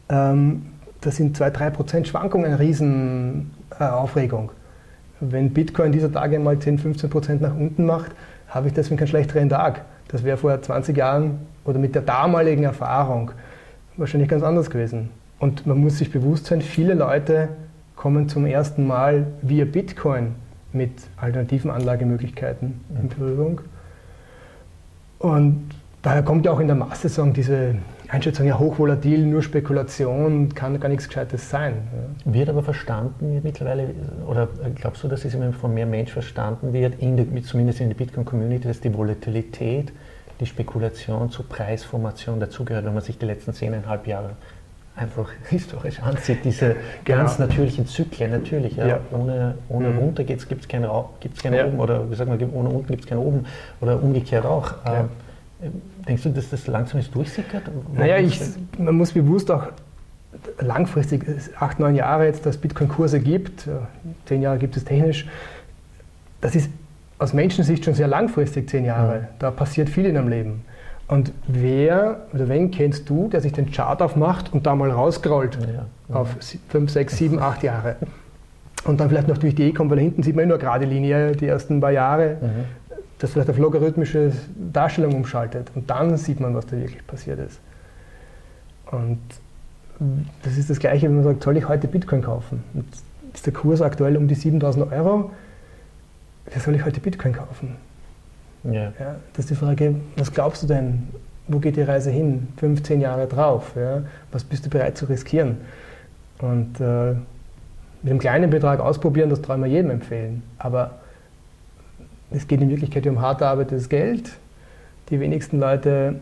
ähm, 0.08 0.66
da 1.08 1.12
sind 1.12 1.38
2-3% 1.38 2.04
Schwankungen 2.04 2.44
eine 2.44 2.58
Riesenaufregung. 2.58 4.52
Wenn 5.20 5.54
Bitcoin 5.54 5.90
dieser 5.90 6.12
Tage 6.12 6.38
mal 6.38 6.56
10-15% 6.56 7.40
nach 7.40 7.56
unten 7.56 7.86
macht, 7.86 8.12
habe 8.48 8.68
ich 8.68 8.74
deswegen 8.74 8.98
keinen 8.98 9.08
schlechteren 9.08 9.48
Tag. 9.48 9.86
Das 10.08 10.22
wäre 10.22 10.36
vor 10.36 10.60
20 10.60 10.94
Jahren 10.94 11.38
oder 11.64 11.78
mit 11.78 11.94
der 11.94 12.02
damaligen 12.02 12.64
Erfahrung 12.64 13.30
wahrscheinlich 13.96 14.28
ganz 14.28 14.42
anders 14.42 14.68
gewesen. 14.68 15.08
Und 15.38 15.66
man 15.66 15.78
muss 15.78 15.96
sich 15.96 16.12
bewusst 16.12 16.44
sein, 16.44 16.60
viele 16.60 16.92
Leute 16.92 17.48
kommen 17.96 18.28
zum 18.28 18.44
ersten 18.44 18.86
Mal 18.86 19.28
via 19.40 19.64
Bitcoin 19.64 20.34
mit 20.74 20.92
alternativen 21.16 21.70
Anlagemöglichkeiten 21.70 22.84
in 22.90 23.04
mhm. 23.04 23.08
Berührung. 23.08 23.60
Und 25.20 25.70
daher 26.02 26.22
kommt 26.22 26.44
ja 26.44 26.52
auch 26.52 26.60
in 26.60 26.66
der 26.66 26.76
Masse 26.76 27.08
sagen, 27.08 27.32
diese 27.32 27.76
Einschätzung, 28.10 28.46
ja 28.46 28.58
hochvolatil, 28.58 29.26
nur 29.26 29.42
Spekulation, 29.42 30.54
kann 30.54 30.80
gar 30.80 30.88
nichts 30.88 31.08
Gescheites 31.08 31.50
sein. 31.50 31.74
Wird 32.24 32.48
aber 32.48 32.62
verstanden 32.62 33.40
mittlerweile, 33.42 33.90
oder 34.26 34.48
glaubst 34.76 35.04
du, 35.04 35.08
dass 35.08 35.26
es 35.26 35.34
immer 35.34 35.52
von 35.52 35.74
mehr 35.74 35.84
Menschen 35.84 36.14
verstanden 36.14 36.72
wird, 36.72 37.02
in 37.02 37.18
der, 37.18 37.42
zumindest 37.42 37.80
in 37.80 37.88
der 37.88 37.96
Bitcoin-Community, 37.96 38.66
dass 38.66 38.80
die 38.80 38.94
Volatilität, 38.94 39.92
die 40.40 40.46
Spekulation 40.46 41.30
zur 41.30 41.46
Preisformation 41.48 42.40
dazugehört, 42.40 42.86
wenn 42.86 42.94
man 42.94 43.02
sich 43.02 43.18
die 43.18 43.26
letzten 43.26 43.52
zehneinhalb 43.52 44.06
Jahre 44.06 44.30
einfach 44.96 45.28
historisch 45.50 46.00
ansieht, 46.00 46.44
diese 46.44 46.76
genau. 47.04 47.18
ganz 47.18 47.38
natürlichen 47.38 47.86
Zyklen, 47.86 48.30
natürlich, 48.30 48.76
ja, 48.76 48.86
ja. 48.86 49.00
ohne, 49.12 49.56
ohne 49.68 49.90
mhm. 49.90 49.98
runter 49.98 50.24
gibt 50.24 50.40
es 50.50 50.68
keine, 50.68 50.90
gibt's 51.20 51.42
keine 51.42 51.58
ja. 51.58 51.66
oben, 51.66 51.78
oder 51.78 52.10
wie 52.10 52.14
sagen 52.14 52.38
wir, 52.38 52.54
ohne 52.54 52.70
unten 52.70 52.88
gibt 52.88 53.02
es 53.02 53.06
keine 53.06 53.20
oben, 53.20 53.44
oder 53.82 54.02
umgekehrt 54.02 54.46
auch. 54.46 54.72
Ja. 54.86 55.00
Ähm, 55.00 55.08
denkst 56.06 56.22
du, 56.22 56.30
dass 56.30 56.50
das 56.50 56.66
langsam 56.66 57.00
ist 57.00 57.14
durchsickert? 57.14 57.64
naja, 57.94 58.18
ich, 58.18 58.40
man 58.78 58.96
muss 58.96 59.12
bewusst 59.12 59.50
auch 59.50 59.68
langfristig, 60.60 61.24
acht, 61.58 61.80
neun 61.80 61.94
Jahre 61.94 62.26
jetzt, 62.26 62.46
dass 62.46 62.56
Bitcoin-Kurse 62.58 63.20
gibt, 63.20 63.68
zehn 64.26 64.42
Jahre 64.42 64.58
gibt 64.58 64.76
es 64.76 64.84
technisch, 64.84 65.26
das 66.40 66.54
ist 66.54 66.70
aus 67.18 67.32
Menschensicht 67.32 67.84
schon 67.84 67.94
sehr 67.94 68.06
langfristig, 68.06 68.70
zehn 68.70 68.84
Jahre. 68.84 69.28
Da 69.38 69.50
passiert 69.50 69.88
viel 69.88 70.06
in 70.06 70.16
einem 70.16 70.28
Leben. 70.28 70.64
Und 71.08 71.32
wer 71.46 72.26
oder 72.34 72.48
wen 72.48 72.70
kennst 72.70 73.08
du, 73.08 73.28
der 73.28 73.40
sich 73.40 73.52
den 73.52 73.72
Chart 73.72 74.00
aufmacht 74.02 74.52
und 74.52 74.66
da 74.66 74.74
mal 74.74 74.90
rausgrollt 74.90 75.58
ja. 75.60 76.14
auf 76.14 76.36
5, 76.68 76.90
6, 76.90 77.16
7, 77.16 77.38
8 77.38 77.62
Jahre? 77.62 77.96
Und 78.84 79.00
dann 79.00 79.08
vielleicht 79.08 79.26
noch 79.26 79.38
durch 79.38 79.54
die 79.54 79.62
Idee 79.64 79.74
kommt, 79.74 79.90
weil 79.90 79.98
hinten 79.98 80.22
sieht 80.22 80.36
man 80.36 80.46
nur 80.46 80.58
gerade 80.58 80.84
Linie 80.84 81.32
die 81.32 81.46
ersten 81.46 81.80
paar 81.80 81.90
Jahre, 81.90 82.36
mhm. 82.40 82.64
Das 83.18 83.32
vielleicht 83.32 83.50
auf 83.50 83.58
logarithmische 83.58 84.32
Darstellung 84.72 85.14
umschaltet. 85.14 85.70
Und 85.74 85.90
dann 85.90 86.16
sieht 86.16 86.40
man, 86.40 86.54
was 86.54 86.66
da 86.66 86.76
wirklich 86.76 87.06
passiert 87.06 87.40
ist. 87.40 87.60
Und 88.90 89.20
das 90.42 90.56
ist 90.56 90.70
das 90.70 90.78
Gleiche, 90.78 91.06
wenn 91.08 91.16
man 91.16 91.24
sagt, 91.24 91.42
soll 91.42 91.56
ich 91.56 91.68
heute 91.68 91.88
Bitcoin 91.88 92.22
kaufen? 92.22 92.62
Und 92.74 92.84
ist 93.34 93.46
der 93.46 93.52
Kurs 93.52 93.82
aktuell 93.82 94.16
um 94.16 94.28
die 94.28 94.34
7000 94.34 94.92
Euro? 94.92 95.30
Wer 96.46 96.60
soll 96.60 96.76
ich 96.76 96.84
heute 96.84 97.00
Bitcoin 97.00 97.32
kaufen? 97.32 97.76
Ja. 98.64 98.92
Ja, 98.98 99.16
das 99.32 99.44
ist 99.44 99.50
die 99.50 99.54
Frage, 99.54 99.96
was 100.16 100.32
glaubst 100.32 100.62
du 100.62 100.66
denn, 100.66 101.08
wo 101.48 101.58
geht 101.58 101.76
die 101.76 101.82
Reise 101.82 102.10
hin, 102.10 102.48
15 102.58 103.00
Jahre 103.00 103.26
drauf? 103.26 103.72
Ja? 103.76 104.02
Was 104.32 104.44
bist 104.44 104.66
du 104.66 104.70
bereit 104.70 104.96
zu 104.96 105.06
riskieren? 105.06 105.58
Und 106.40 106.80
äh, 106.80 107.14
mit 108.02 108.10
einem 108.10 108.18
kleinen 108.18 108.50
Betrag 108.50 108.80
ausprobieren, 108.80 109.30
das 109.30 109.42
trauen 109.42 109.60
wir 109.60 109.68
jedem 109.68 109.90
empfehlen. 109.90 110.42
Aber 110.58 110.92
es 112.30 112.46
geht 112.46 112.60
in 112.60 112.68
Wirklichkeit 112.68 113.06
um 113.06 113.20
hart 113.20 113.40
erarbeitetes 113.40 113.88
Geld. 113.88 114.30
Die 115.10 115.20
wenigsten 115.20 115.58
Leute 115.58 116.16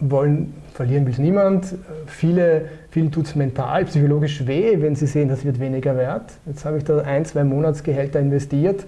wollen, 0.00 0.54
verlieren 0.74 1.06
will 1.06 1.12
es 1.12 1.18
niemand. 1.18 1.74
Viele, 2.06 2.68
vielen 2.90 3.10
tut 3.10 3.26
es 3.26 3.34
mental, 3.34 3.84
psychologisch 3.84 4.46
weh, 4.46 4.80
wenn 4.80 4.94
sie 4.94 5.06
sehen, 5.06 5.28
das 5.28 5.44
wird 5.44 5.60
weniger 5.60 5.96
wert. 5.96 6.32
Jetzt 6.46 6.64
habe 6.64 6.78
ich 6.78 6.84
da 6.84 6.98
ein, 6.98 7.24
zwei 7.24 7.44
Monatsgehälter 7.44 8.20
investiert, 8.20 8.86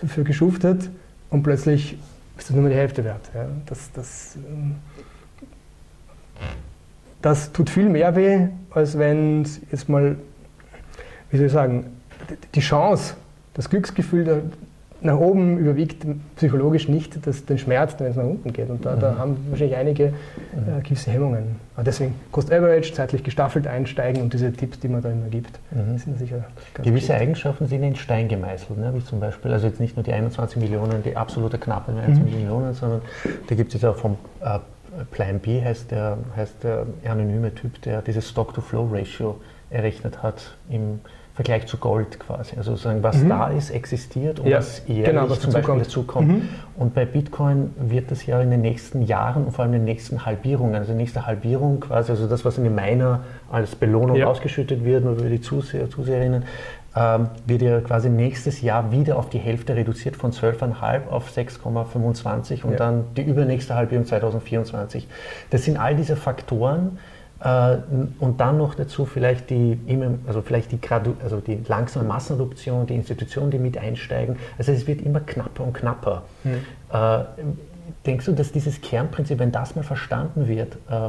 dafür 0.00 0.24
geschuftet 0.24 0.90
und 1.30 1.42
plötzlich 1.42 1.98
ist 2.38 2.48
das 2.48 2.50
nur 2.50 2.62
mehr 2.62 2.72
die 2.72 2.78
Hälfte 2.78 3.04
wert. 3.04 3.30
Ja. 3.34 3.46
Das, 3.66 3.90
das, 3.92 4.36
ähm, 4.36 4.76
das 7.22 7.52
tut 7.52 7.70
viel 7.70 7.88
mehr 7.88 8.16
weh, 8.16 8.48
als 8.70 8.98
wenn 8.98 9.46
jetzt 9.70 9.88
mal, 9.88 10.16
wie 11.30 11.36
soll 11.36 11.46
ich 11.46 11.52
sagen, 11.52 11.86
die 12.54 12.60
Chance, 12.60 13.14
das 13.54 13.68
Glücksgefühl 13.68 14.50
nach 15.02 15.18
oben 15.18 15.58
überwiegt 15.58 16.04
psychologisch 16.36 16.88
nicht 16.88 17.26
das, 17.26 17.44
den 17.46 17.58
Schmerz, 17.58 17.94
wenn 17.98 18.08
es 18.08 18.16
nach 18.16 18.24
unten 18.24 18.52
geht. 18.52 18.68
Und 18.68 18.84
da, 18.84 18.96
mhm. 18.96 19.00
da 19.00 19.16
haben 19.16 19.36
wahrscheinlich 19.48 19.76
einige 19.76 20.04
äh, 20.04 20.82
gewisse 20.82 21.10
Hemmungen. 21.10 21.56
Aber 21.74 21.84
deswegen 21.84 22.14
Cost 22.32 22.52
Average, 22.52 22.92
zeitlich 22.92 23.22
gestaffelt 23.22 23.66
einsteigen 23.66 24.22
und 24.22 24.32
diese 24.32 24.52
Tipps, 24.52 24.78
die 24.80 24.88
man 24.88 25.02
da 25.02 25.10
immer 25.10 25.28
gibt, 25.28 25.58
mhm. 25.70 25.96
sind 25.98 26.18
sicher 26.18 26.44
ganz 26.74 26.86
Gewisse 26.86 27.08
wichtig. 27.08 27.14
Eigenschaften 27.14 27.66
sind 27.66 27.82
in 27.82 27.96
Stein 27.96 28.28
gemeißelt, 28.28 28.78
ne? 28.78 28.92
wie 28.94 29.04
zum 29.04 29.20
Beispiel, 29.20 29.52
also 29.52 29.66
jetzt 29.66 29.80
nicht 29.80 29.96
nur 29.96 30.04
die 30.04 30.12
21 30.12 30.58
Millionen, 30.60 31.02
die 31.02 31.16
absolute 31.16 31.58
Knappe 31.58 31.92
21 31.92 32.24
mhm. 32.24 32.38
Millionen, 32.38 32.74
sondern 32.74 33.00
da 33.48 33.54
gibt 33.54 33.74
es 33.74 33.80
ja 33.80 33.90
auch 33.90 33.96
vom 33.96 34.16
äh, 34.40 34.58
Plan 35.10 35.38
B, 35.38 35.62
heißt 35.62 35.90
der, 35.90 36.18
heißt 36.36 36.64
der 36.64 36.86
anonyme 37.04 37.54
Typ, 37.54 37.80
der 37.82 38.02
dieses 38.02 38.28
Stock-to-Flow-Ratio 38.28 39.40
errechnet 39.70 40.22
hat 40.22 40.56
im 40.68 41.00
Vergleich 41.40 41.66
zu 41.66 41.78
Gold 41.78 42.20
quasi. 42.20 42.54
Also 42.58 42.72
sozusagen, 42.72 43.02
was 43.02 43.16
mhm. 43.16 43.30
da 43.30 43.48
ist, 43.48 43.70
existiert 43.70 44.40
und 44.40 44.46
ja, 44.46 44.58
was 44.58 44.82
jährlich 44.86 45.06
genau, 45.06 45.30
was 45.30 45.40
zum 45.40 45.54
Beispiel 45.54 45.78
dazukommt. 45.78 46.28
Mhm. 46.28 46.48
Und 46.76 46.92
bei 46.92 47.06
Bitcoin 47.06 47.70
wird 47.78 48.10
das 48.10 48.26
ja 48.26 48.42
in 48.42 48.50
den 48.50 48.60
nächsten 48.60 49.00
Jahren 49.00 49.46
und 49.46 49.52
vor 49.52 49.64
allem 49.64 49.72
in 49.72 49.80
den 49.80 49.86
nächsten 49.86 50.26
Halbierungen, 50.26 50.74
also 50.74 50.92
die 50.92 50.98
nächste 50.98 51.24
Halbierung 51.24 51.80
quasi, 51.80 52.12
also 52.12 52.26
das, 52.26 52.44
was 52.44 52.58
in 52.58 52.64
den 52.64 52.74
Miner 52.74 53.20
als 53.50 53.74
Belohnung 53.74 54.16
ja. 54.16 54.26
ausgeschüttet 54.26 54.84
wird, 54.84 55.02
nur 55.02 55.16
für 55.16 55.30
die 55.30 55.40
Zuseher, 55.40 55.88
Zuseherinnen, 55.88 56.44
ähm, 56.94 57.28
wird 57.46 57.62
ja 57.62 57.80
quasi 57.80 58.10
nächstes 58.10 58.60
Jahr 58.60 58.92
wieder 58.92 59.16
auf 59.16 59.30
die 59.30 59.38
Hälfte 59.38 59.74
reduziert 59.74 60.16
von 60.16 60.32
12,5 60.32 61.08
auf 61.08 61.30
6,25 61.30 62.64
und 62.64 62.72
ja. 62.72 62.76
dann 62.76 63.04
die 63.16 63.22
übernächste 63.22 63.76
Halbierung 63.76 64.04
2024. 64.04 65.08
Das 65.48 65.64
sind 65.64 65.78
all 65.78 65.96
diese 65.96 66.16
Faktoren, 66.16 66.98
und 67.42 68.34
dann 68.38 68.58
noch 68.58 68.74
dazu 68.74 69.06
vielleicht 69.06 69.48
die, 69.48 69.78
also 70.26 70.42
vielleicht 70.42 70.72
die, 70.72 70.80
Gradu 70.80 71.14
also 71.22 71.40
die 71.40 71.58
langsame 71.66 72.06
Massenadoption, 72.06 72.86
die 72.86 72.94
Institutionen, 72.94 73.50
die 73.50 73.58
mit 73.58 73.78
einsteigen. 73.78 74.36
Also 74.58 74.72
es 74.72 74.86
wird 74.86 75.00
immer 75.00 75.20
knapper 75.20 75.64
und 75.64 75.72
knapper. 75.72 76.22
Mhm. 76.44 76.58
Äh, 76.92 77.18
denkst 78.04 78.26
du, 78.26 78.32
dass 78.32 78.52
dieses 78.52 78.82
Kernprinzip, 78.82 79.38
wenn 79.38 79.52
das 79.52 79.74
mal 79.74 79.82
verstanden 79.82 80.48
wird, 80.48 80.74
äh, 80.90 81.08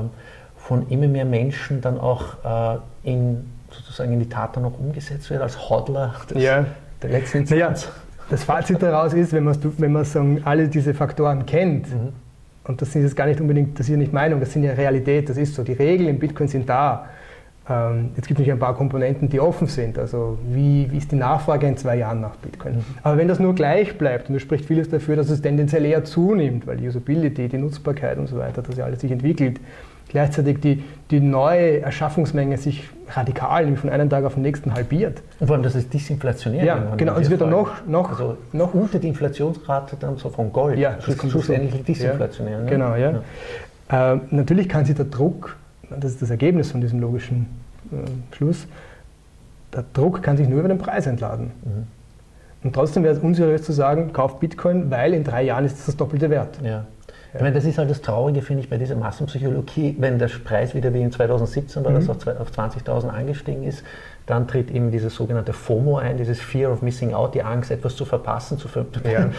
von 0.56 0.88
immer 0.88 1.08
mehr 1.08 1.26
Menschen 1.26 1.82
dann 1.82 2.00
auch 2.00 2.24
äh, 2.46 2.80
in, 3.04 3.50
sozusagen 3.70 4.14
in 4.14 4.20
die 4.20 4.30
Tat 4.30 4.56
dann 4.56 4.64
auch 4.64 4.80
umgesetzt 4.80 5.30
wird, 5.30 5.42
als 5.42 5.70
Hodler 5.70 6.16
des, 6.30 6.42
ja. 6.42 6.66
der 7.02 7.10
letzten 7.10 7.40
Instanz? 7.40 7.60
Naja, 7.60 7.74
das 8.30 8.46
Fazit 8.46 8.82
daraus 8.82 9.14
ist, 9.14 9.34
wenn 9.34 9.44
man, 9.44 9.58
wenn 9.78 9.92
man 9.92 10.06
sagen, 10.06 10.44
alle 10.46 10.70
diese 10.70 10.94
Faktoren 10.94 11.46
kennt, 11.46 11.92
mhm 11.92 12.14
und 12.64 12.82
das 12.82 12.90
ist 12.90 13.04
jetzt 13.04 13.16
gar 13.16 13.26
nicht 13.26 13.42
unbedingt, 13.42 13.80
das 13.80 13.88
ist 13.88 13.92
ja 13.92 13.98
nicht 13.98 14.14
Meinung, 14.14 14.40
das 14.40 14.54
sind 14.54 14.64
ja 14.64 14.74
Realität, 14.74 15.30
das 15.30 15.38
ist 15.38 15.56
so. 15.56 15.64
Die 15.64 15.74
Regeln 15.74 16.10
im 16.10 16.20
Bitcoin 16.20 16.48
sind 16.48 16.70
da. 16.70 17.08
Ähm, 17.70 18.12
jetzt 18.16 18.28
gibt 18.28 18.40
es 18.40 18.46
nicht 18.46 18.52
ein 18.52 18.60
paar 18.60 18.76
Komponenten, 18.76 19.30
die 19.30 19.40
offen 19.40 19.68
sind. 19.68 19.98
Also 19.98 20.38
wie, 20.52 20.88
wie 20.92 20.98
ist 20.98 21.12
die 21.12 21.16
Nachfrage 21.16 21.68
in 21.68 21.78
zwei 21.78 21.98
Jahren 21.98 22.22
nach 22.22 22.36
Bitcoin? 22.36 22.76
Mhm. 22.76 22.84
Aber 23.04 23.18
wenn 23.18 23.28
das 23.28 23.40
nur 23.40 23.56
gleich 23.56 23.98
bleibt, 23.98 24.30
und 24.30 24.36
es 24.36 24.42
spricht 24.42 24.66
vieles 24.66 24.90
dafür, 24.90 25.16
dass 25.16 25.30
es 25.30 25.42
tendenziell 25.42 25.86
eher 25.86 26.04
zunimmt, 26.04 26.68
weil 26.68 26.78
die 26.78 26.88
Usability, 26.88 27.48
die 27.48 27.58
Nutzbarkeit 27.58 28.18
und 28.18 28.28
so 28.28 28.38
weiter, 28.38 28.62
das 28.62 28.78
ja 28.78 28.86
alles 28.86 29.02
sich 29.02 29.12
entwickelt, 29.12 29.60
gleichzeitig 30.10 30.60
die, 30.60 30.84
die 31.10 31.20
neue 31.20 31.82
Erschaffungsmenge 31.82 32.58
sich 32.58 32.90
radikal, 33.10 33.76
von 33.76 33.90
einem 33.90 34.10
Tag 34.10 34.24
auf 34.26 34.36
den 34.36 34.44
nächsten 34.44 34.74
halbiert. 34.74 35.22
Und 35.40 35.48
vor 35.48 35.56
allem, 35.56 35.64
das 35.64 35.76
ist 35.76 35.94
disinflationär. 35.94 36.64
Ja, 36.64 36.96
genau. 36.96 37.16
Und 37.16 37.22
es 37.22 37.30
wird 37.30 37.42
dann 37.42 37.50
noch, 37.50 37.86
noch, 37.86 38.10
also 38.10 38.38
noch 38.54 38.74
unter 38.74 39.00
die 39.00 39.08
Inflationsrate 39.10 39.98
dann 40.00 40.18
so 40.18 40.30
von 40.30 40.52
Gold. 40.52 40.80
Ja, 40.80 40.94
das 40.94 41.08
ist 41.08 41.30
schlussendlich 41.30 41.84
disinflationär. 41.84 42.60
Ja, 42.60 42.64
ne? 42.64 42.70
Genau, 42.70 42.96
ja. 42.96 43.22
ja. 43.92 44.14
Äh, 44.14 44.20
natürlich 44.32 44.70
kann 44.70 44.86
sich 44.86 44.96
der 44.96 45.06
Druck, 45.06 45.58
das 45.90 46.12
ist 46.12 46.22
das 46.22 46.30
Ergebnis 46.30 46.72
von 46.72 46.82
diesem 46.82 47.00
logischen 47.00 47.48
äh, 47.92 48.36
Schluss, 48.36 48.68
der 49.74 49.84
Druck 49.94 50.22
kann 50.22 50.38
sich 50.38 50.48
nur 50.48 50.60
über 50.60 50.70
den 50.70 50.78
Preis 50.78 51.08
entladen. 51.08 51.52
Mhm. 51.64 51.88
Und 52.64 52.76
trotzdem 52.76 53.04
wäre 53.04 53.16
es 53.16 53.20
unseriös 53.20 53.64
zu 53.64 53.72
sagen, 53.72 54.14
kauf 54.14 54.40
Bitcoin, 54.40 54.92
weil 54.92 55.14
in 55.14 55.24
drei 55.24 55.44
Jahren 55.44 55.66
ist 55.66 55.80
es 55.80 55.86
das 55.88 55.98
doppelte 55.98 56.30
Wert. 56.30 56.60
Ja. 56.64 56.86
Ich 57.34 57.40
meine, 57.40 57.54
das 57.54 57.64
ist 57.64 57.78
halt 57.78 57.90
das 57.90 58.02
Traurige, 58.02 58.42
finde 58.42 58.64
ich, 58.64 58.70
bei 58.70 58.78
dieser 58.78 58.96
Massenpsychologie, 58.96 59.96
wenn 60.00 60.20
der 60.20 60.30
Preis 60.44 60.76
wieder 60.76 60.94
wie 60.94 61.02
in 61.02 61.12
2017 61.12 61.84
war, 61.84 61.92
mhm. 61.92 62.06
das 62.06 62.10
auf 62.10 62.52
20.000 62.52 63.08
angestiegen 63.08 63.64
ist, 63.64 63.84
dann 64.26 64.48
tritt 64.48 64.70
eben 64.72 64.92
dieses 64.92 65.16
sogenannte 65.16 65.52
FOMO 65.52 65.98
ein, 65.98 66.18
dieses 66.18 66.40
Fear 66.40 66.72
of 66.72 66.82
Missing 66.82 67.14
Out, 67.14 67.34
die 67.34 67.42
Angst, 67.42 67.72
etwas 67.72 67.96
zu 67.96 68.06
verpassen. 68.06 68.58
Zu 68.58 68.68
ver 68.68 68.86
ja. 69.12 69.30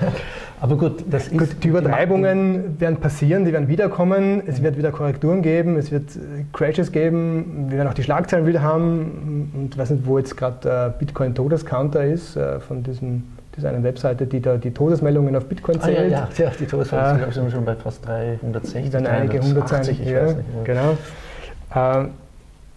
Aber 0.60 0.76
gut, 0.76 1.04
das 1.08 1.28
ist. 1.28 1.38
Gut, 1.38 1.48
die 1.62 1.68
Übertreibungen 1.68 2.78
werden 2.80 2.98
passieren, 2.98 3.44
die 3.44 3.52
werden 3.52 3.68
wiederkommen, 3.68 4.42
es 4.46 4.62
wird 4.62 4.76
wieder 4.76 4.90
Korrekturen 4.90 5.42
geben, 5.42 5.76
es 5.76 5.90
wird 5.90 6.14
äh, 6.16 6.44
Crashes 6.52 6.92
geben, 6.92 7.66
wir 7.68 7.78
werden 7.78 7.88
auch 7.88 7.94
die 7.94 8.02
Schlagzeilen 8.02 8.46
wieder 8.46 8.62
haben. 8.62 9.50
Und 9.54 9.74
ich 9.74 9.78
weiß 9.78 9.90
nicht, 9.90 10.06
wo 10.06 10.18
jetzt 10.18 10.36
gerade 10.36 10.56
der 10.62 10.88
Bitcoin-Todescounter 10.90 12.04
ist, 12.04 12.36
äh, 12.36 12.60
von 12.60 12.82
diesem 12.82 13.24
das 13.58 13.64
ist 13.64 13.74
eine 13.74 13.82
Webseite, 13.82 14.26
die 14.26 14.40
da 14.40 14.56
die 14.56 14.70
Todesmeldungen 14.70 15.34
auf 15.34 15.46
Bitcoin 15.46 15.80
zählt. 15.80 15.98
Ah, 15.98 16.02
ja, 16.04 16.28
ja, 16.36 16.50
die 16.50 16.64
Todesmeldungen 16.64 17.28
äh, 17.28 17.32
sind 17.32 17.50
schon 17.50 17.64
bei 17.64 17.74
fast 17.74 18.06
360. 18.06 18.90
Dann 18.90 19.04
einige 19.04 19.40
hundert 19.42 19.68
sein. 19.68 19.82
Ich 19.90 19.98
ja, 20.04 20.26
weiß 20.26 20.36
nicht. 20.36 20.46
Genau. 20.62 20.96
Äh, 21.74 22.08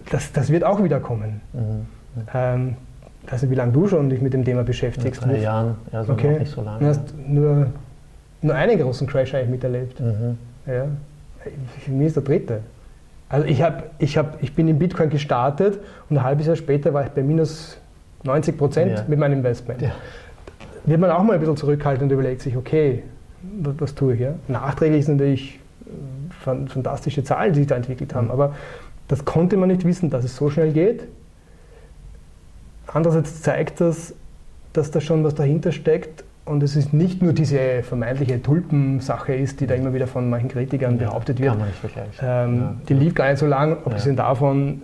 das, 0.10 0.32
das 0.32 0.50
wird 0.50 0.64
auch 0.64 0.84
wieder 0.84 1.00
kommen. 1.00 1.42
Mhm. 1.54 1.88
Ähm, 2.34 2.76
ich 3.24 3.32
weiß 3.32 3.44
nicht, 3.44 3.52
wie 3.52 3.56
lange 3.56 3.74
du 3.74 3.88
schon 3.88 4.10
dich 4.10 4.22
mit 4.22 4.34
dem 4.34 4.44
Thema 4.44 4.64
beschäftigst. 4.64 5.22
In 5.22 5.30
drei 5.30 5.38
Jahren, 5.38 5.76
ja, 5.94 6.04
so 6.04 6.14
okay. 6.14 6.40
nicht 6.40 6.52
so 6.52 6.64
lange. 6.64 6.80
Du 6.80 6.86
hast 6.88 7.14
nur, 7.28 7.68
nur 8.42 8.56
einen 8.56 8.80
großen 8.80 9.06
Crash 9.06 9.36
eigentlich 9.36 9.50
miterlebt. 9.50 10.00
Mhm. 10.00 10.38
Ja. 10.66 10.86
Für 11.80 11.92
mich 11.92 12.08
ist 12.08 12.16
der 12.16 12.24
dritte. 12.24 12.62
Also 13.30 13.46
ich, 13.46 13.62
hab, 13.62 13.84
ich, 14.00 14.18
hab, 14.18 14.42
ich 14.42 14.56
bin 14.56 14.68
in 14.68 14.80
Bitcoin 14.80 15.12
gestartet 15.12 15.80
und 16.10 16.18
ein 16.18 16.24
halbes 16.24 16.48
Jahr 16.48 16.56
später 16.56 16.92
war 16.92 17.04
ich 17.04 17.12
bei 17.12 17.22
minus 17.22 17.78
90 18.24 18.58
Prozent 18.58 18.98
ja. 18.98 19.06
mit 19.08 19.20
meinem 19.20 19.34
Investment. 19.34 19.80
Ja 19.80 19.92
wird 20.86 21.00
man 21.00 21.12
auch 21.12 21.24
mal 21.24 21.34
ein 21.34 21.40
bisschen 21.40 21.58
zurückhalten 21.58 22.06
und 22.06 22.12
überlegt 22.12 22.42
sich, 22.42 22.58
okay, 22.58 23.04
was, 23.62 23.96
tue 23.96 24.14
ich 24.14 24.20
hier? 24.20 24.36
Nachträglich 24.48 25.06
sind 25.06 25.18
natürlich 25.18 25.60
äh, 26.46 26.68
fantastische 26.68 27.24
Zahlen, 27.24 27.54
die 27.54 27.60
sich 27.60 27.68
da 27.68 27.76
entwickelt 27.76 28.14
haben, 28.14 28.26
mhm. 28.26 28.32
aber 28.32 28.56
das 29.08 29.26
konnte 29.26 29.58
man 29.58 29.70
nicht 29.70 29.86
wissen, 29.86 30.10
dass 30.10 30.24
es 30.24 30.36
so 30.36 30.50
schnell 30.50 30.72
geht. 30.72 31.08
Andererseits 32.88 33.42
zeigt 33.42 33.82
das, 33.82 34.14
dass 34.74 34.92
da 34.92 35.02
schon 35.02 35.24
was 35.24 35.36
dahinter 35.36 35.72
steckt 35.72 36.24
und 36.46 36.64
es 36.64 36.76
ist 36.76 36.94
nicht 36.94 37.22
nur 37.22 37.34
diese 37.34 37.84
vermeintliche 37.84 38.42
Tulpensache 38.42 39.34
ist, 39.34 39.60
die 39.60 39.68
da 39.68 39.76
immer 39.76 39.94
wieder 39.94 40.08
von 40.08 40.30
manchen 40.30 40.50
Kritikern 40.50 40.98
ja, 41.00 41.08
behauptet 41.08 41.40
wird. 41.40 41.50
Kann 41.50 41.60
man 41.60 41.68
nicht 41.68 41.80
vergleichen. 41.80 42.14
Ähm, 42.22 42.58
ja. 42.58 42.76
Die 42.90 42.94
lief 42.94 43.16
gar 43.16 43.30
nicht 43.30 43.40
so 43.40 43.46
lang, 43.46 43.78
abgesehen 43.86 44.16
ja. 44.16 44.24
davon, 44.24 44.82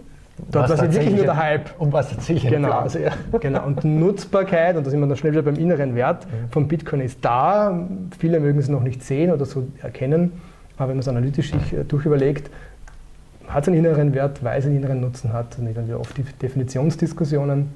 Dort 0.51 0.69
war 0.69 0.83
es 0.83 0.93
wirklich 0.93 1.15
nur 1.15 1.23
der 1.25 1.37
Hype. 1.37 1.69
Um 1.79 1.91
was 1.91 2.11
erzähle 2.11 2.37
ich 2.37 2.47
genau. 2.47 2.67
Blase, 2.67 3.03
ja. 3.03 3.11
genau. 3.39 3.65
Und 3.65 3.83
Nutzbarkeit, 3.83 4.77
und 4.77 4.85
da 4.85 4.91
sind 4.91 4.99
wir 4.99 5.07
dann 5.07 5.17
schnell 5.17 5.31
wieder 5.31 5.41
beim 5.41 5.55
inneren 5.55 5.95
Wert 5.95 6.25
mhm. 6.25 6.51
von 6.51 6.67
Bitcoin, 6.67 7.01
ist 7.01 7.23
da. 7.23 7.87
Viele 8.19 8.39
mögen 8.39 8.59
es 8.59 8.69
noch 8.69 8.83
nicht 8.83 9.03
sehen 9.03 9.31
oder 9.31 9.45
so 9.45 9.67
erkennen, 9.81 10.33
aber 10.77 10.89
wenn 10.89 10.97
man 10.97 11.01
es 11.01 11.07
analytisch 11.07 11.51
sich 11.51 11.73
äh, 11.73 11.83
durchüberlegt, 11.83 12.51
hat 13.47 13.63
es 13.63 13.69
einen 13.69 13.77
inneren 13.77 14.13
Wert, 14.13 14.43
weil 14.43 14.59
es 14.59 14.65
einen 14.65 14.77
inneren 14.77 15.01
Nutzen 15.01 15.33
hat. 15.33 15.57
Nicht 15.57 15.77
dann 15.77 15.87
wieder 15.87 15.99
oft 15.99 16.15
die 16.17 16.23
Definitionsdiskussionen, 16.23 17.73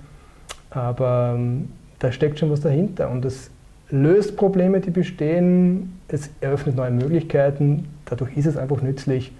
aber 0.69 1.33
ähm, 1.35 1.69
da 1.99 2.11
steckt 2.11 2.39
schon 2.39 2.51
was 2.51 2.61
dahinter. 2.61 3.09
Und 3.09 3.25
es 3.25 3.49
löst 3.89 4.37
Probleme, 4.37 4.81
die 4.81 4.91
bestehen, 4.91 5.99
es 6.07 6.29
eröffnet 6.41 6.75
neue 6.75 6.91
Möglichkeiten, 6.91 7.87
dadurch 8.05 8.35
ist 8.37 8.45
es 8.45 8.57
einfach 8.57 8.81
nützlich, 8.81 9.31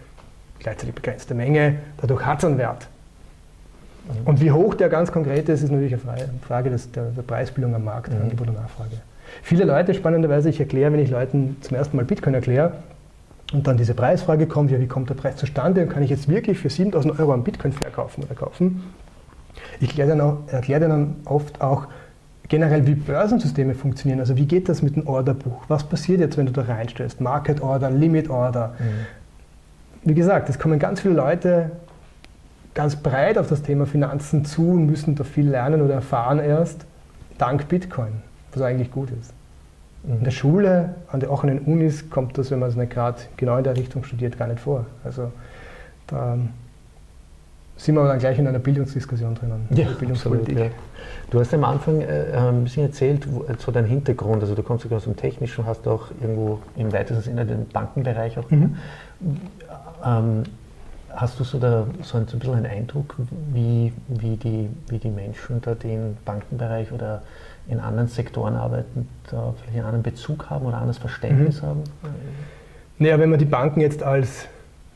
gleichzeitig 0.60 0.95
begrenzte 0.95 1.34
Menge, 1.34 1.75
dadurch 1.97 2.25
hat 2.25 2.39
es 2.39 2.45
einen 2.45 2.57
Wert. 2.57 2.88
Und 4.26 4.42
wie 4.42 4.52
hoch 4.52 4.76
der 4.76 4.90
ganz 4.90 5.12
konkret 5.12 5.48
ist, 5.50 5.64
ist 5.64 5.72
natürlich 5.72 5.94
eine 5.94 6.30
Frage 6.46 6.70
des, 6.70 6.92
der, 6.92 7.06
der, 7.06 7.22
Preisbildung 7.22 7.76
am 7.76 7.84
Markt, 7.84 8.12
mhm. 8.12 8.22
Angebot 8.22 8.48
und 8.48 8.56
Nachfrage. 8.56 8.98
Viele 9.44 9.64
Leute, 9.64 9.94
spannenderweise, 9.94 10.50
ich 10.50 10.60
erkläre, 10.60 10.92
wenn 10.92 11.00
ich 11.00 11.10
Leuten 11.10 11.58
zum 11.62 11.78
ersten 11.78 11.96
Mal 11.98 12.06
Bitcoin 12.06 12.34
erkläre, 12.34 12.74
und 13.54 13.68
dann 13.68 13.78
diese 13.78 13.94
Preisfrage 13.94 14.48
kommt, 14.48 14.72
ja, 14.72 14.80
wie 14.80 14.88
kommt 14.88 15.10
der 15.10 15.16
Preis 15.16 15.36
zustande 15.36 15.82
und 15.82 15.90
kann 15.90 16.04
ich 16.04 16.10
jetzt 16.10 16.30
wirklich 16.30 16.58
für 16.58 16.70
7000 16.70 17.20
Euro 17.20 17.34
einen 17.34 17.44
Bitcoin 17.44 17.74
verkaufen 17.74 18.24
oder 18.24 18.34
kaufen? 18.34 18.84
Ich 19.80 19.90
erkläre 19.90 20.16
dann, 20.16 20.38
erkläre 20.48 20.88
dann 20.88 21.16
oft 21.26 21.60
auch 21.60 21.88
generell, 22.48 22.88
wie 22.88 22.96
Börsensysteme 22.96 23.76
funktionieren. 23.76 24.20
Also 24.20 24.38
wie 24.38 24.46
geht 24.46 24.70
das 24.70 24.82
mit 24.82 24.96
dem 24.96 25.08
Orderbuch? 25.08 25.64
Was 25.68 25.84
passiert 25.84 26.22
jetzt, 26.22 26.38
wenn 26.38 26.46
du 26.46 26.54
da 26.54 26.62
reinstellst? 26.62 27.20
Market 27.20 27.62
Order, 27.62 27.92
Limit 27.92 28.30
Order. 28.30 28.76
Mhm. 28.80 30.10
Wie 30.10 30.14
gesagt, 30.14 30.50
es 30.50 30.58
kommen 30.58 30.80
ganz 30.80 31.02
viele 31.02 31.14
Leute 31.14 31.72
ganz 32.73 32.95
breit 32.95 33.38
auf 33.38 33.47
das 33.47 33.62
Thema 33.62 33.86
Finanzen 33.86 34.45
zu 34.45 34.71
und 34.71 34.86
müssen 34.86 35.15
da 35.15 35.23
viel 35.23 35.49
lernen 35.49 35.81
oder 35.81 35.95
erfahren 35.95 36.39
erst, 36.39 36.86
dank 37.38 37.67
Bitcoin, 37.67 38.21
was 38.53 38.62
eigentlich 38.62 38.91
gut 38.91 39.10
ist. 39.12 39.34
In 40.03 40.23
der 40.23 40.31
Schule, 40.31 40.95
auch 41.29 41.43
an 41.43 41.49
den 41.49 41.60
Unis, 41.60 42.10
kommt 42.10 42.38
das, 42.38 42.49
wenn 42.49 42.60
man 42.60 42.69
es 42.69 42.75
nicht 42.75 42.91
gerade 42.91 43.19
genau 43.38 43.57
in 43.57 43.63
der 43.63 43.77
Richtung 43.77 44.03
studiert, 44.03 44.38
gar 44.38 44.47
nicht 44.47 44.60
vor. 44.60 44.86
Also 45.03 45.31
da 46.07 46.38
sind 47.77 47.95
wir 47.95 48.07
dann 48.07 48.19
gleich 48.19 48.38
in 48.39 48.47
einer 48.47 48.60
Bildungsdiskussion 48.60 49.36
drinnen. 49.36 49.67
Ja, 49.71 49.88
Bildungspolitik. 49.99 50.55
Absolut, 50.55 50.71
ja. 50.71 50.77
Du 51.29 51.39
hast 51.39 51.53
am 51.53 51.63
Anfang 51.63 52.01
äh, 52.01 52.31
ein 52.36 52.63
bisschen 52.63 52.84
erzählt, 52.84 53.27
wo, 53.31 53.43
äh, 53.43 53.55
so 53.57 53.71
dein 53.71 53.86
Hintergrund, 53.86 54.41
also 54.41 54.55
du 54.55 54.63
kommst 54.63 54.84
sogar 54.84 54.97
aus 54.97 55.03
dem 55.03 55.15
Technischen, 55.15 55.65
hast 55.65 55.88
auch 55.88 56.07
irgendwo 56.19 56.60
im 56.75 56.91
weitesten 56.93 57.23
Sinne 57.23 57.45
den 57.45 57.67
Bankenbereich 57.67 58.38
auch. 58.38 58.49
Mhm. 58.49 58.77
Ähm, 60.03 60.43
Hast 61.13 61.39
du 61.39 61.43
so, 61.43 61.60
da, 61.60 61.86
so 62.04 62.17
ein, 62.17 62.28
so 62.28 62.38
ein 62.38 62.39
bisschen 62.39 62.56
einen 62.56 62.65
Eindruck, 62.65 63.15
wie, 63.54 63.91
wie, 64.08 64.38
die, 64.38 64.69
wie 64.88 64.97
die 64.97 65.10
Menschen 65.10 65.62
da, 65.62 65.76
die 65.76 65.93
im 65.93 66.17
Bankenbereich 66.24 66.91
oder 66.91 67.21
in 67.67 67.80
anderen 67.80 68.08
Sektoren 68.08 68.56
arbeiten, 68.56 69.08
da 69.30 69.54
vielleicht 69.58 69.78
einen 69.78 69.86
anderen 69.86 70.04
Bezug 70.04 70.50
haben 70.50 70.65
oder 70.65 70.78
ein 70.78 70.82
anderes 70.82 70.97
Verständnis 70.97 71.62
mhm. 71.62 71.67
haben? 71.67 71.84
Naja, 72.97 73.19
wenn 73.19 73.30
man 73.30 73.39
die 73.39 73.45
Banken 73.45 73.82
jetzt 73.82 74.04
als, 74.04 74.45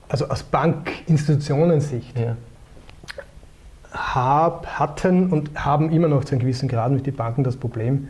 also 0.07 0.27
aus 0.27 0.43
Bankinstitutionen-Sicht 0.43 2.17
ja. 2.19 2.35
hab, 3.91 4.67
hatten 4.79 5.31
und 5.31 5.65
haben 5.65 5.91
immer 5.91 6.07
noch 6.07 6.23
zu 6.23 6.33
einem 6.33 6.41
gewissen 6.41 6.69
Grad 6.69 6.91
mit 6.91 7.05
den 7.05 7.15
Banken 7.15 7.43
das 7.43 7.57
Problem, 7.57 8.07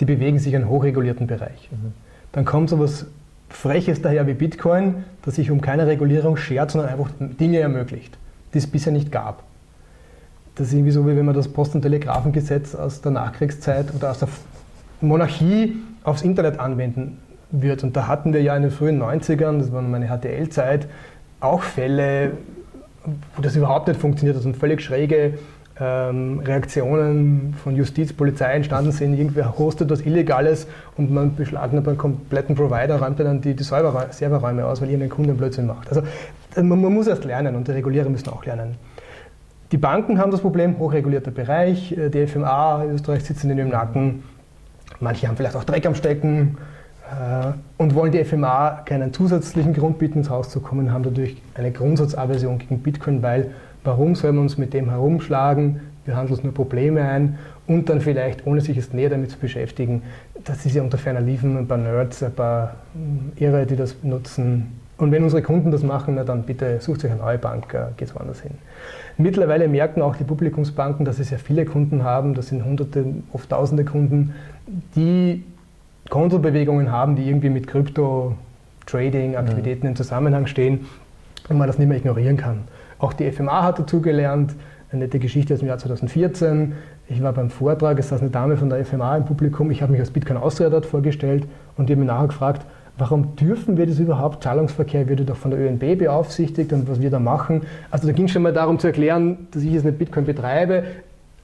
die 0.00 0.04
bewegen 0.04 0.38
sich 0.38 0.52
in 0.52 0.62
einem 0.62 0.70
hochregulierten 0.70 1.26
Bereich. 1.26 1.68
Mhm. 1.70 1.92
Dann 2.32 2.44
kommt 2.44 2.70
sowas 2.70 3.06
Freches 3.50 4.00
daher 4.00 4.26
wie 4.26 4.34
Bitcoin, 4.34 5.04
das 5.22 5.34
sich 5.34 5.50
um 5.50 5.60
keine 5.60 5.86
Regulierung 5.86 6.36
schert, 6.36 6.70
sondern 6.70 6.90
einfach 6.90 7.10
Dinge 7.18 7.58
ermöglicht, 7.58 8.16
die 8.54 8.58
es 8.58 8.66
bisher 8.66 8.92
nicht 8.92 9.12
gab. 9.12 9.42
Das 10.54 10.68
ist 10.68 10.74
irgendwie 10.74 10.92
so, 10.92 11.06
wie 11.06 11.16
wenn 11.16 11.24
man 11.24 11.34
das 11.34 11.48
Post- 11.48 11.74
und 11.74 11.82
Telegrafengesetz 11.82 12.74
aus 12.74 13.00
der 13.00 13.12
Nachkriegszeit 13.12 13.94
oder 13.94 14.10
aus 14.10 14.20
der 14.20 14.28
Monarchie 15.00 15.76
aufs 16.04 16.22
Internet 16.22 16.58
anwenden 16.60 17.18
wird. 17.50 17.82
Und 17.82 17.96
da 17.96 18.06
hatten 18.06 18.32
wir 18.32 18.42
ja 18.42 18.56
in 18.56 18.62
den 18.62 18.70
frühen 18.70 19.02
90ern, 19.02 19.58
das 19.58 19.72
war 19.72 19.82
meine 19.82 20.08
HTL-Zeit, 20.08 20.86
auch 21.40 21.62
Fälle, 21.62 22.32
wo 23.34 23.42
das 23.42 23.56
überhaupt 23.56 23.88
nicht 23.88 24.00
funktioniert 24.00 24.36
hat 24.36 24.44
und 24.44 24.56
völlig 24.56 24.82
schräge 24.82 25.38
ähm, 25.80 26.40
Reaktionen 26.40 27.54
von 27.62 27.74
Justiz, 27.74 28.12
Polizei 28.12 28.52
entstanden 28.52 28.92
sind, 28.92 29.14
irgendwer 29.14 29.58
hostet 29.58 29.90
was 29.90 30.02
Illegales 30.02 30.66
und 30.96 31.10
man 31.10 31.34
beschlagnahmt 31.34 31.88
einen 31.88 31.96
kompletten 31.96 32.54
Provider, 32.54 33.00
räumt 33.00 33.18
dann 33.18 33.40
die, 33.40 33.54
die 33.54 33.64
Serverräume 33.64 34.66
aus, 34.66 34.82
weil 34.82 34.88
irgendein 34.88 35.10
Kunde 35.10 35.32
Blödsinn 35.32 35.66
macht. 35.66 35.88
Also 35.88 36.02
man, 36.56 36.80
man 36.80 36.92
muss 36.92 37.06
erst 37.06 37.24
lernen 37.24 37.56
und 37.56 37.66
die 37.66 37.72
Regulierer 37.72 38.08
müssen 38.08 38.28
auch 38.28 38.44
lernen. 38.44 38.76
Die 39.72 39.78
Banken 39.78 40.18
haben 40.18 40.32
das 40.32 40.40
Problem, 40.40 40.78
hochregulierter 40.78 41.30
Bereich, 41.30 41.96
äh, 41.96 42.10
die 42.10 42.26
FMA, 42.26 42.84
Österreich 42.84 43.24
sitzen 43.24 43.50
in 43.50 43.56
dem 43.56 43.68
Nacken, 43.68 44.22
manche 44.98 45.28
haben 45.28 45.36
vielleicht 45.36 45.56
auch 45.56 45.64
Dreck 45.64 45.86
am 45.86 45.94
Stecken 45.94 46.58
äh, 47.10 47.52
und 47.78 47.94
wollen 47.94 48.12
die 48.12 48.22
FMA 48.24 48.82
keinen 48.84 49.12
zusätzlichen 49.14 49.72
Grund 49.72 49.98
bieten, 49.98 50.18
ins 50.18 50.30
Haus 50.30 50.50
zu 50.50 50.60
kommen, 50.60 50.92
haben 50.92 51.04
dadurch 51.04 51.36
eine 51.54 51.70
Grundsatzaversion 51.70 52.58
gegen 52.58 52.80
Bitcoin, 52.80 53.22
weil 53.22 53.52
Warum 53.84 54.14
soll 54.14 54.32
man 54.32 54.42
uns 54.42 54.58
mit 54.58 54.74
dem 54.74 54.90
herumschlagen? 54.90 55.80
wir 56.10 56.16
handeln 56.16 56.40
nur 56.42 56.54
Probleme 56.54 57.02
ein 57.02 57.38
und 57.66 57.88
dann 57.88 58.00
vielleicht, 58.00 58.46
ohne 58.46 58.60
sich 58.60 58.76
jetzt 58.76 58.94
näher 58.94 59.10
damit 59.10 59.30
zu 59.30 59.38
beschäftigen, 59.38 60.02
das 60.44 60.66
ist 60.66 60.74
ja 60.74 60.82
unter 60.82 60.98
ferner 60.98 61.20
Liefen 61.20 61.56
ein 61.56 61.68
paar 61.68 61.78
Nerds, 61.78 62.22
ein 62.22 62.32
paar 62.32 62.76
hm, 62.94 63.32
Irre, 63.36 63.66
die 63.66 63.76
das 63.76 63.96
nutzen. 64.02 64.80
Und 64.96 65.12
wenn 65.12 65.22
unsere 65.22 65.42
Kunden 65.42 65.70
das 65.70 65.82
machen, 65.82 66.14
na 66.16 66.24
dann 66.24 66.42
bitte 66.42 66.80
sucht 66.80 67.04
euch 67.04 67.10
eine 67.10 67.20
neue 67.20 67.38
Bank, 67.38 67.72
äh, 67.72 67.86
geht 67.96 68.14
woanders 68.14 68.40
hin. 68.40 68.52
Mittlerweile 69.16 69.68
merken 69.68 70.02
auch 70.02 70.16
die 70.16 70.24
Publikumsbanken, 70.24 71.04
dass 71.04 71.18
sie 71.18 71.24
sehr 71.24 71.38
viele 71.38 71.64
Kunden 71.64 72.02
haben, 72.04 72.34
das 72.34 72.48
sind 72.48 72.64
hunderte, 72.64 73.04
oft 73.32 73.50
tausende 73.50 73.84
Kunden, 73.84 74.34
die 74.96 75.44
Kontobewegungen 76.08 76.90
haben, 76.90 77.16
die 77.16 77.28
irgendwie 77.28 77.50
mit 77.50 77.66
Krypto-Trading-Aktivitäten 77.66 79.82
mhm. 79.82 79.90
im 79.90 79.96
Zusammenhang 79.96 80.46
stehen 80.46 80.86
und 81.48 81.58
man 81.58 81.66
das 81.66 81.78
nicht 81.78 81.88
mehr 81.88 81.98
ignorieren 81.98 82.36
kann. 82.36 82.62
Auch 83.00 83.14
die 83.14 83.30
FMA 83.30 83.62
hat 83.62 83.78
dazugelernt, 83.78 84.54
eine 84.92 85.04
nette 85.04 85.18
Geschichte 85.18 85.54
aus 85.54 85.60
dem 85.60 85.68
Jahr 85.68 85.78
2014. 85.78 86.74
Ich 87.08 87.22
war 87.22 87.32
beim 87.32 87.50
Vortrag, 87.50 87.98
es 87.98 88.10
saß 88.10 88.20
eine 88.20 88.30
Dame 88.30 88.56
von 88.56 88.68
der 88.68 88.84
FMA 88.84 89.16
im 89.16 89.24
Publikum, 89.24 89.70
ich 89.70 89.82
habe 89.82 89.92
mich 89.92 90.00
als 90.00 90.10
Bitcoin 90.10 90.36
Austria 90.36 90.68
dort 90.68 90.86
vorgestellt 90.86 91.44
und 91.76 91.88
die 91.88 91.94
haben 91.94 92.00
mich 92.00 92.08
nachher 92.08 92.28
gefragt, 92.28 92.66
warum 92.98 93.34
dürfen 93.36 93.78
wir 93.78 93.86
das 93.86 93.98
überhaupt? 93.98 94.42
Zahlungsverkehr 94.44 95.08
würde 95.08 95.24
doch 95.24 95.36
von 95.36 95.50
der 95.50 95.60
ÖNB 95.60 95.98
beaufsichtigt 95.98 96.72
und 96.72 96.88
was 96.88 97.00
wir 97.00 97.10
da 97.10 97.18
machen. 97.18 97.62
Also 97.90 98.06
da 98.06 98.12
ging 98.12 98.26
es 98.26 98.32
schon 98.32 98.42
mal 98.42 98.52
darum 98.52 98.78
zu 98.78 98.88
erklären, 98.88 99.48
dass 99.50 99.62
ich 99.62 99.72
jetzt 99.72 99.84
nicht 99.84 99.98
Bitcoin 99.98 100.26
betreibe, 100.26 100.84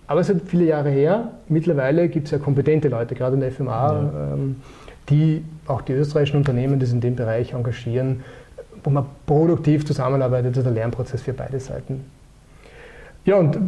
aber 0.06 0.20
es 0.20 0.28
ist 0.28 0.42
viele 0.46 0.66
Jahre 0.66 0.90
her. 0.90 1.32
Mittlerweile 1.48 2.08
gibt 2.08 2.26
es 2.26 2.32
ja 2.32 2.38
kompetente 2.38 2.88
Leute, 2.88 3.14
gerade 3.14 3.34
in 3.34 3.40
der 3.40 3.50
FMA, 3.50 3.92
ja. 3.92 4.34
ähm, 4.34 4.56
die 5.08 5.44
auch 5.66 5.82
die 5.82 5.92
österreichischen 5.94 6.36
Unternehmen, 6.36 6.78
die 6.78 6.86
sich 6.86 6.94
in 6.94 7.00
dem 7.00 7.16
Bereich 7.16 7.54
engagieren, 7.54 8.22
wo 8.86 8.90
man 8.90 9.04
produktiv 9.26 9.84
zusammenarbeitet, 9.84 10.52
das 10.52 10.62
ist 10.62 10.68
ein 10.68 10.74
Lernprozess 10.74 11.20
für 11.20 11.32
beide 11.32 11.58
Seiten. 11.58 12.04
Ja, 13.24 13.34
und 13.34 13.58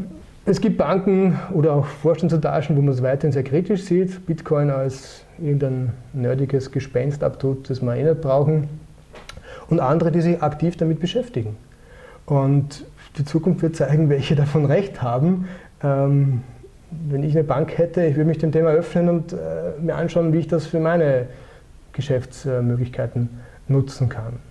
es 0.46 0.60
gibt 0.60 0.78
Banken 0.78 1.36
oder 1.52 1.72
auch 1.72 1.86
Vorstandsetagen, 1.86 2.76
wo 2.76 2.82
man 2.82 2.94
es 2.94 3.02
weiterhin 3.02 3.32
sehr 3.32 3.42
kritisch 3.42 3.82
sieht, 3.82 4.26
Bitcoin 4.26 4.70
als 4.70 5.24
irgendein 5.38 5.92
nerdiges 6.12 6.70
Gespenst 6.70 7.24
abtut, 7.24 7.68
das 7.68 7.82
wir 7.82 7.96
eh 7.96 8.04
nicht 8.04 8.20
brauchen. 8.20 8.68
Und 9.68 9.80
andere, 9.80 10.12
die 10.12 10.20
sich 10.20 10.40
aktiv 10.40 10.76
damit 10.76 11.00
beschäftigen. 11.00 11.56
Und 12.24 12.84
die 13.18 13.24
Zukunft 13.24 13.60
wird 13.62 13.74
zeigen, 13.74 14.08
welche 14.10 14.36
davon 14.36 14.66
recht 14.66 15.02
haben. 15.02 15.48
Ähm, 15.82 16.44
wenn 17.10 17.24
ich 17.24 17.34
eine 17.34 17.42
Bank 17.42 17.76
hätte, 17.76 18.06
ich 18.06 18.14
würde 18.14 18.28
mich 18.28 18.38
dem 18.38 18.52
Thema 18.52 18.70
öffnen 18.70 19.08
und 19.08 19.32
äh, 19.32 19.36
mir 19.80 19.96
anschauen, 19.96 20.32
wie 20.32 20.38
ich 20.38 20.46
das 20.46 20.68
für 20.68 20.78
meine 20.78 21.26
Geschäftsmöglichkeiten 21.92 23.30
nutzen 23.66 24.08
kann. 24.08 24.47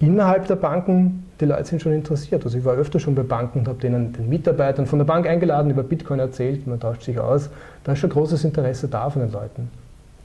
Innerhalb 0.00 0.46
der 0.46 0.56
Banken, 0.56 1.24
die 1.40 1.44
Leute 1.44 1.64
sind 1.64 1.82
schon 1.82 1.92
interessiert. 1.92 2.44
Also 2.44 2.56
ich 2.56 2.64
war 2.64 2.74
öfter 2.74 3.00
schon 3.00 3.16
bei 3.16 3.24
Banken 3.24 3.60
und 3.60 3.68
habe 3.68 3.80
denen 3.80 4.12
den 4.12 4.28
Mitarbeitern 4.28 4.86
von 4.86 5.00
der 5.00 5.06
Bank 5.06 5.26
eingeladen, 5.26 5.70
über 5.70 5.82
Bitcoin 5.82 6.20
erzählt, 6.20 6.66
man 6.66 6.78
tauscht 6.78 7.02
sich 7.02 7.18
aus. 7.18 7.50
Da 7.82 7.92
ist 7.92 7.98
schon 7.98 8.10
großes 8.10 8.44
Interesse 8.44 8.86
da 8.86 9.10
von 9.10 9.22
den 9.22 9.32
Leuten. 9.32 9.70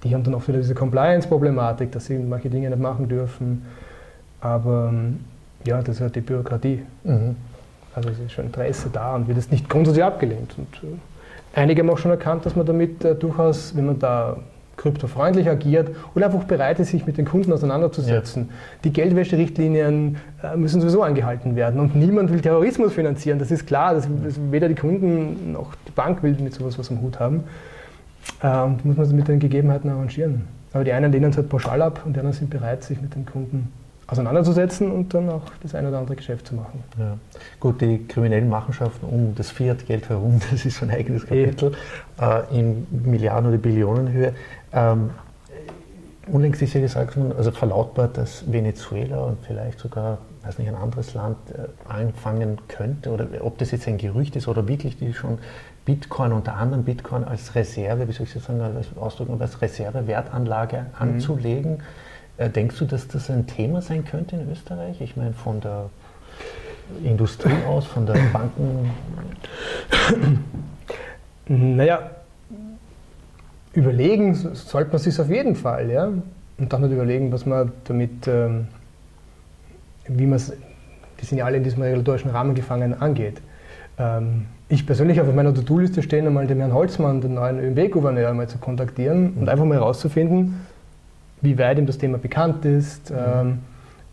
Die 0.03 0.13
haben 0.13 0.23
dann 0.23 0.35
auch 0.35 0.47
wieder 0.47 0.59
diese 0.59 0.75
Compliance-Problematik, 0.75 1.91
dass 1.91 2.05
sie 2.05 2.19
manche 2.19 2.49
Dinge 2.49 2.69
nicht 2.69 2.81
machen 2.81 3.07
dürfen. 3.07 3.65
Aber 4.41 4.89
ähm, 4.91 5.21
ja, 5.65 5.81
das 5.81 5.95
ist 5.95 6.01
halt 6.01 6.15
die 6.15 6.21
Bürokratie. 6.21 6.83
Mhm. 7.03 7.35
Also 7.95 8.09
es 8.09 8.19
ist 8.19 8.31
schon 8.31 8.45
Interesse 8.45 8.89
da 8.91 9.15
und 9.15 9.27
wird 9.27 9.37
es 9.37 9.49
nicht 9.49 9.69
grundsätzlich 9.69 10.03
abgelehnt. 10.03 10.53
Und 10.57 10.67
äh, 10.83 11.59
einige 11.59 11.81
haben 11.81 11.89
auch 11.89 11.97
schon 11.97 12.11
erkannt, 12.11 12.45
dass 12.45 12.55
man 12.55 12.65
damit 12.65 13.03
äh, 13.05 13.15
durchaus, 13.15 13.75
wenn 13.75 13.85
man 13.85 13.99
da 13.99 14.37
kryptofreundlich 14.77 15.49
agiert 15.49 15.89
oder 16.15 16.27
einfach 16.27 16.43
bereit 16.43 16.79
ist, 16.79 16.89
sich 16.89 17.05
mit 17.05 17.17
den 17.17 17.25
Kunden 17.25 17.51
auseinanderzusetzen. 17.53 18.47
Ja. 18.49 18.55
Die 18.83 18.93
Geldwäscherichtlinien 18.93 20.17
äh, 20.41 20.57
müssen 20.57 20.81
sowieso 20.81 21.03
angehalten 21.03 21.55
werden 21.55 21.79
und 21.79 21.95
niemand 21.95 22.31
will 22.31 22.41
Terrorismus 22.41 22.93
finanzieren, 22.93 23.39
das 23.39 23.51
ist 23.51 23.67
klar. 23.67 23.93
Das, 23.93 24.07
das 24.23 24.39
weder 24.51 24.67
die 24.67 24.75
Kunden 24.75 25.53
noch 25.53 25.75
die 25.87 25.91
Bank 25.91 26.23
will 26.23 26.35
mit 26.39 26.53
sowas 26.53 26.77
was 26.79 26.89
am 26.89 27.01
Hut 27.01 27.19
haben. 27.19 27.43
Äh, 28.41 28.61
und 28.61 28.83
muss 28.85 28.97
man 28.97 29.05
sich 29.05 29.15
mit 29.15 29.27
den 29.27 29.39
Gegebenheiten 29.39 29.89
arrangieren. 29.89 30.47
Aber 30.73 30.83
die 30.83 30.91
einen 30.91 31.11
lehnen 31.11 31.29
es 31.29 31.37
halt 31.37 31.49
pauschal 31.49 31.81
ab 31.81 32.01
und 32.05 32.15
die 32.15 32.19
anderen 32.19 32.35
sind 32.35 32.49
bereit, 32.49 32.83
sich 32.83 32.99
mit 33.01 33.15
den 33.15 33.25
Kunden 33.25 33.71
auseinanderzusetzen 34.07 34.91
und 34.91 35.13
dann 35.13 35.29
auch 35.29 35.43
das 35.61 35.75
eine 35.75 35.89
oder 35.89 35.99
andere 35.99 36.15
Geschäft 36.15 36.47
zu 36.47 36.55
machen. 36.55 36.83
Ja. 36.99 37.17
Gut, 37.59 37.81
die 37.81 38.05
kriminellen 38.07 38.49
Machenschaften 38.49 39.07
um 39.07 39.33
das 39.35 39.49
Fiat-Geld 39.49 40.09
herum, 40.09 40.41
das 40.51 40.65
ist 40.65 40.77
so 40.77 40.85
ein 40.85 40.91
eigenes 40.91 41.25
Kapitel 41.25 41.73
äh, 42.19 42.59
in 42.59 42.87
Milliarden- 43.05 43.49
oder 43.49 43.57
Billionenhöhe. 43.57 44.33
Ähm, 44.73 45.11
unlängst 46.27 46.61
ist 46.61 46.73
ja 46.73 46.81
gesagt 46.81 47.17
worden, 47.17 47.33
also 47.37 47.51
verlautbart, 47.51 48.17
dass 48.17 48.51
Venezuela 48.51 49.23
und 49.23 49.37
vielleicht 49.45 49.79
sogar, 49.79 50.19
weiß 50.43 50.57
nicht, 50.57 50.69
ein 50.69 50.75
anderes 50.75 51.13
Land 51.13 51.37
äh, 51.51 51.91
anfangen 51.91 52.59
könnte, 52.67 53.11
oder 53.11 53.27
ob 53.41 53.57
das 53.57 53.71
jetzt 53.71 53.87
ein 53.87 53.97
Gerücht 53.97 54.35
ist 54.35 54.47
oder 54.47 54.67
wirklich 54.67 54.97
die 54.97 55.13
schon 55.13 55.39
Bitcoin, 55.85 56.31
unter 56.31 56.55
anderem 56.55 56.83
Bitcoin 56.83 57.23
als 57.23 57.55
Reserve, 57.55 58.07
wie 58.07 58.13
soll 58.13 58.25
ich 58.25 58.33
das 58.33 58.45
sagen, 58.45 58.61
als 58.61 58.87
Ausdruck, 58.97 59.29
als 59.41 59.61
Reservewertanlage 59.61 60.77
mhm. 60.77 60.85
anzulegen. 60.97 61.83
Äh, 62.37 62.49
denkst 62.49 62.79
du, 62.79 62.85
dass 62.85 63.07
das 63.07 63.29
ein 63.29 63.47
Thema 63.47 63.81
sein 63.81 64.05
könnte 64.05 64.37
in 64.37 64.49
Österreich? 64.49 65.01
Ich 65.01 65.17
meine, 65.17 65.33
von 65.33 65.59
der 65.59 65.89
Industrie 67.03 67.51
aus, 67.67 67.85
von 67.85 68.05
der 68.05 68.15
Banken? 68.31 68.91
Naja, 71.45 72.09
überlegen 73.73 74.35
sollte 74.35 74.91
man 74.91 74.99
sich 74.99 75.19
auf 75.19 75.29
jeden 75.29 75.55
Fall, 75.55 75.89
ja. 75.89 76.09
Und 76.57 76.71
dann 76.71 76.81
halt 76.81 76.91
überlegen, 76.91 77.31
was 77.31 77.45
man 77.45 77.71
damit, 77.85 78.27
ähm, 78.27 78.67
wie 80.07 80.25
man 80.25 80.39
die 81.19 81.25
Signale 81.25 81.57
in 81.57 81.63
diesem 81.63 81.81
regulatorischen 81.81 82.31
Rahmen 82.31 82.53
gefangen 82.53 83.01
angeht. 83.01 83.41
Ähm, 83.97 84.45
ich 84.69 84.85
persönlich 84.85 85.19
habe 85.19 85.29
auf 85.29 85.35
meiner 85.35 85.53
To-Do-Liste 85.53 86.01
stehen, 86.01 86.25
einmal 86.25 86.47
den 86.47 86.59
Herrn 86.59 86.73
Holzmann, 86.73 87.21
den 87.21 87.35
neuen 87.35 87.59
ÖMB-Gouverneur, 87.59 88.29
einmal 88.29 88.47
zu 88.47 88.57
kontaktieren 88.57 89.33
und 89.33 89.49
einfach 89.49 89.65
mal 89.65 89.75
herauszufinden, 89.75 90.61
wie 91.41 91.57
weit 91.57 91.77
ihm 91.77 91.85
das 91.85 91.97
Thema 91.97 92.17
bekannt 92.17 92.65
ist 92.65 93.09
mhm. 93.09 93.17
ähm, 93.17 93.59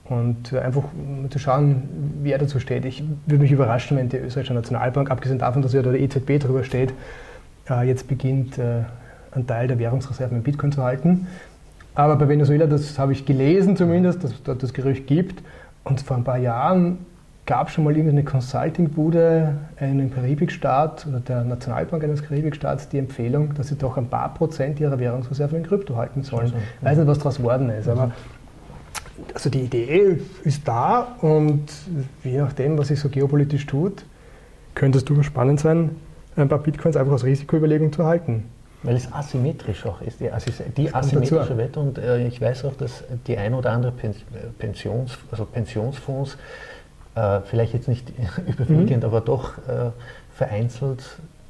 und 0.05 0.55
einfach 0.55 0.85
zu 1.31 1.39
schauen, 1.39 1.89
wie 2.23 2.33
er 2.33 2.39
dazu 2.39 2.59
steht. 2.59 2.85
Ich 2.85 3.05
würde 3.27 3.43
mich 3.43 3.53
überraschen, 3.53 3.97
wenn 3.97 4.09
die 4.09 4.17
österreichische 4.17 4.55
Nationalbank, 4.55 5.11
abgesehen 5.11 5.39
davon, 5.39 5.63
dass 5.63 5.73
ja 5.73 5.83
da 5.83 5.93
der 5.93 6.01
EZB 6.01 6.41
drüber 6.41 6.65
steht, 6.65 6.93
äh, 7.69 7.87
jetzt 7.87 8.09
beginnt, 8.09 8.59
äh, 8.59 8.83
einen 9.33 9.47
Teil 9.47 9.69
der 9.69 9.79
Währungsreserven 9.79 10.39
in 10.39 10.43
Bitcoin 10.43 10.73
zu 10.73 10.83
halten. 10.83 11.27
Aber 11.95 12.17
bei 12.17 12.29
Venezuela, 12.29 12.67
das 12.67 12.99
habe 12.99 13.13
ich 13.13 13.27
gelesen 13.27 13.77
zumindest, 13.77 14.25
dass 14.25 14.33
es 14.33 14.43
dort 14.43 14.63
das 14.63 14.73
Gerücht 14.73 15.07
gibt. 15.07 15.43
Und 15.85 16.01
vor 16.01 16.17
ein 16.17 16.25
paar 16.25 16.39
Jahren 16.39 16.99
gab 17.47 17.69
es 17.69 17.75
schon 17.75 17.85
mal 17.85 17.97
irgendeine 17.97 18.23
Consulting-Bude 18.23 19.55
in 19.81 19.87
einem 19.87 20.15
Karibikstaat 20.15 21.07
oder 21.09 21.21
der 21.21 21.43
Nationalbank 21.43 22.05
eines 22.05 22.23
Karibikstaats 22.23 22.89
die 22.89 22.99
Empfehlung, 22.99 23.55
dass 23.55 23.69
sie 23.69 23.77
doch 23.77 23.97
ein 23.97 24.07
paar 24.07 24.33
Prozent 24.35 24.79
ihrer 24.79 24.99
Währungsreserven 24.99 25.59
in 25.59 25.67
Krypto 25.67 25.97
halten 25.97 26.23
sollen. 26.23 26.45
Also, 26.45 26.57
ich 26.57 26.85
weiß 26.85 26.99
nicht, 26.99 27.07
was 27.09 27.19
daraus 27.19 27.37
geworden 27.39 27.71
ist, 27.71 27.89
aber 27.89 28.13
also 29.35 29.51
die 29.51 29.61
Idee 29.61 30.19
ist 30.45 30.67
da 30.67 31.17
und 31.21 31.67
je 32.25 32.39
nachdem, 32.39 32.79
was 32.79 32.89
sich 32.89 33.01
so 33.01 33.09
geopolitisch 33.09 33.67
tut, 33.67 34.05
könnte 34.75 34.99
es 34.99 35.05
durchaus 35.05 35.27
spannend 35.27 35.61
sein, 35.61 35.91
ein 36.37 36.49
paar 36.49 36.59
Bitcoins 36.59 36.97
einfach 36.97 37.13
als 37.13 37.25
Risikoüberlegung 37.25 37.93
zu 37.93 38.05
halten. 38.05 38.45
Weil 38.83 38.97
es 38.97 39.13
asymmetrisch 39.13 39.85
auch 39.85 40.01
ist, 40.01 40.21
die, 40.21 40.31
die 40.77 40.95
asymmetrische 40.95 41.57
Wette. 41.57 41.81
Und 41.81 41.99
äh, 41.99 42.27
ich 42.27 42.41
weiß 42.41 42.65
auch, 42.65 42.75
dass 42.75 43.05
die 43.27 43.37
ein 43.37 43.53
oder 43.55 43.73
andere 43.73 43.93
Pensions, 44.59 45.19
also 45.31 45.45
Pensionsfonds, 45.45 46.39
äh, 47.15 47.41
vielleicht 47.45 47.75
jetzt 47.75 47.89
nicht 47.89 48.11
überwiegend, 48.47 49.03
mhm. 49.03 49.09
aber 49.09 49.21
doch 49.21 49.59
äh, 49.59 49.91
vereinzelt 50.35 51.03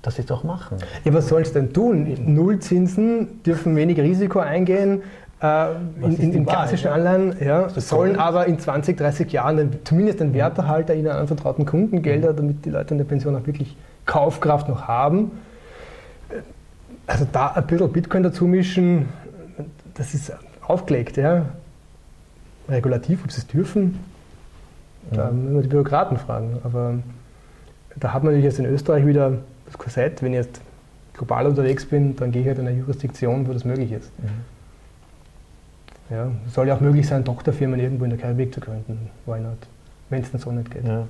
das 0.02 0.16
jetzt 0.16 0.32
auch 0.32 0.44
machen. 0.44 0.78
Ja, 1.04 1.12
was 1.14 1.28
soll 1.28 1.42
es 1.42 1.52
denn 1.52 1.72
tun? 1.72 2.16
Nullzinsen 2.34 3.42
dürfen 3.42 3.76
weniger 3.76 4.02
Risiko 4.02 4.38
eingehen. 4.38 5.02
Äh, 5.42 5.72
in, 6.02 6.16
in, 6.16 6.32
in 6.32 6.46
klassischen? 6.46 6.88
Anleihen 6.88 7.34
ja, 7.40 7.68
sollen 7.68 8.16
aber 8.16 8.46
in 8.46 8.58
20, 8.58 8.96
30 8.96 9.32
Jahren 9.32 9.56
den, 9.56 9.78
zumindest 9.84 10.20
den 10.20 10.34
Werterhalter 10.34 10.94
ihnen 10.94 11.08
anvertrauten 11.08 11.64
Kundengelder, 11.64 12.32
damit 12.32 12.64
die 12.64 12.70
Leute 12.70 12.94
in 12.94 12.98
der 12.98 13.04
Pension 13.04 13.36
auch 13.36 13.46
wirklich 13.46 13.76
Kaufkraft 14.06 14.68
noch 14.68 14.88
haben, 14.88 15.30
also 17.10 17.26
da 17.30 17.48
ein 17.48 17.66
bisschen 17.66 17.92
Bitcoin 17.92 18.22
dazu 18.22 18.46
mischen, 18.46 19.08
das 19.94 20.14
ist 20.14 20.32
aufgelegt, 20.62 21.16
ja. 21.16 21.46
Regulativ, 22.68 23.24
ob 23.24 23.32
sie 23.32 23.40
es 23.40 23.46
dürfen, 23.48 23.98
da 25.10 25.24
ja. 25.24 25.30
müssen 25.32 25.54
wir 25.54 25.62
die 25.62 25.68
Bürokraten 25.68 26.18
fragen. 26.18 26.58
Aber 26.62 26.94
da 27.96 28.12
hat 28.12 28.22
man 28.22 28.32
natürlich 28.32 28.44
jetzt 28.44 28.60
in 28.60 28.66
Österreich 28.66 29.04
wieder 29.04 29.38
das 29.66 29.76
Korsett, 29.76 30.22
wenn 30.22 30.32
ich 30.32 30.38
jetzt 30.38 30.60
global 31.14 31.46
unterwegs 31.46 31.84
bin, 31.84 32.14
dann 32.14 32.30
gehe 32.30 32.42
ich 32.42 32.48
halt 32.48 32.60
in 32.60 32.68
eine 32.68 32.78
Jurisdiktion, 32.78 33.48
wo 33.48 33.52
das 33.52 33.64
möglich 33.64 33.90
ist. 33.90 34.12
Mhm. 34.18 34.28
Ja, 36.14 36.30
es 36.46 36.54
soll 36.54 36.68
ja 36.68 36.76
auch 36.76 36.80
möglich 36.80 37.08
sein, 37.08 37.24
Tochterfirmen 37.24 37.80
irgendwo 37.80 38.04
in 38.04 38.10
der 38.10 38.18
Karibik 38.18 38.54
zu 38.54 38.60
gründen. 38.60 39.10
Why 39.26 39.40
not? 39.40 39.58
Wenn 40.10 40.22
es 40.22 40.30
denn 40.30 40.40
so 40.40 40.52
nicht 40.52 40.70
geht. 40.70 40.84
Ja. 40.86 41.06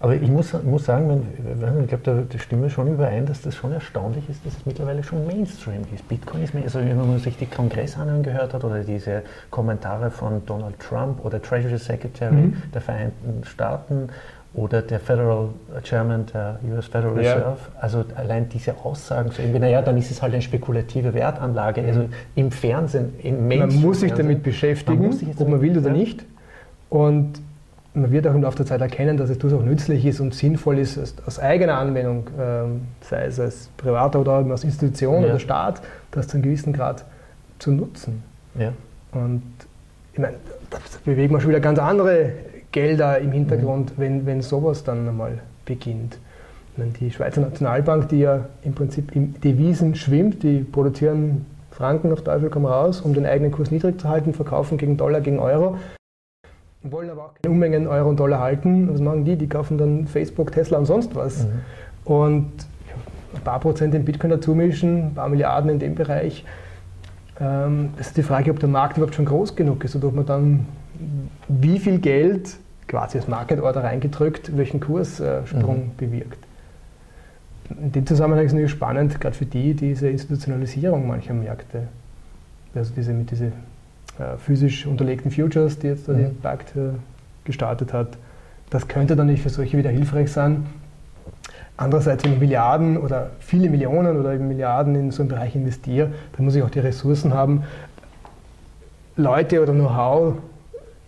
Aber 0.00 0.14
ich 0.14 0.28
muss, 0.28 0.52
muss 0.64 0.84
sagen, 0.84 1.08
wenn, 1.08 1.82
ich 1.82 1.88
glaube, 1.88 2.26
da, 2.28 2.38
stimmen 2.38 2.62
wir 2.62 2.70
schon 2.70 2.88
überein, 2.88 3.26
dass 3.26 3.42
das 3.42 3.54
schon 3.54 3.72
erstaunlich 3.72 4.28
ist, 4.28 4.44
dass 4.44 4.54
es 4.56 4.66
mittlerweile 4.66 5.02
schon 5.02 5.26
Mainstream 5.26 5.82
ist. 5.94 6.08
Bitcoin 6.08 6.42
ist, 6.42 6.54
also 6.54 6.80
wenn 6.80 6.96
man 6.96 7.18
sich 7.18 7.36
die 7.36 7.46
Kongressanhörung 7.46 8.22
gehört 8.22 8.52
hat 8.52 8.64
oder 8.64 8.80
diese 8.80 9.22
Kommentare 9.50 10.10
von 10.10 10.44
Donald 10.46 10.78
Trump 10.80 11.24
oder 11.24 11.40
Treasury 11.40 11.78
Secretary 11.78 12.32
mhm. 12.32 12.62
der 12.74 12.80
Vereinigten 12.80 13.44
Staaten 13.44 14.08
oder 14.54 14.82
der 14.82 15.00
Federal 15.00 15.48
Chairman 15.82 16.26
der 16.32 16.58
US 16.70 16.86
Federal 16.86 17.14
Reserve. 17.14 17.40
Ja. 17.42 17.80
Also 17.80 18.04
allein 18.16 18.48
diese 18.48 18.74
Aussagen 18.84 19.30
zu 19.30 19.40
irgendwie, 19.40 19.60
naja, 19.60 19.80
dann 19.80 19.96
ist 19.96 20.10
es 20.10 20.20
halt 20.20 20.34
eine 20.34 20.42
spekulative 20.42 21.14
Wertanlage. 21.14 21.82
Also 21.82 22.08
im 22.34 22.50
Fernsehen, 22.50 23.14
im 23.22 23.48
Mainstream. 23.48 23.80
Man 23.80 23.88
muss 23.88 24.00
sich 24.00 24.12
damit 24.12 24.42
beschäftigen, 24.42 25.08
man 25.08 25.34
ob 25.38 25.48
man 25.48 25.60
will 25.62 25.78
oder 25.78 25.88
ja. 25.88 25.94
nicht. 25.94 26.24
Und 26.90 27.40
man 27.94 28.10
wird 28.10 28.26
auch 28.26 28.34
im 28.34 28.42
Laufe 28.42 28.56
der 28.56 28.66
Zeit 28.66 28.80
erkennen, 28.80 29.16
dass 29.16 29.28
es 29.28 29.38
durchaus 29.38 29.62
nützlich 29.64 30.06
ist 30.06 30.20
und 30.20 30.34
sinnvoll 30.34 30.78
ist, 30.78 30.98
aus 31.26 31.38
eigener 31.38 31.76
Anwendung, 31.76 32.26
ähm, 32.40 32.82
sei 33.02 33.26
es 33.26 33.38
als 33.38 33.68
Privater 33.76 34.20
oder 34.20 34.32
als 34.32 34.64
Institution 34.64 35.22
ja. 35.22 35.28
oder 35.28 35.38
Staat, 35.38 35.82
das 36.10 36.28
zu 36.28 36.36
einem 36.36 36.44
gewissen 36.44 36.72
Grad 36.72 37.04
zu 37.58 37.70
nutzen. 37.70 38.22
Ja. 38.58 38.72
Und 39.12 39.42
ich 40.12 40.18
meine, 40.18 40.36
da 40.70 40.78
bewegen 41.04 41.34
wir 41.34 41.40
schon 41.40 41.50
wieder 41.50 41.60
ganz 41.60 41.78
andere 41.78 42.32
Gelder 42.72 43.18
im 43.18 43.32
Hintergrund, 43.32 43.96
mhm. 43.98 44.02
wenn, 44.02 44.26
wenn 44.26 44.42
sowas 44.42 44.84
dann 44.84 45.06
einmal 45.08 45.38
beginnt. 45.66 46.18
Meine, 46.78 46.92
die 46.92 47.10
Schweizer 47.10 47.42
Nationalbank, 47.42 48.08
die 48.08 48.20
ja 48.20 48.46
im 48.64 48.74
Prinzip 48.74 49.14
in 49.14 49.38
Devisen 49.42 49.94
schwimmt, 49.94 50.42
die 50.42 50.60
produzieren 50.60 51.44
Franken 51.70 52.12
auf 52.12 52.22
Teufel 52.22 52.48
komm 52.48 52.64
raus, 52.64 53.02
um 53.02 53.12
den 53.12 53.26
eigenen 53.26 53.52
Kurs 53.52 53.70
niedrig 53.70 54.00
zu 54.00 54.08
halten, 54.08 54.32
verkaufen 54.32 54.78
gegen 54.78 54.96
Dollar, 54.96 55.20
gegen 55.20 55.38
Euro, 55.38 55.76
wollen 56.82 57.10
aber 57.10 57.26
auch 57.26 57.34
keine 57.34 57.52
Unmengen 57.52 57.86
Euro 57.86 58.08
und 58.08 58.18
Dollar 58.18 58.40
halten. 58.40 58.92
Was 58.92 59.00
machen 59.00 59.24
die? 59.24 59.36
Die 59.36 59.48
kaufen 59.48 59.78
dann 59.78 60.06
Facebook, 60.06 60.52
Tesla 60.52 60.78
und 60.78 60.86
sonst 60.86 61.14
was. 61.14 61.44
Mhm. 61.44 61.50
Und 62.04 62.52
ein 63.34 63.40
paar 63.42 63.60
Prozent 63.60 63.94
in 63.94 64.04
Bitcoin 64.04 64.30
dazu 64.30 64.54
mischen, 64.54 65.08
ein 65.08 65.14
paar 65.14 65.28
Milliarden 65.28 65.70
in 65.70 65.78
dem 65.78 65.94
Bereich. 65.94 66.44
Ähm, 67.40 67.90
das 67.96 68.08
ist 68.08 68.16
die 68.16 68.22
Frage, 68.22 68.50
ob 68.50 68.58
der 68.58 68.68
Markt 68.68 68.96
überhaupt 68.96 69.14
schon 69.14 69.24
groß 69.24 69.56
genug 69.56 69.84
ist 69.84 69.96
oder 69.96 70.08
ob 70.08 70.14
man 70.14 70.26
dann 70.26 70.66
wie 71.48 71.78
viel 71.78 71.98
Geld 71.98 72.56
quasi 72.88 73.18
als 73.18 73.28
Market 73.28 73.60
Order 73.60 73.84
reingedrückt, 73.84 74.56
welchen 74.56 74.80
Kurssprung 74.80 75.86
mhm. 75.86 75.96
bewirkt. 75.96 76.38
In 77.70 77.92
dem 77.92 78.06
Zusammenhang 78.06 78.44
ist 78.44 78.50
es 78.50 78.54
natürlich 78.54 78.72
spannend, 78.72 79.18
gerade 79.18 79.34
für 79.34 79.46
die, 79.46 79.72
diese 79.74 80.08
Institutionalisierung 80.08 81.06
mancher 81.06 81.32
Märkte, 81.32 81.88
also 82.74 82.92
diese 82.94 83.14
mit 83.14 83.30
diese 83.30 83.52
äh, 84.22 84.38
physisch 84.38 84.86
unterlegten 84.86 85.30
Futures, 85.30 85.78
die 85.78 85.88
jetzt 85.88 86.08
da 86.08 86.12
mhm. 86.12 86.18
die 86.18 86.24
Pakt 86.42 86.76
äh, 86.76 86.90
gestartet 87.44 87.92
hat, 87.92 88.18
das 88.70 88.88
könnte 88.88 89.16
dann 89.16 89.26
nicht 89.26 89.42
für 89.42 89.50
solche 89.50 89.76
wieder 89.76 89.90
hilfreich 89.90 90.32
sein. 90.32 90.66
Andererseits, 91.76 92.24
wenn 92.24 92.34
ich 92.34 92.40
Milliarden 92.40 92.96
oder 92.96 93.30
viele 93.40 93.68
Millionen 93.68 94.18
oder 94.18 94.34
eben 94.34 94.48
Milliarden 94.48 94.94
in 94.94 95.10
so 95.10 95.22
einen 95.22 95.28
Bereich 95.28 95.56
investiere, 95.56 96.10
dann 96.36 96.44
muss 96.44 96.54
ich 96.54 96.62
auch 96.62 96.70
die 96.70 96.78
Ressourcen 96.78 97.34
haben, 97.34 97.64
Leute 99.16 99.62
oder 99.62 99.72
Know-how 99.72 100.34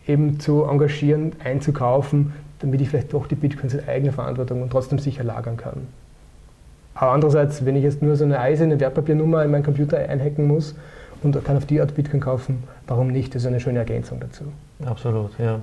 eben 0.06 0.40
zu 0.40 0.64
engagieren, 0.64 1.32
einzukaufen, 1.42 2.32
damit 2.58 2.80
ich 2.80 2.90
vielleicht 2.90 3.12
doch 3.12 3.26
die 3.26 3.34
Bitcoins 3.34 3.74
in 3.74 3.86
eigener 3.88 4.12
Verantwortung 4.12 4.62
und 4.62 4.70
trotzdem 4.70 4.98
sicher 4.98 5.24
lagern 5.24 5.56
kann. 5.56 5.86
Aber 6.94 7.12
andererseits, 7.12 7.64
wenn 7.64 7.76
ich 7.76 7.82
jetzt 7.82 8.02
nur 8.02 8.16
so 8.16 8.24
eine 8.24 8.38
eiserne 8.38 8.78
Wertpapiernummer 8.78 9.44
in 9.44 9.50
meinen 9.50 9.64
Computer 9.64 9.98
einhacken 9.98 10.46
muss 10.46 10.74
und 11.24 11.44
kann 11.44 11.56
auf 11.56 11.66
die 11.66 11.80
Art 11.80 11.94
Bitcoin 11.94 12.20
kaufen, 12.20 12.64
warum 12.86 13.08
nicht? 13.08 13.34
Das 13.34 13.42
ist 13.42 13.48
eine 13.48 13.60
schöne 13.60 13.78
Ergänzung 13.78 14.20
dazu. 14.20 14.44
Absolut, 14.84 15.30
ja. 15.38 15.60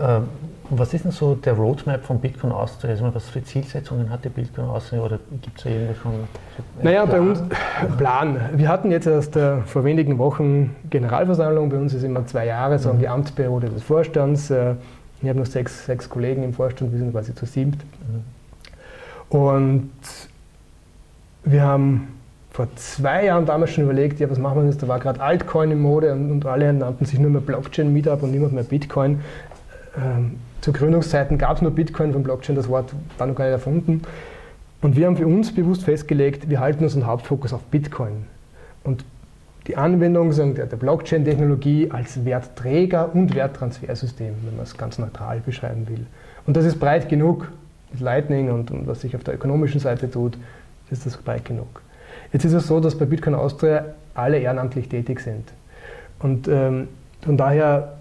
Ähm, 0.00 0.24
was 0.70 0.94
ist 0.94 1.04
denn 1.04 1.10
so 1.10 1.34
der 1.34 1.54
Roadmap 1.54 2.04
von 2.04 2.20
Bitcoin 2.20 2.52
Austria? 2.52 2.92
Also 2.92 3.12
was 3.12 3.28
für 3.28 3.42
Zielsetzungen 3.42 4.08
hat 4.08 4.24
die 4.24 4.28
Bitcoin 4.28 4.68
Austria 4.68 5.02
oder 5.02 5.18
gibt 5.42 5.64
es 5.64 5.96
schon? 5.98 6.12
So 6.56 6.82
naja, 6.82 7.04
Plan? 7.06 7.10
bei 7.10 7.30
uns 7.30 7.42
Plan. 7.98 8.40
Wir 8.54 8.68
hatten 8.68 8.90
jetzt 8.90 9.06
erst 9.06 9.36
äh, 9.36 9.62
vor 9.62 9.84
wenigen 9.84 10.18
Wochen 10.18 10.76
Generalversammlung. 10.88 11.70
Bei 11.70 11.76
uns 11.76 11.92
ist 11.92 12.04
immer 12.04 12.24
zwei 12.26 12.46
Jahre 12.46 12.78
so 12.78 12.92
mhm. 12.92 12.98
die 13.00 13.08
Amtsperiode 13.08 13.68
des 13.68 13.82
Vorstands. 13.82 14.50
Äh, 14.50 14.74
ich 15.22 15.28
habe 15.28 15.38
noch 15.38 15.46
sechs, 15.46 15.86
sechs 15.86 16.08
Kollegen 16.08 16.44
im 16.44 16.54
Vorstand, 16.54 16.92
wir 16.92 16.98
sind 16.98 17.12
quasi 17.12 17.34
zu 17.34 17.44
siebt. 17.44 17.82
Mhm. 18.08 19.36
Und 19.36 19.90
wir 21.44 21.62
haben 21.62 22.19
vor 22.60 22.76
zwei 22.76 23.24
Jahren 23.24 23.46
damals 23.46 23.70
schon 23.70 23.84
überlegt, 23.84 24.20
ja, 24.20 24.28
was 24.28 24.38
machen 24.38 24.60
wir 24.60 24.68
jetzt? 24.68 24.82
Da 24.82 24.88
war 24.88 24.98
gerade 24.98 25.18
Altcoin 25.22 25.70
in 25.70 25.80
Mode 25.80 26.12
und, 26.12 26.30
und, 26.30 26.44
alle 26.44 26.70
nannten 26.74 27.06
sich 27.06 27.18
nur 27.18 27.30
mehr 27.30 27.40
Blockchain 27.40 27.90
Meetup 27.90 28.22
und 28.22 28.32
niemand 28.32 28.52
mehr 28.52 28.64
Bitcoin. 28.64 29.20
Ähm, 29.96 30.36
zu 30.60 30.70
Gründungszeiten 30.70 31.38
gab 31.38 31.56
es 31.56 31.62
nur 31.62 31.70
Bitcoin 31.70 32.12
von 32.12 32.22
Blockchain, 32.22 32.56
das 32.56 32.68
Wort 32.68 32.92
war 33.16 33.26
noch 33.26 33.34
gar 33.34 33.44
nicht 33.44 33.52
erfunden. 33.52 34.02
Und 34.82 34.94
wir 34.94 35.06
haben 35.06 35.16
für 35.16 35.26
uns 35.26 35.54
bewusst 35.54 35.84
festgelegt, 35.84 36.50
wir 36.50 36.60
halten 36.60 36.84
unseren 36.84 37.06
Hauptfokus 37.06 37.54
auf 37.54 37.62
Bitcoin. 37.62 38.26
Und 38.84 39.06
die 39.66 39.78
Anwendung 39.78 40.30
der 40.54 40.66
Blockchain-Technologie 40.66 41.90
als 41.90 42.26
Wertträger 42.26 43.14
und 43.14 43.34
Werttransfersystem, 43.34 44.34
wenn 44.44 44.56
man 44.56 44.64
es 44.64 44.76
ganz 44.76 44.98
neutral 44.98 45.40
beschreiben 45.40 45.88
will. 45.88 46.04
Und 46.46 46.58
das 46.58 46.66
ist 46.66 46.78
breit 46.78 47.08
genug, 47.08 47.50
mit 47.90 48.00
Lightning 48.02 48.50
und, 48.50 48.70
und 48.70 48.86
was 48.86 49.00
sich 49.00 49.16
auf 49.16 49.24
der 49.24 49.34
ökonomischen 49.34 49.80
Seite 49.80 50.10
tut, 50.10 50.36
ist 50.90 51.06
das 51.06 51.16
breit 51.16 51.46
genug. 51.46 51.80
Jetzt 52.32 52.44
ist 52.44 52.52
es 52.52 52.66
so, 52.66 52.80
dass 52.80 52.96
bei 52.96 53.04
Bitcoin 53.04 53.34
Austria 53.34 53.86
alle 54.14 54.38
ehrenamtlich 54.38 54.88
tätig 54.88 55.20
sind. 55.20 55.52
Und 56.18 56.48
ähm, 56.48 56.88
von 57.22 57.36
daher 57.36 57.94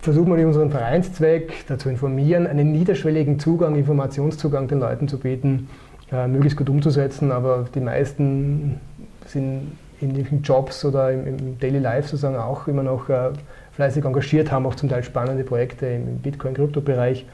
versuchen 0.00 0.36
wir 0.36 0.46
unseren 0.46 0.70
Vereinszweck 0.70 1.66
dazu 1.68 1.88
informieren, 1.88 2.46
einen 2.46 2.72
niederschwelligen 2.72 3.38
Zugang, 3.38 3.76
Informationszugang 3.76 4.68
den 4.68 4.80
Leuten 4.80 5.08
zu 5.08 5.18
bieten, 5.18 5.68
äh, 6.10 6.26
möglichst 6.26 6.58
gut 6.58 6.68
umzusetzen, 6.68 7.30
aber 7.32 7.66
die 7.74 7.80
meisten 7.80 8.80
sind 9.26 9.72
in 10.00 10.14
den 10.14 10.42
Jobs 10.42 10.84
oder 10.84 11.12
im, 11.12 11.26
im, 11.26 11.58
Daily 11.58 11.78
Life 11.78 12.08
sozusagen 12.08 12.36
auch 12.36 12.66
immer 12.66 12.82
noch 12.82 13.08
äh, 13.08 13.30
fleißig 13.72 14.04
engagiert, 14.04 14.50
haben 14.50 14.66
auch 14.66 14.74
zum 14.74 14.88
Teil 14.88 15.04
spannende 15.04 15.44
Projekte 15.44 15.86
im, 15.86 16.18
Bitcoin-Krypto-Bereich. 16.18 17.26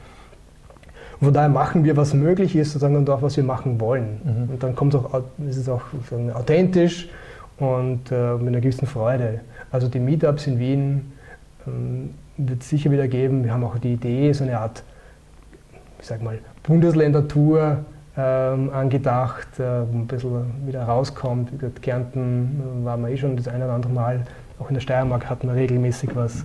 Von 1.21 1.33
daher 1.33 1.49
machen 1.49 1.83
wir, 1.83 1.97
was 1.97 2.13
möglich 2.13 2.55
ist, 2.55 2.73
sozusagen, 2.73 2.95
und 2.95 3.09
auch, 3.09 3.21
was 3.21 3.37
wir 3.37 3.43
machen 3.43 3.79
wollen. 3.81 4.21
Mhm. 4.23 4.53
Und 4.53 4.63
dann 4.63 4.75
kommt 4.75 4.93
es 4.93 5.03
auch, 5.03 5.23
ist 5.47 5.57
es 5.57 5.69
auch 5.69 5.81
authentisch 6.33 7.09
und 7.57 8.11
äh, 8.11 8.35
mit 8.35 8.49
einer 8.49 8.61
gewissen 8.61 8.87
Freude. 8.87 9.41
Also 9.71 9.87
die 9.87 9.99
Meetups 9.99 10.47
in 10.47 10.59
Wien 10.59 11.11
ähm, 11.65 12.11
wird 12.37 12.61
es 12.61 12.69
sicher 12.69 12.91
wieder 12.91 13.07
geben. 13.07 13.43
Wir 13.43 13.51
haben 13.51 13.63
auch 13.63 13.77
die 13.79 13.93
Idee, 13.93 14.31
so 14.33 14.43
eine 14.43 14.59
Art, 14.59 14.83
ich 15.99 16.05
sag 16.05 16.21
mal, 16.21 16.37
Bundesländertour 16.63 17.79
ähm, 18.15 18.69
angedacht, 18.71 19.59
äh, 19.59 19.63
wo 19.91 19.97
ein 19.97 20.07
bisschen 20.07 20.67
wieder 20.67 20.83
rauskommt. 20.83 21.49
Kärnten 21.81 22.81
äh, 22.81 22.85
waren 22.85 23.01
wir 23.01 23.09
eh 23.09 23.17
schon 23.17 23.35
das 23.35 23.47
eine 23.47 23.65
oder 23.65 23.73
andere 23.73 23.91
Mal. 23.91 24.23
Auch 24.59 24.69
in 24.69 24.75
der 24.75 24.81
Steiermark 24.81 25.29
hatten 25.29 25.47
wir 25.47 25.55
regelmäßig 25.55 26.15
was. 26.15 26.43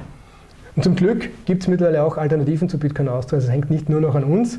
Und 0.74 0.82
zum 0.82 0.96
Glück 0.96 1.28
gibt 1.44 1.62
es 1.62 1.68
mittlerweile 1.68 2.02
auch 2.02 2.16
Alternativen 2.16 2.68
zu 2.68 2.78
Bitcoin 2.78 3.08
Austria. 3.08 3.36
Also 3.36 3.48
es 3.48 3.52
hängt 3.52 3.70
nicht 3.70 3.88
nur 3.88 4.00
noch 4.00 4.14
an 4.14 4.24
uns. 4.24 4.58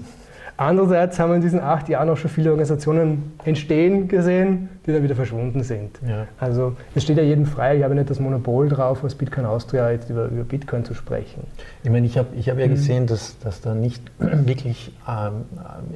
Andererseits 0.56 1.17
haben 1.17 1.32
wir 1.32 1.38
in 1.38 1.41
diesen 1.41 1.60
acht 1.60 1.89
Jahren 1.89 2.10
auch 2.10 2.17
schon 2.17 2.30
viele 2.30 2.52
Organisationen 2.52 3.34
entstehen 3.43 4.08
gesehen, 4.08 4.69
die 4.86 4.91
dann 4.91 5.02
wieder 5.02 5.15
verschwunden 5.15 5.63
sind. 5.63 5.99
Ja. 6.08 6.28
Also 6.39 6.76
es 6.93 7.02
steht 7.02 7.17
ja 7.17 7.23
jedem 7.23 7.47
frei, 7.47 7.78
ich 7.78 7.84
habe 7.84 7.95
nicht 7.95 8.12
das 8.12 8.19
Monopol 8.19 8.69
drauf, 8.69 9.04
als 9.04 9.15
Bitcoin 9.15 9.47
Austria 9.47 9.89
jetzt 9.89 10.12
über, 10.12 10.26
über 10.26 10.43
Bitcoin 10.43 10.86
zu 10.86 10.93
sprechen. 10.93 11.43
Ich 11.84 11.89
meine, 11.89 12.06
ich 12.06 12.19
habe 12.19 12.28
ich 12.36 12.49
hab 12.49 12.60
ja 12.60 12.67
mhm. 12.67 12.71
gesehen, 12.71 13.08
dass, 13.08 13.39
dass 13.39 13.62
da 13.62 13.73
nicht 13.73 14.04
wirklich, 14.19 14.91
ähm, 15.10 15.45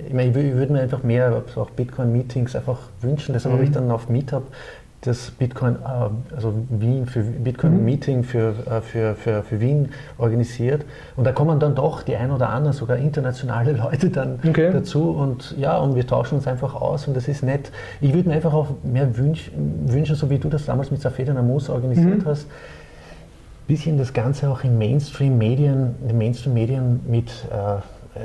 ich 0.07 0.13
meine, 0.13 0.29
ich 0.29 0.35
würde 0.35 0.73
mir 0.73 0.81
einfach 0.81 1.03
mehr 1.03 1.43
auch 1.55 1.69
Bitcoin-Meetings 1.69 2.55
einfach 2.55 2.79
wünschen. 3.01 3.33
Deshalb 3.33 3.53
mhm. 3.53 3.57
habe 3.59 3.65
ich 3.65 3.71
dann 3.71 3.91
auf 3.91 4.09
Meetup 4.09 4.47
das 5.01 5.31
Bitcoin, 5.31 5.75
äh, 5.75 6.35
also 6.35 6.53
Wien 6.69 7.05
für 7.05 7.21
Bitcoin 7.21 7.77
mhm. 7.77 7.85
Meeting 7.85 8.23
für, 8.23 8.53
äh, 8.69 8.81
für, 8.81 9.15
für, 9.15 9.43
für 9.43 9.59
Wien 9.59 9.89
organisiert. 10.17 10.85
Und 11.15 11.25
da 11.25 11.31
kommen 11.31 11.59
dann 11.59 11.75
doch 11.75 12.01
die 12.01 12.15
ein 12.15 12.31
oder 12.31 12.49
anderen, 12.49 12.73
sogar 12.73 12.97
internationale 12.97 13.71
Leute 13.77 14.09
dann 14.09 14.39
okay. 14.47 14.71
dazu. 14.71 15.11
Und 15.11 15.55
ja, 15.57 15.77
und 15.77 15.95
wir 15.95 16.05
tauschen 16.07 16.35
uns 16.35 16.47
einfach 16.47 16.75
aus 16.75 17.07
und 17.07 17.15
das 17.15 17.27
ist 17.27 17.43
nett. 17.43 17.71
Ich 18.01 18.13
würde 18.13 18.29
mir 18.29 18.35
einfach 18.35 18.53
auch 18.53 18.67
mehr 18.83 19.17
wünsch, 19.17 19.51
wünschen, 19.55 20.15
so 20.15 20.29
wie 20.29 20.39
du 20.39 20.49
das 20.49 20.65
damals 20.65 20.91
mit 20.91 21.01
Safed 21.01 21.29
Amos 21.29 21.69
organisiert 21.69 22.23
mhm. 22.23 22.25
hast, 22.25 22.47
bisschen 23.67 23.97
das 23.97 24.13
Ganze 24.13 24.49
auch 24.49 24.63
in 24.63 24.77
Mainstream-Medien, 24.77 25.95
in 26.07 26.17
Mainstream-Medien 26.17 27.01
mit 27.05 27.29
äh, 27.51 27.81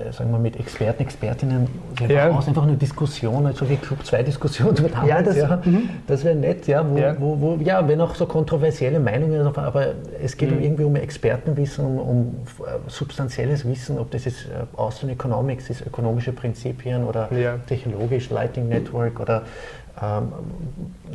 äh, 0.08 0.12
sagen 0.12 0.30
wir, 0.30 0.38
mit 0.38 0.58
Experten, 0.58 1.02
Expertinnen, 1.02 1.68
ja. 2.08 2.30
aus 2.30 2.48
einfach 2.48 2.62
eine 2.62 2.76
Diskussion, 2.76 3.46
also 3.46 3.68
wie 3.68 3.76
Club 3.76 4.04
2 4.04 4.22
Diskussion 4.22 4.74
damals, 4.74 5.08
ja, 5.08 5.22
das, 5.22 5.36
ja, 5.36 5.60
mhm. 5.64 5.90
das 6.06 6.24
wäre 6.24 6.34
nett, 6.34 6.66
ja, 6.66 6.88
wo, 6.88 6.96
ja. 6.96 7.16
Wo, 7.18 7.40
wo, 7.40 7.58
ja, 7.62 7.86
wenn 7.86 8.00
auch 8.00 8.14
so 8.14 8.26
kontroversielle 8.26 9.00
Meinungen, 9.00 9.46
aber 9.46 9.86
es 10.22 10.36
geht 10.36 10.50
mhm. 10.50 10.56
um 10.56 10.62
irgendwie 10.62 10.84
um 10.84 10.96
Expertenwissen, 10.96 11.84
um, 11.84 11.98
um 11.98 12.34
äh, 12.60 12.88
substanzielles 12.88 13.66
Wissen, 13.66 13.98
ob 13.98 14.10
das 14.10 14.24
jetzt 14.24 14.46
äh, 14.46 14.76
Austrian 14.76 15.12
Economics 15.12 15.70
ist, 15.70 15.86
ökonomische 15.86 16.32
Prinzipien 16.32 17.04
oder 17.04 17.32
ja. 17.32 17.58
technologisch, 17.66 18.30
Lighting 18.30 18.68
Network 18.68 19.20
oder 19.20 19.42
ähm, 20.00 20.32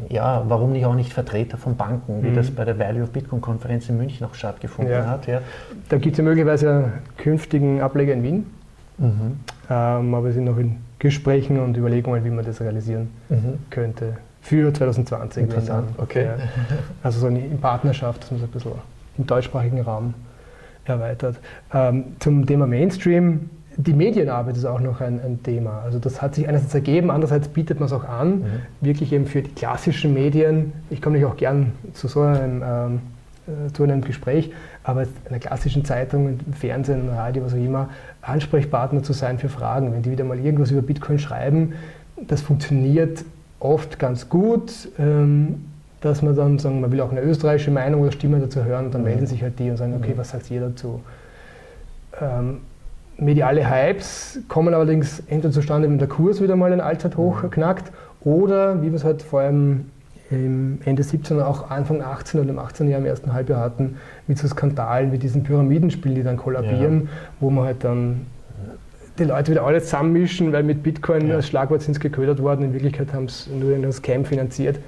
ja, 0.10 0.44
warum 0.48 0.72
nicht 0.72 0.86
auch 0.86 0.94
nicht 0.94 1.12
Vertreter 1.12 1.58
von 1.58 1.76
Banken, 1.76 2.24
wie 2.24 2.30
mhm. 2.30 2.36
das 2.36 2.52
bei 2.52 2.64
der 2.64 2.78
Value 2.78 3.04
of 3.04 3.12
Bitcoin 3.12 3.42
Konferenz 3.42 3.90
in 3.90 3.98
München 3.98 4.26
auch 4.26 4.36
stattgefunden 4.36 4.94
ja. 4.94 5.06
hat. 5.06 5.28
Ja. 5.28 5.42
Da 5.90 5.98
gibt 5.98 6.14
es 6.14 6.18
ja 6.20 6.24
möglicherweise 6.24 6.92
künftigen 7.18 7.82
Ableger 7.82 8.14
in 8.14 8.24
Wien. 8.24 8.46
Mhm. 8.98 9.40
Ähm, 9.70 10.14
aber 10.14 10.26
wir 10.26 10.34
sind 10.34 10.46
noch 10.46 10.58
in 10.58 10.78
Gesprächen 11.00 11.60
und 11.60 11.78
Überlegungen, 11.78 12.24
wie 12.24 12.30
man 12.30 12.46
das 12.46 12.62
realisieren 12.62 13.10
mhm. 13.30 13.60
könnte. 13.70 14.18
Für 14.42 14.74
2020. 14.74 15.44
Interessant, 15.44 15.90
dann, 15.98 16.04
okay. 16.04 16.26
Ja, 16.26 16.36
also 17.04 17.20
so 17.20 17.28
in 17.28 17.60
Partnerschaft, 17.60 18.24
dass 18.24 18.32
man 18.32 18.40
so 18.40 18.46
ein 18.46 18.52
bisschen 18.52 18.72
im 19.18 19.28
deutschsprachigen 19.28 19.82
Raum 19.82 20.14
erweitert. 20.86 21.38
Ähm, 21.74 22.16
zum 22.20 22.46
Thema 22.46 22.66
Mainstream 22.66 23.50
die 23.78 23.94
Medienarbeit 23.94 24.58
ist 24.58 24.66
auch 24.66 24.80
noch 24.80 25.02
ein, 25.02 25.22
ein, 25.22 25.44
Thema. 25.44 25.82
Also 25.86 26.00
das 26.00 26.22
hat 26.22 26.34
sich 26.34 26.48
einerseits 26.48 26.74
ergeben, 26.74 27.12
andererseits 27.12 27.48
bietet 27.48 27.80
man 27.80 27.86
es 27.86 27.94
auch 27.94 28.04
an, 28.04 28.40
mhm. 28.40 28.46
wirklich 28.82 29.14
eben 29.14 29.28
für 29.28 29.44
die 29.44 29.52
klassischen 29.52 30.16
Medien. 30.16 30.74
Ich 30.90 31.02
komme 31.02 31.18
nicht 31.18 31.26
auch 31.26 31.38
gern 31.38 31.74
zu 31.94 32.08
so 32.08 32.22
einem, 32.22 32.64
ähm, 32.66 33.00
äh, 33.48 33.72
zu 33.74 33.84
einem 33.84 34.02
Gespräch, 34.02 34.52
aber 34.88 35.04
in 35.04 35.10
einer 35.30 35.40
klassischen 35.40 35.84
Zeitung, 35.84 36.40
Fernsehen, 36.58 37.10
Radio, 37.10 37.44
was 37.44 37.54
auch 37.54 37.58
immer, 37.58 37.90
Ansprechpartner 38.22 39.04
zu 39.04 39.12
sein 39.12 39.38
für 39.38 39.50
Fragen. 39.50 39.92
Wenn 39.92 40.02
die 40.02 40.12
wieder 40.12 40.24
mal 40.24 40.40
irgendwas 40.40 40.72
über 40.72 40.82
Bitcoin 40.82 41.20
schreiben, 41.20 41.74
das 42.16 42.42
funktioniert 42.42 43.26
oft 43.60 44.00
ganz 44.00 44.30
gut. 44.30 44.72
Ähm, 44.98 45.66
dass 46.00 46.22
man 46.22 46.36
dann 46.36 46.60
sagen, 46.60 46.80
man 46.80 46.92
will 46.92 47.02
auch 47.02 47.12
eine 47.12 47.22
österreichische 47.22 47.72
Meinung 47.72 48.02
oder 48.02 48.12
Stimme 48.12 48.40
dazu 48.40 48.64
hören 48.64 48.86
und 48.86 48.94
dann 48.94 49.02
mhm. 49.02 49.08
melden 49.08 49.26
sich 49.26 49.42
halt 49.42 49.60
die 49.60 49.70
und 49.70 49.78
sagen, 49.78 49.96
okay, 49.96 50.14
mhm. 50.14 50.18
was 50.18 50.30
sagt 50.30 50.50
ihr 50.52 50.62
dazu? 50.62 51.02
Ähm, 52.22 52.60
mediale 53.18 53.70
Hypes 53.70 54.40
kommen 54.48 54.74
allerdings 54.74 55.22
entweder 55.28 55.52
zustande, 55.52 55.90
wenn 55.90 55.98
der 55.98 56.08
Kurs 56.08 56.42
wieder 56.42 56.56
mal 56.56 56.72
ein 56.72 56.82
Allzeithoch 56.82 57.50
knackt 57.50 57.92
oder, 58.22 58.82
wie 58.82 58.88
wir 58.88 58.96
es 58.96 59.04
halt 59.04 59.22
vor 59.24 59.42
allem 59.42 59.58
im 59.58 59.86
Ende 60.30 61.04
17 61.04 61.38
und 61.38 61.44
auch 61.44 61.70
Anfang 61.70 62.02
18 62.02 62.42
und 62.42 62.50
im 62.50 62.60
18. 62.60 62.90
Jahr 62.90 63.00
im 63.00 63.06
ersten 63.06 63.34
Halbjahr 63.34 63.62
hatten, 63.62 63.98
mit 64.28 64.38
so 64.38 64.48
Skandalen 64.48 65.12
wie 65.14 65.18
diesen 65.18 65.44
Pyramidenspielen, 65.44 66.16
die 66.16 66.24
dann 66.24 66.36
kollabieren, 66.36 67.04
ja. 67.04 67.10
wo 67.40 67.50
man 67.50 67.66
halt 67.66 67.84
dann 67.84 68.26
die 69.18 69.24
Leute 69.24 69.52
wieder 69.52 69.64
alle 69.64 69.82
zusammenmischen, 69.82 70.52
weil 70.52 70.64
mit 70.64 70.84
Bitcoin 70.84 71.28
ja. 71.28 71.36
als 71.36 71.48
Schlagwort 71.48 71.82
sind 71.82 71.94
sie 71.94 72.00
geködert 72.00 72.42
worden, 72.42 72.64
in 72.64 72.74
Wirklichkeit 72.74 73.14
haben 73.14 73.30
sie 73.30 73.52
nur 73.52 73.72
in 73.72 73.78
einem 73.78 73.92
Scam 73.92 74.26
finanziert, 74.26 74.80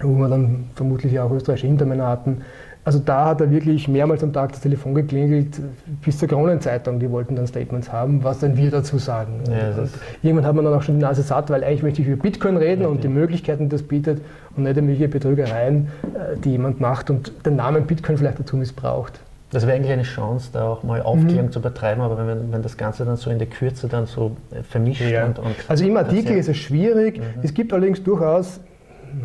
wo 0.00 0.14
wir 0.16 0.28
dann 0.28 0.64
vermutlich 0.74 1.18
auch 1.20 1.30
österreichische 1.30 1.68
Hintermänner 1.68 2.08
hatten. 2.08 2.42
Also 2.82 2.98
da 2.98 3.26
hat 3.26 3.40
er 3.42 3.50
wirklich 3.50 3.88
mehrmals 3.88 4.22
am 4.22 4.32
Tag 4.32 4.52
das 4.52 4.60
Telefon 4.60 4.94
geklingelt, 4.94 5.60
bis 6.02 6.18
zur 6.18 6.28
Kronenzeitung, 6.28 6.98
die 6.98 7.10
wollten 7.10 7.36
dann 7.36 7.46
Statements 7.46 7.92
haben, 7.92 8.24
was 8.24 8.38
dann 8.38 8.56
wir 8.56 8.70
dazu 8.70 8.96
sagen. 8.96 9.40
Ja, 9.50 9.84
irgendwann 10.22 10.46
hat 10.46 10.54
man 10.54 10.64
dann 10.64 10.74
auch 10.74 10.82
schon 10.82 10.96
die 10.96 11.02
Nase 11.02 11.22
satt, 11.22 11.50
weil 11.50 11.62
eigentlich 11.62 11.82
möchte 11.82 12.00
ich 12.00 12.08
über 12.08 12.22
Bitcoin 12.22 12.56
reden 12.56 12.82
okay. 12.82 12.90
und 12.90 13.04
die 13.04 13.08
Möglichkeiten, 13.08 13.64
die 13.64 13.68
das 13.68 13.82
bietet 13.82 14.22
und 14.56 14.62
nicht 14.62 14.76
irgendwelche 14.76 15.08
Betrügereien, 15.08 15.88
äh, 16.14 16.36
die 16.38 16.52
jemand 16.52 16.80
macht 16.80 17.10
und 17.10 17.32
den 17.44 17.56
Namen 17.56 17.86
Bitcoin 17.86 18.16
vielleicht 18.16 18.40
dazu 18.40 18.56
missbraucht. 18.56 19.20
Das 19.52 19.66
wäre 19.66 19.76
eigentlich 19.76 19.92
eine 19.92 20.04
Chance, 20.04 20.50
da 20.52 20.68
auch 20.68 20.82
mal 20.84 21.02
Aufklärung 21.02 21.46
mhm. 21.46 21.52
zu 21.52 21.60
betreiben, 21.60 22.00
aber 22.00 22.16
wenn, 22.24 22.52
wenn 22.52 22.62
das 22.62 22.76
Ganze 22.76 23.04
dann 23.04 23.16
so 23.16 23.30
in 23.30 23.38
der 23.38 23.48
Kürze 23.48 23.88
dann 23.88 24.06
so 24.06 24.36
vermischt 24.68 25.02
ja. 25.02 25.26
und, 25.26 25.40
und, 25.40 25.54
Also 25.66 25.84
im 25.84 25.96
Artikel 25.96 26.36
ist 26.36 26.48
es 26.48 26.56
schwierig. 26.56 27.18
Mhm. 27.18 27.40
Es 27.42 27.52
gibt 27.52 27.72
allerdings 27.72 28.02
durchaus 28.02 28.60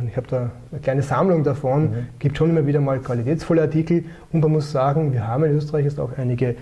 ich 0.07 0.17
habe 0.17 0.27
da 0.27 0.51
eine 0.71 0.81
kleine 0.81 1.01
Sammlung 1.01 1.43
davon, 1.43 1.83
mhm. 1.83 2.07
gibt 2.19 2.37
schon 2.37 2.49
immer 2.49 2.65
wieder 2.65 2.81
mal 2.81 2.99
qualitätsvolle 2.99 3.61
Artikel 3.61 4.05
und 4.31 4.41
man 4.41 4.51
muss 4.51 4.71
sagen, 4.71 5.13
wir 5.13 5.27
haben 5.27 5.43
in 5.45 5.55
Österreich 5.55 5.85
jetzt 5.85 5.99
auch 5.99 6.11
einige 6.17 6.49
äh, 6.49 6.55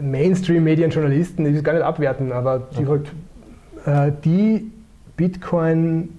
Mainstream-Medienjournalisten, 0.00 1.44
die 1.44 1.52
das 1.54 1.64
gar 1.64 1.72
nicht 1.74 1.82
abwerten, 1.82 2.32
aber 2.32 2.68
die 2.78 2.86
okay. 2.86 3.00
halt, 3.86 4.10
äh, 4.10 4.12
die 4.24 4.70
Bitcoin 5.16 6.10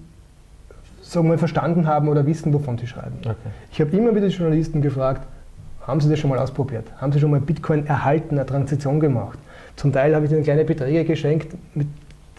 sagen 1.02 1.30
wir, 1.30 1.38
verstanden 1.38 1.86
haben 1.86 2.08
oder 2.08 2.26
wissen, 2.26 2.52
wovon 2.52 2.76
sie 2.78 2.86
schreiben. 2.86 3.16
Okay. 3.20 3.34
Ich 3.72 3.80
habe 3.80 3.96
immer 3.96 4.14
wieder 4.14 4.28
die 4.28 4.34
Journalisten 4.34 4.82
gefragt, 4.82 5.22
haben 5.86 6.00
Sie 6.02 6.10
das 6.10 6.18
schon 6.18 6.28
mal 6.28 6.38
ausprobiert? 6.38 6.84
Haben 6.98 7.12
Sie 7.12 7.20
schon 7.20 7.30
mal 7.30 7.40
Bitcoin 7.40 7.86
erhalten, 7.86 8.36
eine 8.36 8.44
Transition 8.44 9.00
gemacht? 9.00 9.38
Zum 9.76 9.90
Teil 9.90 10.14
habe 10.14 10.26
ich 10.26 10.32
ihnen 10.32 10.42
kleine 10.42 10.64
Beträge 10.64 11.04
geschenkt, 11.04 11.54
mit 11.74 11.86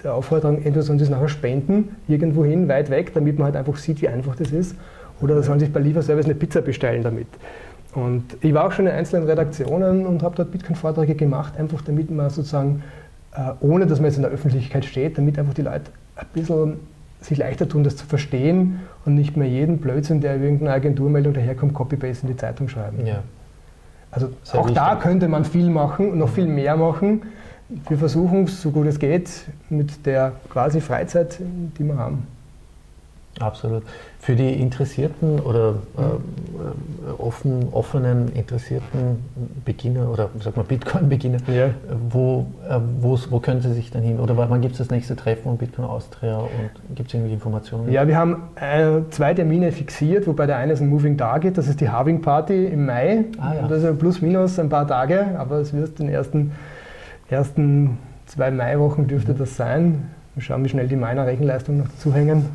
der 0.04 0.14
Aufforderung, 0.14 0.58
entweder 0.58 0.82
sollen 0.82 1.00
sie 1.00 1.06
es 1.06 1.12
nachher 1.12 1.30
spenden, 1.30 1.96
irgendwo 2.08 2.46
hin, 2.46 2.68
weit 2.68 2.90
weg, 2.90 3.14
damit 3.14 3.38
man 3.38 3.46
halt 3.46 3.56
einfach 3.56 3.78
sieht, 3.78 4.02
wie 4.02 4.08
einfach 4.08 4.36
das 4.36 4.52
ist, 4.52 4.76
oder 5.22 5.42
sollen 5.44 5.60
sich 5.60 5.72
bei 5.72 5.80
Lieferservice 5.80 6.26
eine 6.26 6.36
Pizza 6.36 6.62
bestellen 6.62 7.04
damit. 7.04 7.28
Und 7.94 8.24
ich 8.42 8.54
war 8.54 8.66
auch 8.66 8.72
schon 8.72 8.86
in 8.88 8.94
einzelnen 8.94 9.28
Redaktionen 9.28 10.06
und 10.06 10.24
habe 10.24 10.36
dort 10.36 10.52
Bitcoin-Vorträge 10.52 11.16
gemacht, 11.16 11.54
einfach 11.58 11.82
damit 11.82 12.12
man 12.12 12.30
sozusagen, 12.30 12.84
äh, 13.34 13.52
ohne 13.62 13.88
dass 13.88 14.00
man 14.00 14.06
jetzt 14.06 14.18
in 14.18 14.24
der 14.24 14.32
Öffentlichkeit 14.32 14.86
steht, 14.86 15.18
damit 15.18 15.40
einfach 15.40 15.54
die 15.54 15.64
Leute 15.64 15.92
ein 16.16 16.26
bisschen 16.34 16.80
sich 17.22 17.38
leichter 17.38 17.68
tun, 17.68 17.84
das 17.84 17.98
zu 17.98 18.06
verstehen 18.06 18.80
und 19.06 19.16
nicht 19.16 19.36
mehr 19.36 19.48
jeden 19.48 19.80
Blödsinn, 19.80 20.22
der 20.22 20.40
irgendeine 20.40 20.72
Agenturmeldung 20.72 21.34
daherkommt, 21.34 21.74
Copy-Paste 21.74 22.28
in 22.28 22.34
die 22.34 22.38
Zeitung 22.38 22.70
schreiben. 22.70 23.06
Ja. 23.06 23.24
Also 24.12 24.30
Sehr 24.44 24.62
auch 24.62 24.66
wichtig. 24.66 24.78
da 24.78 24.96
könnte 24.96 25.28
man 25.28 25.44
viel 25.44 25.70
machen, 25.70 26.18
noch 26.18 26.30
viel 26.30 26.48
mehr 26.48 26.78
machen 26.78 27.24
wir 27.88 27.98
versuchen 27.98 28.46
es, 28.46 28.62
so 28.62 28.72
gut 28.72 28.88
es 28.88 29.00
geht, 29.00 29.30
mit 29.70 30.06
der 30.06 30.34
quasi 30.50 30.82
Freizeit, 30.82 31.40
die 31.40 31.84
wir 31.84 31.98
haben. 31.98 32.28
Absolut. 33.40 33.84
Für 34.20 34.36
die 34.36 34.54
interessierten 34.54 35.40
oder 35.40 35.76
äh, 35.98 36.02
äh, 36.02 37.22
offen, 37.22 37.70
offenen, 37.72 38.34
interessierten 38.34 39.24
Beginner 39.64 40.10
oder 40.10 40.30
sag 40.44 40.58
mal 40.58 40.64
Bitcoin-Beginner, 40.64 41.38
ja. 41.48 41.70
wo, 42.10 42.48
äh, 42.68 42.80
wo 43.00 43.40
können 43.40 43.62
sie 43.62 43.72
sich 43.74 43.92
dann 43.92 44.02
hin? 44.02 44.20
Oder 44.20 44.36
wann 44.36 44.60
gibt 44.60 44.74
es 44.74 44.80
das 44.80 44.90
nächste 44.90 45.16
Treffen 45.16 45.44
von 45.44 45.58
Bitcoin 45.58 45.88
Austria 45.88 46.38
und 46.38 46.96
gibt 46.96 47.08
es 47.08 47.14
irgendwelche 47.14 47.36
Informationen? 47.36 47.90
Ja, 47.92 48.08
wir 48.08 48.18
haben 48.18 48.50
äh, 48.56 49.10
zwei 49.12 49.34
Termine 49.34 49.72
fixiert, 49.72 50.28
wobei 50.28 50.46
der 50.46 50.58
eine 50.58 50.74
ist 50.74 50.82
ein 50.82 50.90
Moving 50.90 51.18
Target, 51.18 51.58
das 51.58 51.70
ist 51.70 51.80
die 51.80 51.90
Halving 51.90 52.22
Party 52.22 52.66
im 52.66 52.88
Mai. 52.88 53.26
Ah, 53.40 53.54
ja. 53.54 53.68
Das 53.68 53.84
ist 53.84 54.00
plus 54.00 54.22
minus 54.22 54.60
ein 54.60 54.70
paar 54.70 54.88
Tage, 54.88 55.38
aber 55.38 55.60
es 55.60 55.72
wird 55.72 56.00
den 56.00 56.10
ersten 56.10 56.52
ersten 57.30 57.98
zwei 58.26 58.52
Maiwochen 58.52 59.08
dürfte 59.08 59.34
das 59.34 59.56
sein. 59.56 60.10
Wir 60.36 60.44
schauen, 60.44 60.64
wie 60.64 60.70
schnell 60.70 60.88
die 60.88 60.96
meiner 60.96 61.26
Rechenleistung 61.26 61.78
noch 61.78 61.88
dazu 61.88 62.14
hängen. 62.14 62.46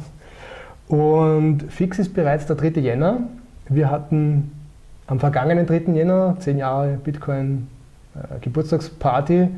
Und 0.88 1.64
fix 1.70 1.98
ist 1.98 2.14
bereits 2.14 2.46
der 2.46 2.56
3. 2.56 2.80
Jänner. 2.80 3.20
Wir 3.68 3.90
hatten 3.90 4.52
am 5.06 5.20
vergangenen 5.20 5.66
3. 5.66 5.92
Jänner, 5.92 6.36
10 6.38 6.58
Jahre 6.58 6.98
Bitcoin 7.02 7.68
äh, 8.14 8.38
Geburtstagsparty 8.40 9.48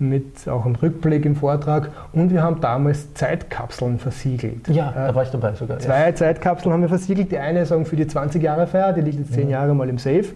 mit 0.00 0.48
auch 0.48 0.64
einem 0.64 0.76
Rückblick 0.76 1.24
im 1.24 1.34
Vortrag 1.34 1.90
und 2.12 2.30
wir 2.30 2.42
haben 2.42 2.60
damals 2.60 3.14
Zeitkapseln 3.14 3.98
versiegelt. 3.98 4.68
Ja, 4.68 4.90
äh, 4.90 4.94
da 4.94 5.14
war 5.14 5.24
ich 5.24 5.30
dabei 5.30 5.54
sogar. 5.54 5.80
Zwei 5.80 6.08
ja. 6.08 6.14
Zeitkapseln 6.14 6.72
haben 6.72 6.82
wir 6.82 6.88
versiegelt. 6.88 7.32
Die 7.32 7.38
eine 7.38 7.66
sagen 7.66 7.84
für 7.84 7.96
die 7.96 8.06
20 8.06 8.40
Jahre 8.40 8.68
Feier, 8.68 8.92
die 8.92 9.00
liegt 9.00 9.18
jetzt 9.18 9.32
10 9.32 9.46
mhm. 9.46 9.50
Jahre 9.50 9.74
mal 9.74 9.88
im 9.88 9.98
Safe. 9.98 10.26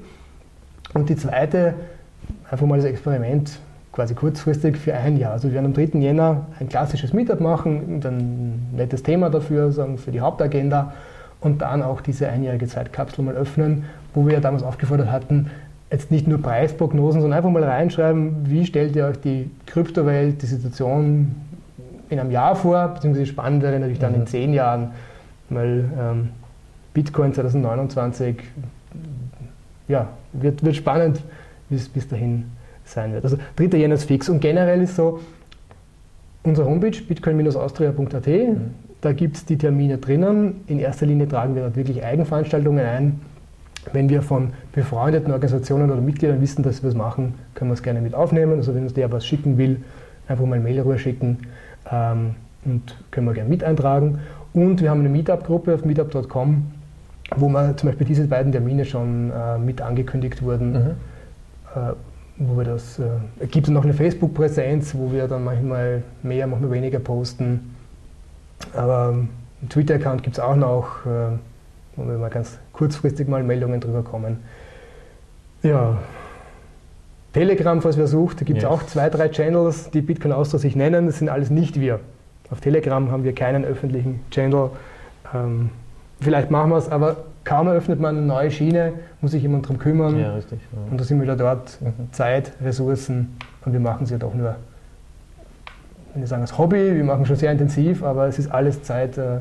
Und 0.95 1.09
die 1.09 1.17
zweite 1.17 1.75
einfach 2.51 2.67
mal 2.67 2.77
das 2.77 2.87
Experiment 2.87 3.59
quasi 3.93 4.15
kurzfristig 4.15 4.79
für 4.79 4.95
ein 4.95 5.19
Jahr. 5.19 5.33
Also 5.33 5.49
wir 5.49 5.55
werden 5.55 5.67
am 5.67 5.75
3. 5.75 5.99
Jänner 5.99 6.47
ein 6.59 6.69
klassisches 6.69 7.13
Meetup 7.13 7.41
machen, 7.41 8.01
ein 8.03 8.69
nettes 8.75 9.03
Thema 9.03 9.29
dafür, 9.29 9.71
sagen 9.71 9.99
für 9.99 10.11
die 10.11 10.21
Hauptagenda 10.21 10.95
und 11.41 11.61
dann 11.61 11.83
auch 11.83 12.01
diese 12.01 12.29
einjährige 12.29 12.67
Zeitkapsel 12.67 13.25
mal 13.25 13.35
öffnen, 13.35 13.85
wo 14.15 14.27
wir 14.27 14.35
ja 14.35 14.41
damals 14.41 14.63
aufgefordert 14.63 15.11
hatten, 15.11 15.51
jetzt 15.91 16.11
nicht 16.11 16.27
nur 16.27 16.41
Preisprognosen, 16.41 17.21
sondern 17.21 17.37
einfach 17.37 17.51
mal 17.51 17.63
reinschreiben, 17.63 18.49
wie 18.49 18.65
stellt 18.65 18.97
ihr 18.97 19.07
euch 19.07 19.21
die 19.21 19.51
Kryptowelt, 19.67 20.41
die 20.41 20.47
Situation 20.47 21.35
in 22.09 22.19
einem 22.19 22.31
Jahr 22.31 22.57
vor, 22.57 22.89
beziehungsweise 22.89 23.27
spannend 23.27 23.63
wäre 23.63 23.79
natürlich 23.79 23.99
dann 23.99 24.13
mhm. 24.13 24.21
in 24.21 24.27
zehn 24.27 24.55
Jahren, 24.55 24.93
weil 25.51 25.85
ähm, 25.99 26.29
Bitcoin 26.95 27.35
2029, 27.35 28.37
ja, 29.89 30.09
wird, 30.33 30.65
wird 30.65 30.77
spannend 30.77 31.23
bis, 31.69 31.89
bis 31.89 32.09
dahin 32.09 32.45
sein 32.85 33.13
wird. 33.13 33.25
Also 33.25 33.39
3. 33.57 33.77
Jänner 33.79 33.95
ist 33.95 34.05
fix. 34.05 34.29
Und 34.29 34.41
generell 34.41 34.83
ist 34.83 34.97
so, 34.97 35.21
unsere 36.43 36.69
Homepage 36.69 36.97
bitcoin-austria.at, 37.07 38.27
mhm. 38.27 38.57
da 39.01 39.13
gibt 39.13 39.37
es 39.37 39.45
die 39.45 39.59
Termine 39.59 39.99
drinnen. 39.99 40.63
In 40.67 40.79
erster 40.79 41.07
Linie 41.07 41.29
tragen 41.29 41.55
wir 41.55 41.63
dort 41.63 41.77
wirklich 41.77 42.05
Eigenveranstaltungen 42.05 42.85
ein. 42.85 43.21
Wenn 43.93 44.09
wir 44.09 44.23
von 44.23 44.53
befreundeten 44.73 45.33
Organisationen 45.33 45.91
oder 45.91 46.01
Mitgliedern 46.01 46.41
wissen, 46.41 46.63
dass 46.63 46.83
wir 46.83 46.89
es 46.89 46.95
machen, 46.95 47.35
können 47.55 47.71
wir 47.71 47.75
es 47.75 47.83
gerne 47.83 48.01
mit 48.01 48.15
aufnehmen. 48.15 48.55
Also 48.55 48.75
wenn 48.75 48.85
uns 48.85 48.95
der 48.95 49.11
was 49.11 49.27
schicken 49.27 49.59
will, 49.59 49.83
einfach 50.29 50.45
mal 50.45 50.57
ein 50.57 50.63
Mail 50.63 50.81
rüber 50.81 50.99
schicken 50.99 51.39
ähm, 51.91 52.37
und 52.65 52.97
können 53.11 53.27
wir 53.27 53.35
gerne 53.35 53.51
mit 53.51 53.65
eintragen. 53.65 54.21
Und 54.53 54.81
wir 54.81 54.91
haben 54.91 55.01
eine 55.01 55.09
Meetup-Gruppe 55.09 55.75
auf 55.75 55.85
meetup.com, 55.85 56.67
wo 57.37 57.49
wir 57.49 57.77
zum 57.77 57.89
Beispiel 57.89 58.07
diese 58.07 58.27
beiden 58.27 58.53
Termine 58.53 58.85
schon 58.85 59.31
äh, 59.31 59.59
mit 59.59 59.81
angekündigt 59.81 60.43
wurden. 60.43 60.73
Mhm. 60.73 60.91
Äh, 61.75 61.93
wo 62.37 62.57
wir 62.57 62.65
das, 62.65 62.99
äh, 62.99 63.47
gibt 63.47 63.69
es 63.69 63.73
noch 63.73 63.85
eine 63.85 63.95
Facebook-Präsenz, 63.95 64.95
wo 64.95 65.13
wir 65.13 65.29
dann 65.29 65.45
manchmal 65.45 66.03
mehr, 66.23 66.47
manchmal 66.47 66.73
weniger 66.73 66.99
posten. 66.99 67.75
Aber 68.75 69.09
einen 69.09 69.69
Twitter-Account 69.69 70.23
gibt 70.23 70.37
es 70.39 70.41
auch 70.43 70.57
noch, 70.57 71.07
äh, 71.07 71.37
wo 71.97 72.07
wir 72.07 72.19
mal 72.19 72.31
ganz 72.31 72.59
kurzfristig 72.73 73.29
mal 73.29 73.43
Meldungen 73.43 73.81
drüber 73.81 74.03
kommen. 74.03 74.39
Ja, 75.63 75.99
Telegram, 77.33 77.81
falls 77.81 77.97
wer 77.97 78.07
sucht, 78.07 78.41
da 78.41 78.45
gibt 78.45 78.59
es 78.59 78.65
yes. 78.65 78.73
auch 78.73 78.83
zwei, 78.85 79.09
drei 79.09 79.29
Channels, 79.29 79.91
die 79.91 80.03
Bitcoin 80.03 80.33
Austria 80.33 80.59
sich 80.59 80.77
nennen. 80.77 81.07
Das 81.07 81.19
sind 81.19 81.29
alles 81.29 81.51
nicht 81.51 81.81
wir. 81.81 82.01
Auf 82.51 82.61
Telegram 82.61 83.11
haben 83.11 83.25
wir 83.25 83.35
keinen 83.35 83.65
öffentlichen 83.65 84.21
Channel. 84.31 84.71
Ähm, 85.35 85.71
vielleicht 86.21 86.51
machen 86.51 86.71
wir 86.71 86.77
es, 86.77 86.91
aber 86.91 87.17
kaum 87.45 87.67
eröffnet 87.69 88.01
man 88.01 88.17
eine 88.17 88.27
neue 88.27 88.51
Schiene, 88.51 88.93
muss 89.21 89.33
sich 89.33 89.43
jemand 89.43 89.65
darum 89.65 89.79
kümmern. 89.79 90.19
Ja, 90.19 90.35
richtig. 90.35 90.61
Ja. 90.73 90.91
Und 90.91 91.01
da 91.01 91.05
sind 91.05 91.19
wir 91.19 91.25
wieder 91.25 91.37
dort. 91.37 91.81
Mhm. 91.81 92.13
Zeit, 92.13 92.53
Ressourcen 92.63 93.37
und 93.65 93.73
wir 93.73 93.81
machen 93.81 94.05
es 94.05 94.11
ja 94.11 94.19
doch 94.19 94.35
nur, 94.35 94.57
wenn 96.15 96.23
ich 96.23 96.29
sagen, 96.29 96.43
als 96.43 96.57
Hobby. 96.59 96.95
Wir 96.95 97.05
machen 97.05 97.27
schon 97.27 97.37
sehr 97.37 97.53
intensiv, 97.53 98.03
aber 98.03 98.27
es 98.27 98.39
ist 98.39 98.51
alles 98.51 98.83
Zeit, 98.83 99.19
äh, 99.19 99.39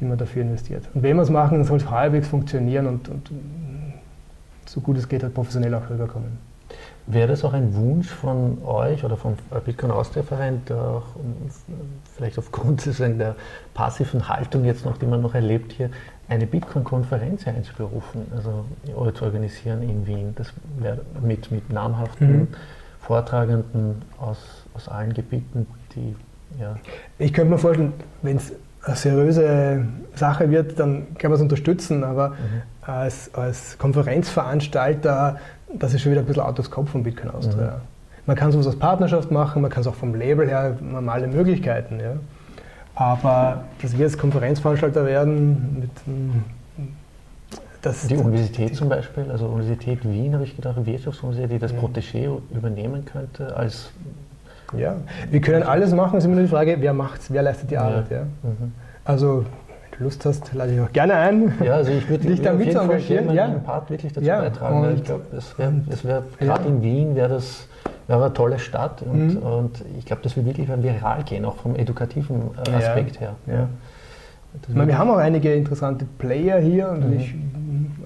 die 0.00 0.04
man 0.04 0.18
dafür 0.18 0.42
investiert. 0.42 0.84
Und 0.94 1.02
wenn 1.02 1.16
wir 1.16 1.22
es 1.22 1.30
machen, 1.30 1.58
dann 1.58 1.64
soll 1.64 1.78
es 1.78 1.90
halbwegs 1.90 2.28
funktionieren 2.28 2.86
und, 2.86 3.08
und 3.08 3.30
so 4.66 4.80
gut 4.80 4.98
es 4.98 5.08
geht, 5.08 5.22
halt 5.22 5.34
professionell 5.34 5.74
auch 5.74 5.88
rüberkommen. 5.90 6.47
Wäre 7.10 7.28
das 7.28 7.42
auch 7.42 7.54
ein 7.54 7.74
Wunsch 7.74 8.08
von 8.08 8.62
euch 8.64 9.02
oder 9.02 9.16
vom 9.16 9.34
Bitcoin 9.64 9.90
Austria 9.90 10.22
Verein, 10.22 10.60
der 10.68 11.02
vielleicht 12.14 12.38
aufgrund 12.38 12.84
der 12.98 13.34
passiven 13.72 14.28
Haltung 14.28 14.64
jetzt 14.64 14.84
noch, 14.84 14.98
die 14.98 15.06
man 15.06 15.22
noch 15.22 15.34
erlebt 15.34 15.72
hier, 15.72 15.88
eine 16.28 16.46
Bitcoin-Konferenz 16.46 17.46
einzuberufen, 17.46 18.26
also 18.36 18.66
oder 18.94 19.14
zu 19.14 19.24
organisieren 19.24 19.82
in 19.82 20.06
Wien, 20.06 20.34
das 20.36 20.52
wäre 20.78 21.00
mit, 21.22 21.50
mit 21.50 21.72
namhaften 21.72 22.40
mhm. 22.40 22.48
Vortragenden 23.00 24.02
aus, 24.20 24.66
aus 24.74 24.88
allen 24.88 25.14
Gebieten, 25.14 25.66
die 25.94 26.14
ja. 26.60 26.76
Ich 27.18 27.32
könnte 27.32 27.52
mir 27.52 27.58
vorstellen, 27.58 27.94
wenn 28.22 28.36
es 28.36 28.52
eine 28.82 28.96
seriöse 28.96 29.84
Sache 30.14 30.50
wird, 30.50 30.78
dann 30.78 31.14
kann 31.18 31.30
man 31.30 31.36
es 31.36 31.42
unterstützen, 31.42 32.04
aber 32.04 32.30
mhm. 32.30 32.34
als, 32.82 33.34
als 33.34 33.78
Konferenzveranstalter, 33.78 35.38
das 35.74 35.94
ist 35.94 36.02
schon 36.02 36.12
wieder 36.12 36.22
ein 36.22 36.26
bisschen 36.26 36.42
out 36.42 36.58
of 36.58 36.66
scope 36.66 36.88
von 36.88 37.02
Bitcoin 37.02 37.30
Austria. 37.30 37.76
Mhm. 37.76 37.98
Man 38.26 38.36
kann 38.36 38.52
sowas 38.52 38.66
als 38.66 38.76
Partnerschaft 38.76 39.30
machen, 39.30 39.62
man 39.62 39.70
kann 39.70 39.80
es 39.80 39.86
auch 39.86 39.94
vom 39.94 40.14
Label 40.14 40.48
her, 40.48 40.76
normale 40.80 41.26
Möglichkeiten. 41.26 41.98
Ja. 42.00 42.12
Aber 42.94 43.64
dass 43.80 43.96
wir 43.96 44.04
als 44.04 44.18
Konferenzveranstalter 44.18 45.06
werden, 45.06 45.80
mit, 45.80 45.90
das 47.80 48.06
die 48.06 48.16
Universität 48.16 48.74
zum 48.74 48.88
Beispiel, 48.88 49.30
also 49.30 49.46
Universität 49.46 50.04
Wien, 50.04 50.34
habe 50.34 50.44
ich 50.44 50.56
gedacht, 50.56 50.84
Wirtschaftsuniversität, 50.84 51.52
die 51.52 51.58
das 51.58 51.72
ja. 51.72 51.78
Protégé 51.78 52.38
übernehmen 52.50 53.04
könnte 53.04 53.56
als 53.56 53.90
ja, 54.76 54.96
wir 55.30 55.40
können 55.40 55.62
alles 55.62 55.92
machen, 55.92 56.18
es 56.18 56.24
ist 56.24 56.26
immer 56.26 56.36
nur 56.36 56.44
die 56.44 56.50
Frage, 56.50 56.76
wer 56.80 56.92
macht's, 56.92 57.30
wer 57.30 57.42
leistet 57.42 57.70
die 57.70 57.78
Arbeit. 57.78 58.10
Ja. 58.10 58.22
Mhm. 58.42 58.72
Also, 59.04 59.46
Lust 60.00 60.24
hast, 60.24 60.52
lade 60.54 60.74
ich 60.74 60.80
auch 60.80 60.92
gerne 60.92 61.14
ein. 61.14 61.52
Ja, 61.64 61.74
also 61.74 61.90
ich 61.90 62.08
würde 62.08 62.26
dich 62.28 62.40
da 62.40 62.52
mit 62.52 62.74
engagieren. 62.74 63.32
Ja. 63.32 63.48
meinen 63.48 63.62
Part 63.62 63.90
wirklich 63.90 64.12
dazu 64.12 64.26
ja. 64.26 64.40
beitragen. 64.40 64.82
Und 64.82 64.94
ich 64.94 65.04
glaube, 65.04 65.24
es 65.36 65.58
wäre 65.58 65.72
wär, 66.02 66.22
gerade 66.38 66.64
ja. 66.64 66.68
in 66.68 66.82
Wien 66.82 67.14
wäre 67.14 67.28
das 67.28 67.66
wäre 68.06 68.24
eine 68.24 68.32
tolle 68.32 68.58
Stadt 68.58 69.02
und, 69.02 69.34
mhm. 69.34 69.42
und 69.42 69.84
ich 69.98 70.06
glaube, 70.06 70.22
das 70.22 70.34
wird 70.34 70.46
wirklich 70.46 70.66
viral 70.66 71.24
gehen, 71.24 71.44
auch 71.44 71.56
vom 71.56 71.76
edukativen 71.76 72.50
äh, 72.66 72.70
Aspekt 72.70 73.20
her. 73.20 73.34
Ja. 73.46 73.68
Meine, 74.72 74.88
wir 74.88 74.98
haben 74.98 75.10
auch 75.10 75.18
einige 75.18 75.52
interessante 75.52 76.06
Player 76.18 76.58
hier 76.58 76.88
und 76.88 77.10
mhm. 77.10 77.18
ich, 77.18 77.34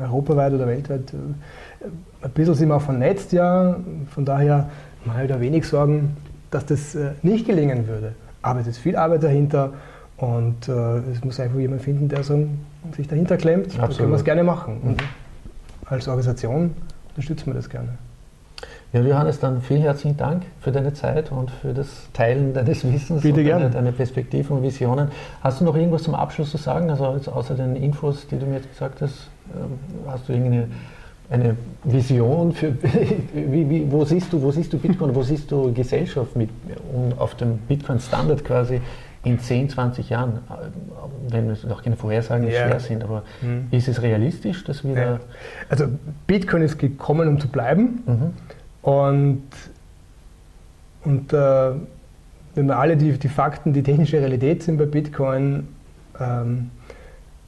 europaweit 0.00 0.52
oder 0.54 0.66
weltweit. 0.66 1.12
Äh, 1.12 1.86
ein 2.24 2.30
bisschen 2.32 2.54
sind 2.54 2.68
wir 2.68 2.76
auch 2.76 2.82
vernetzt, 2.82 3.32
ja. 3.32 3.76
Von 4.08 4.24
daher 4.24 4.70
mal 5.04 5.26
da 5.28 5.40
wenig 5.40 5.68
Sorgen 5.68 6.16
dass 6.52 6.66
das 6.66 6.94
äh, 6.94 7.12
nicht 7.22 7.46
gelingen 7.46 7.88
würde. 7.88 8.14
Aber 8.42 8.60
es 8.60 8.66
ist 8.66 8.78
viel 8.78 8.94
Arbeit 8.94 9.24
dahinter 9.24 9.72
und 10.22 10.68
äh, 10.68 10.98
es 11.10 11.24
muss 11.24 11.40
einfach 11.40 11.58
jemand 11.58 11.82
finden, 11.82 12.08
der 12.08 12.22
so 12.22 12.46
sich 12.96 13.08
dahinter 13.08 13.36
klemmt. 13.36 13.66
Absolut. 13.66 13.90
Dann 13.90 13.96
können 13.96 14.10
wir 14.12 14.16
es 14.16 14.24
gerne 14.24 14.44
machen. 14.44 14.80
Und 14.80 15.00
mhm. 15.00 15.06
als 15.84 16.06
Organisation 16.06 16.74
unterstützen 17.08 17.46
wir 17.46 17.54
das 17.54 17.68
gerne. 17.68 17.98
Ja, 18.92 19.00
Johannes, 19.00 19.40
dann 19.40 19.62
vielen 19.62 19.82
herzlichen 19.82 20.16
Dank 20.16 20.44
für 20.60 20.70
deine 20.70 20.92
Zeit 20.92 21.32
und 21.32 21.50
für 21.50 21.74
das 21.74 21.88
Teilen 22.12 22.54
deines 22.54 22.84
Wissens 22.84 23.22
Bitte 23.22 23.40
und 23.40 23.48
deine, 23.48 23.70
deine 23.70 23.90
Perspektiven 23.90 24.58
und 24.58 24.62
Visionen. 24.62 25.08
Hast 25.40 25.60
du 25.60 25.64
noch 25.64 25.74
irgendwas 25.74 26.04
zum 26.04 26.14
Abschluss 26.14 26.52
zu 26.52 26.56
sagen? 26.56 26.88
Also 26.88 27.04
außer 27.04 27.56
den 27.56 27.74
Infos, 27.74 28.28
die 28.28 28.38
du 28.38 28.46
mir 28.46 28.56
jetzt 28.56 28.70
gesagt 28.70 29.02
hast, 29.02 29.28
ähm, 29.56 29.72
hast 30.06 30.28
du 30.28 30.34
irgendeine 30.34 30.68
eine 31.30 31.56
Vision 31.82 32.52
für, 32.52 32.74
wie, 33.34 33.68
wie, 33.68 33.90
wo, 33.90 34.04
siehst 34.04 34.32
du, 34.32 34.40
wo 34.40 34.52
siehst 34.52 34.72
du 34.72 34.78
Bitcoin, 34.78 35.14
wo 35.14 35.22
siehst 35.22 35.50
du 35.50 35.72
Gesellschaft 35.72 36.36
mit, 36.36 36.50
um 36.92 37.18
auf 37.18 37.34
dem 37.34 37.56
Bitcoin-Standard 37.56 38.44
quasi 38.44 38.80
in 39.24 39.38
10, 39.38 39.68
20 39.70 40.10
Jahren, 40.10 40.40
wenn 41.28 41.48
es 41.50 41.64
noch 41.64 41.82
keine 41.82 41.96
Vorhersagen 41.96 42.48
ja. 42.48 42.66
schwer 42.66 42.80
sind, 42.80 43.04
aber 43.04 43.22
mhm. 43.40 43.68
ist 43.70 43.86
es 43.88 44.02
realistisch, 44.02 44.64
dass 44.64 44.82
wir 44.82 44.94
ja. 44.94 45.20
Also 45.68 45.86
Bitcoin 46.26 46.62
ist 46.62 46.78
gekommen, 46.78 47.28
um 47.28 47.40
zu 47.40 47.48
bleiben 47.48 48.02
mhm. 48.04 48.32
und, 48.82 49.42
und 51.04 51.32
äh, 51.32 51.70
wenn 52.54 52.66
wir 52.66 52.78
alle 52.78 52.96
die, 52.96 53.12
die 53.12 53.28
Fakten, 53.28 53.72
die 53.72 53.82
technische 53.82 54.18
Realität 54.18 54.62
sind 54.62 54.76
bei 54.76 54.86
Bitcoin, 54.86 55.68
ähm, 56.20 56.70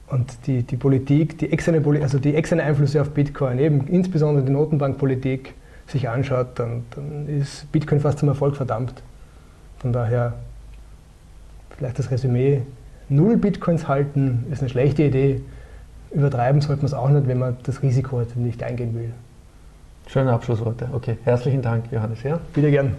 und 0.09 0.47
die, 0.47 0.63
die 0.63 0.77
Politik, 0.77 1.39
die 1.39 1.51
externe, 1.51 1.83
also 2.03 2.19
die 2.19 2.35
externe 2.35 2.63
Einflüsse 2.63 3.01
auf 3.01 3.11
Bitcoin, 3.11 3.59
eben 3.59 3.87
insbesondere 3.89 4.45
die 4.45 4.53
Notenbankpolitik, 4.53 5.55
sich 5.87 6.09
anschaut, 6.09 6.49
dann, 6.55 6.85
dann 6.95 7.29
ist 7.29 7.71
Bitcoin 7.73 8.01
fast 8.01 8.19
zum 8.19 8.29
Erfolg 8.29 8.57
verdammt. 8.57 9.03
Von 9.79 9.93
daher 9.93 10.35
vielleicht 11.77 11.99
das 11.99 12.11
Resümee, 12.11 12.63
null 13.09 13.37
Bitcoins 13.37 13.89
halten 13.89 14.47
ist 14.51 14.61
eine 14.61 14.69
schlechte 14.69 15.05
Idee. 15.05 15.41
Übertreiben 16.13 16.61
sollte 16.61 16.83
man 16.83 16.87
es 16.87 16.95
auch 16.95 17.09
nicht, 17.09 17.27
wenn 17.27 17.39
man 17.39 17.57
das 17.65 17.83
Risiko 17.83 18.23
nicht 18.37 18.63
eingehen 18.63 18.95
will. 18.95 19.13
Schöne 20.07 20.33
Abschlussworte. 20.33 20.89
Okay, 20.93 21.17
herzlichen 21.25 21.63
Dank, 21.63 21.91
Johannes. 21.91 22.23
Ja? 22.23 22.39
Wieder 22.55 22.71
gern. 22.71 22.97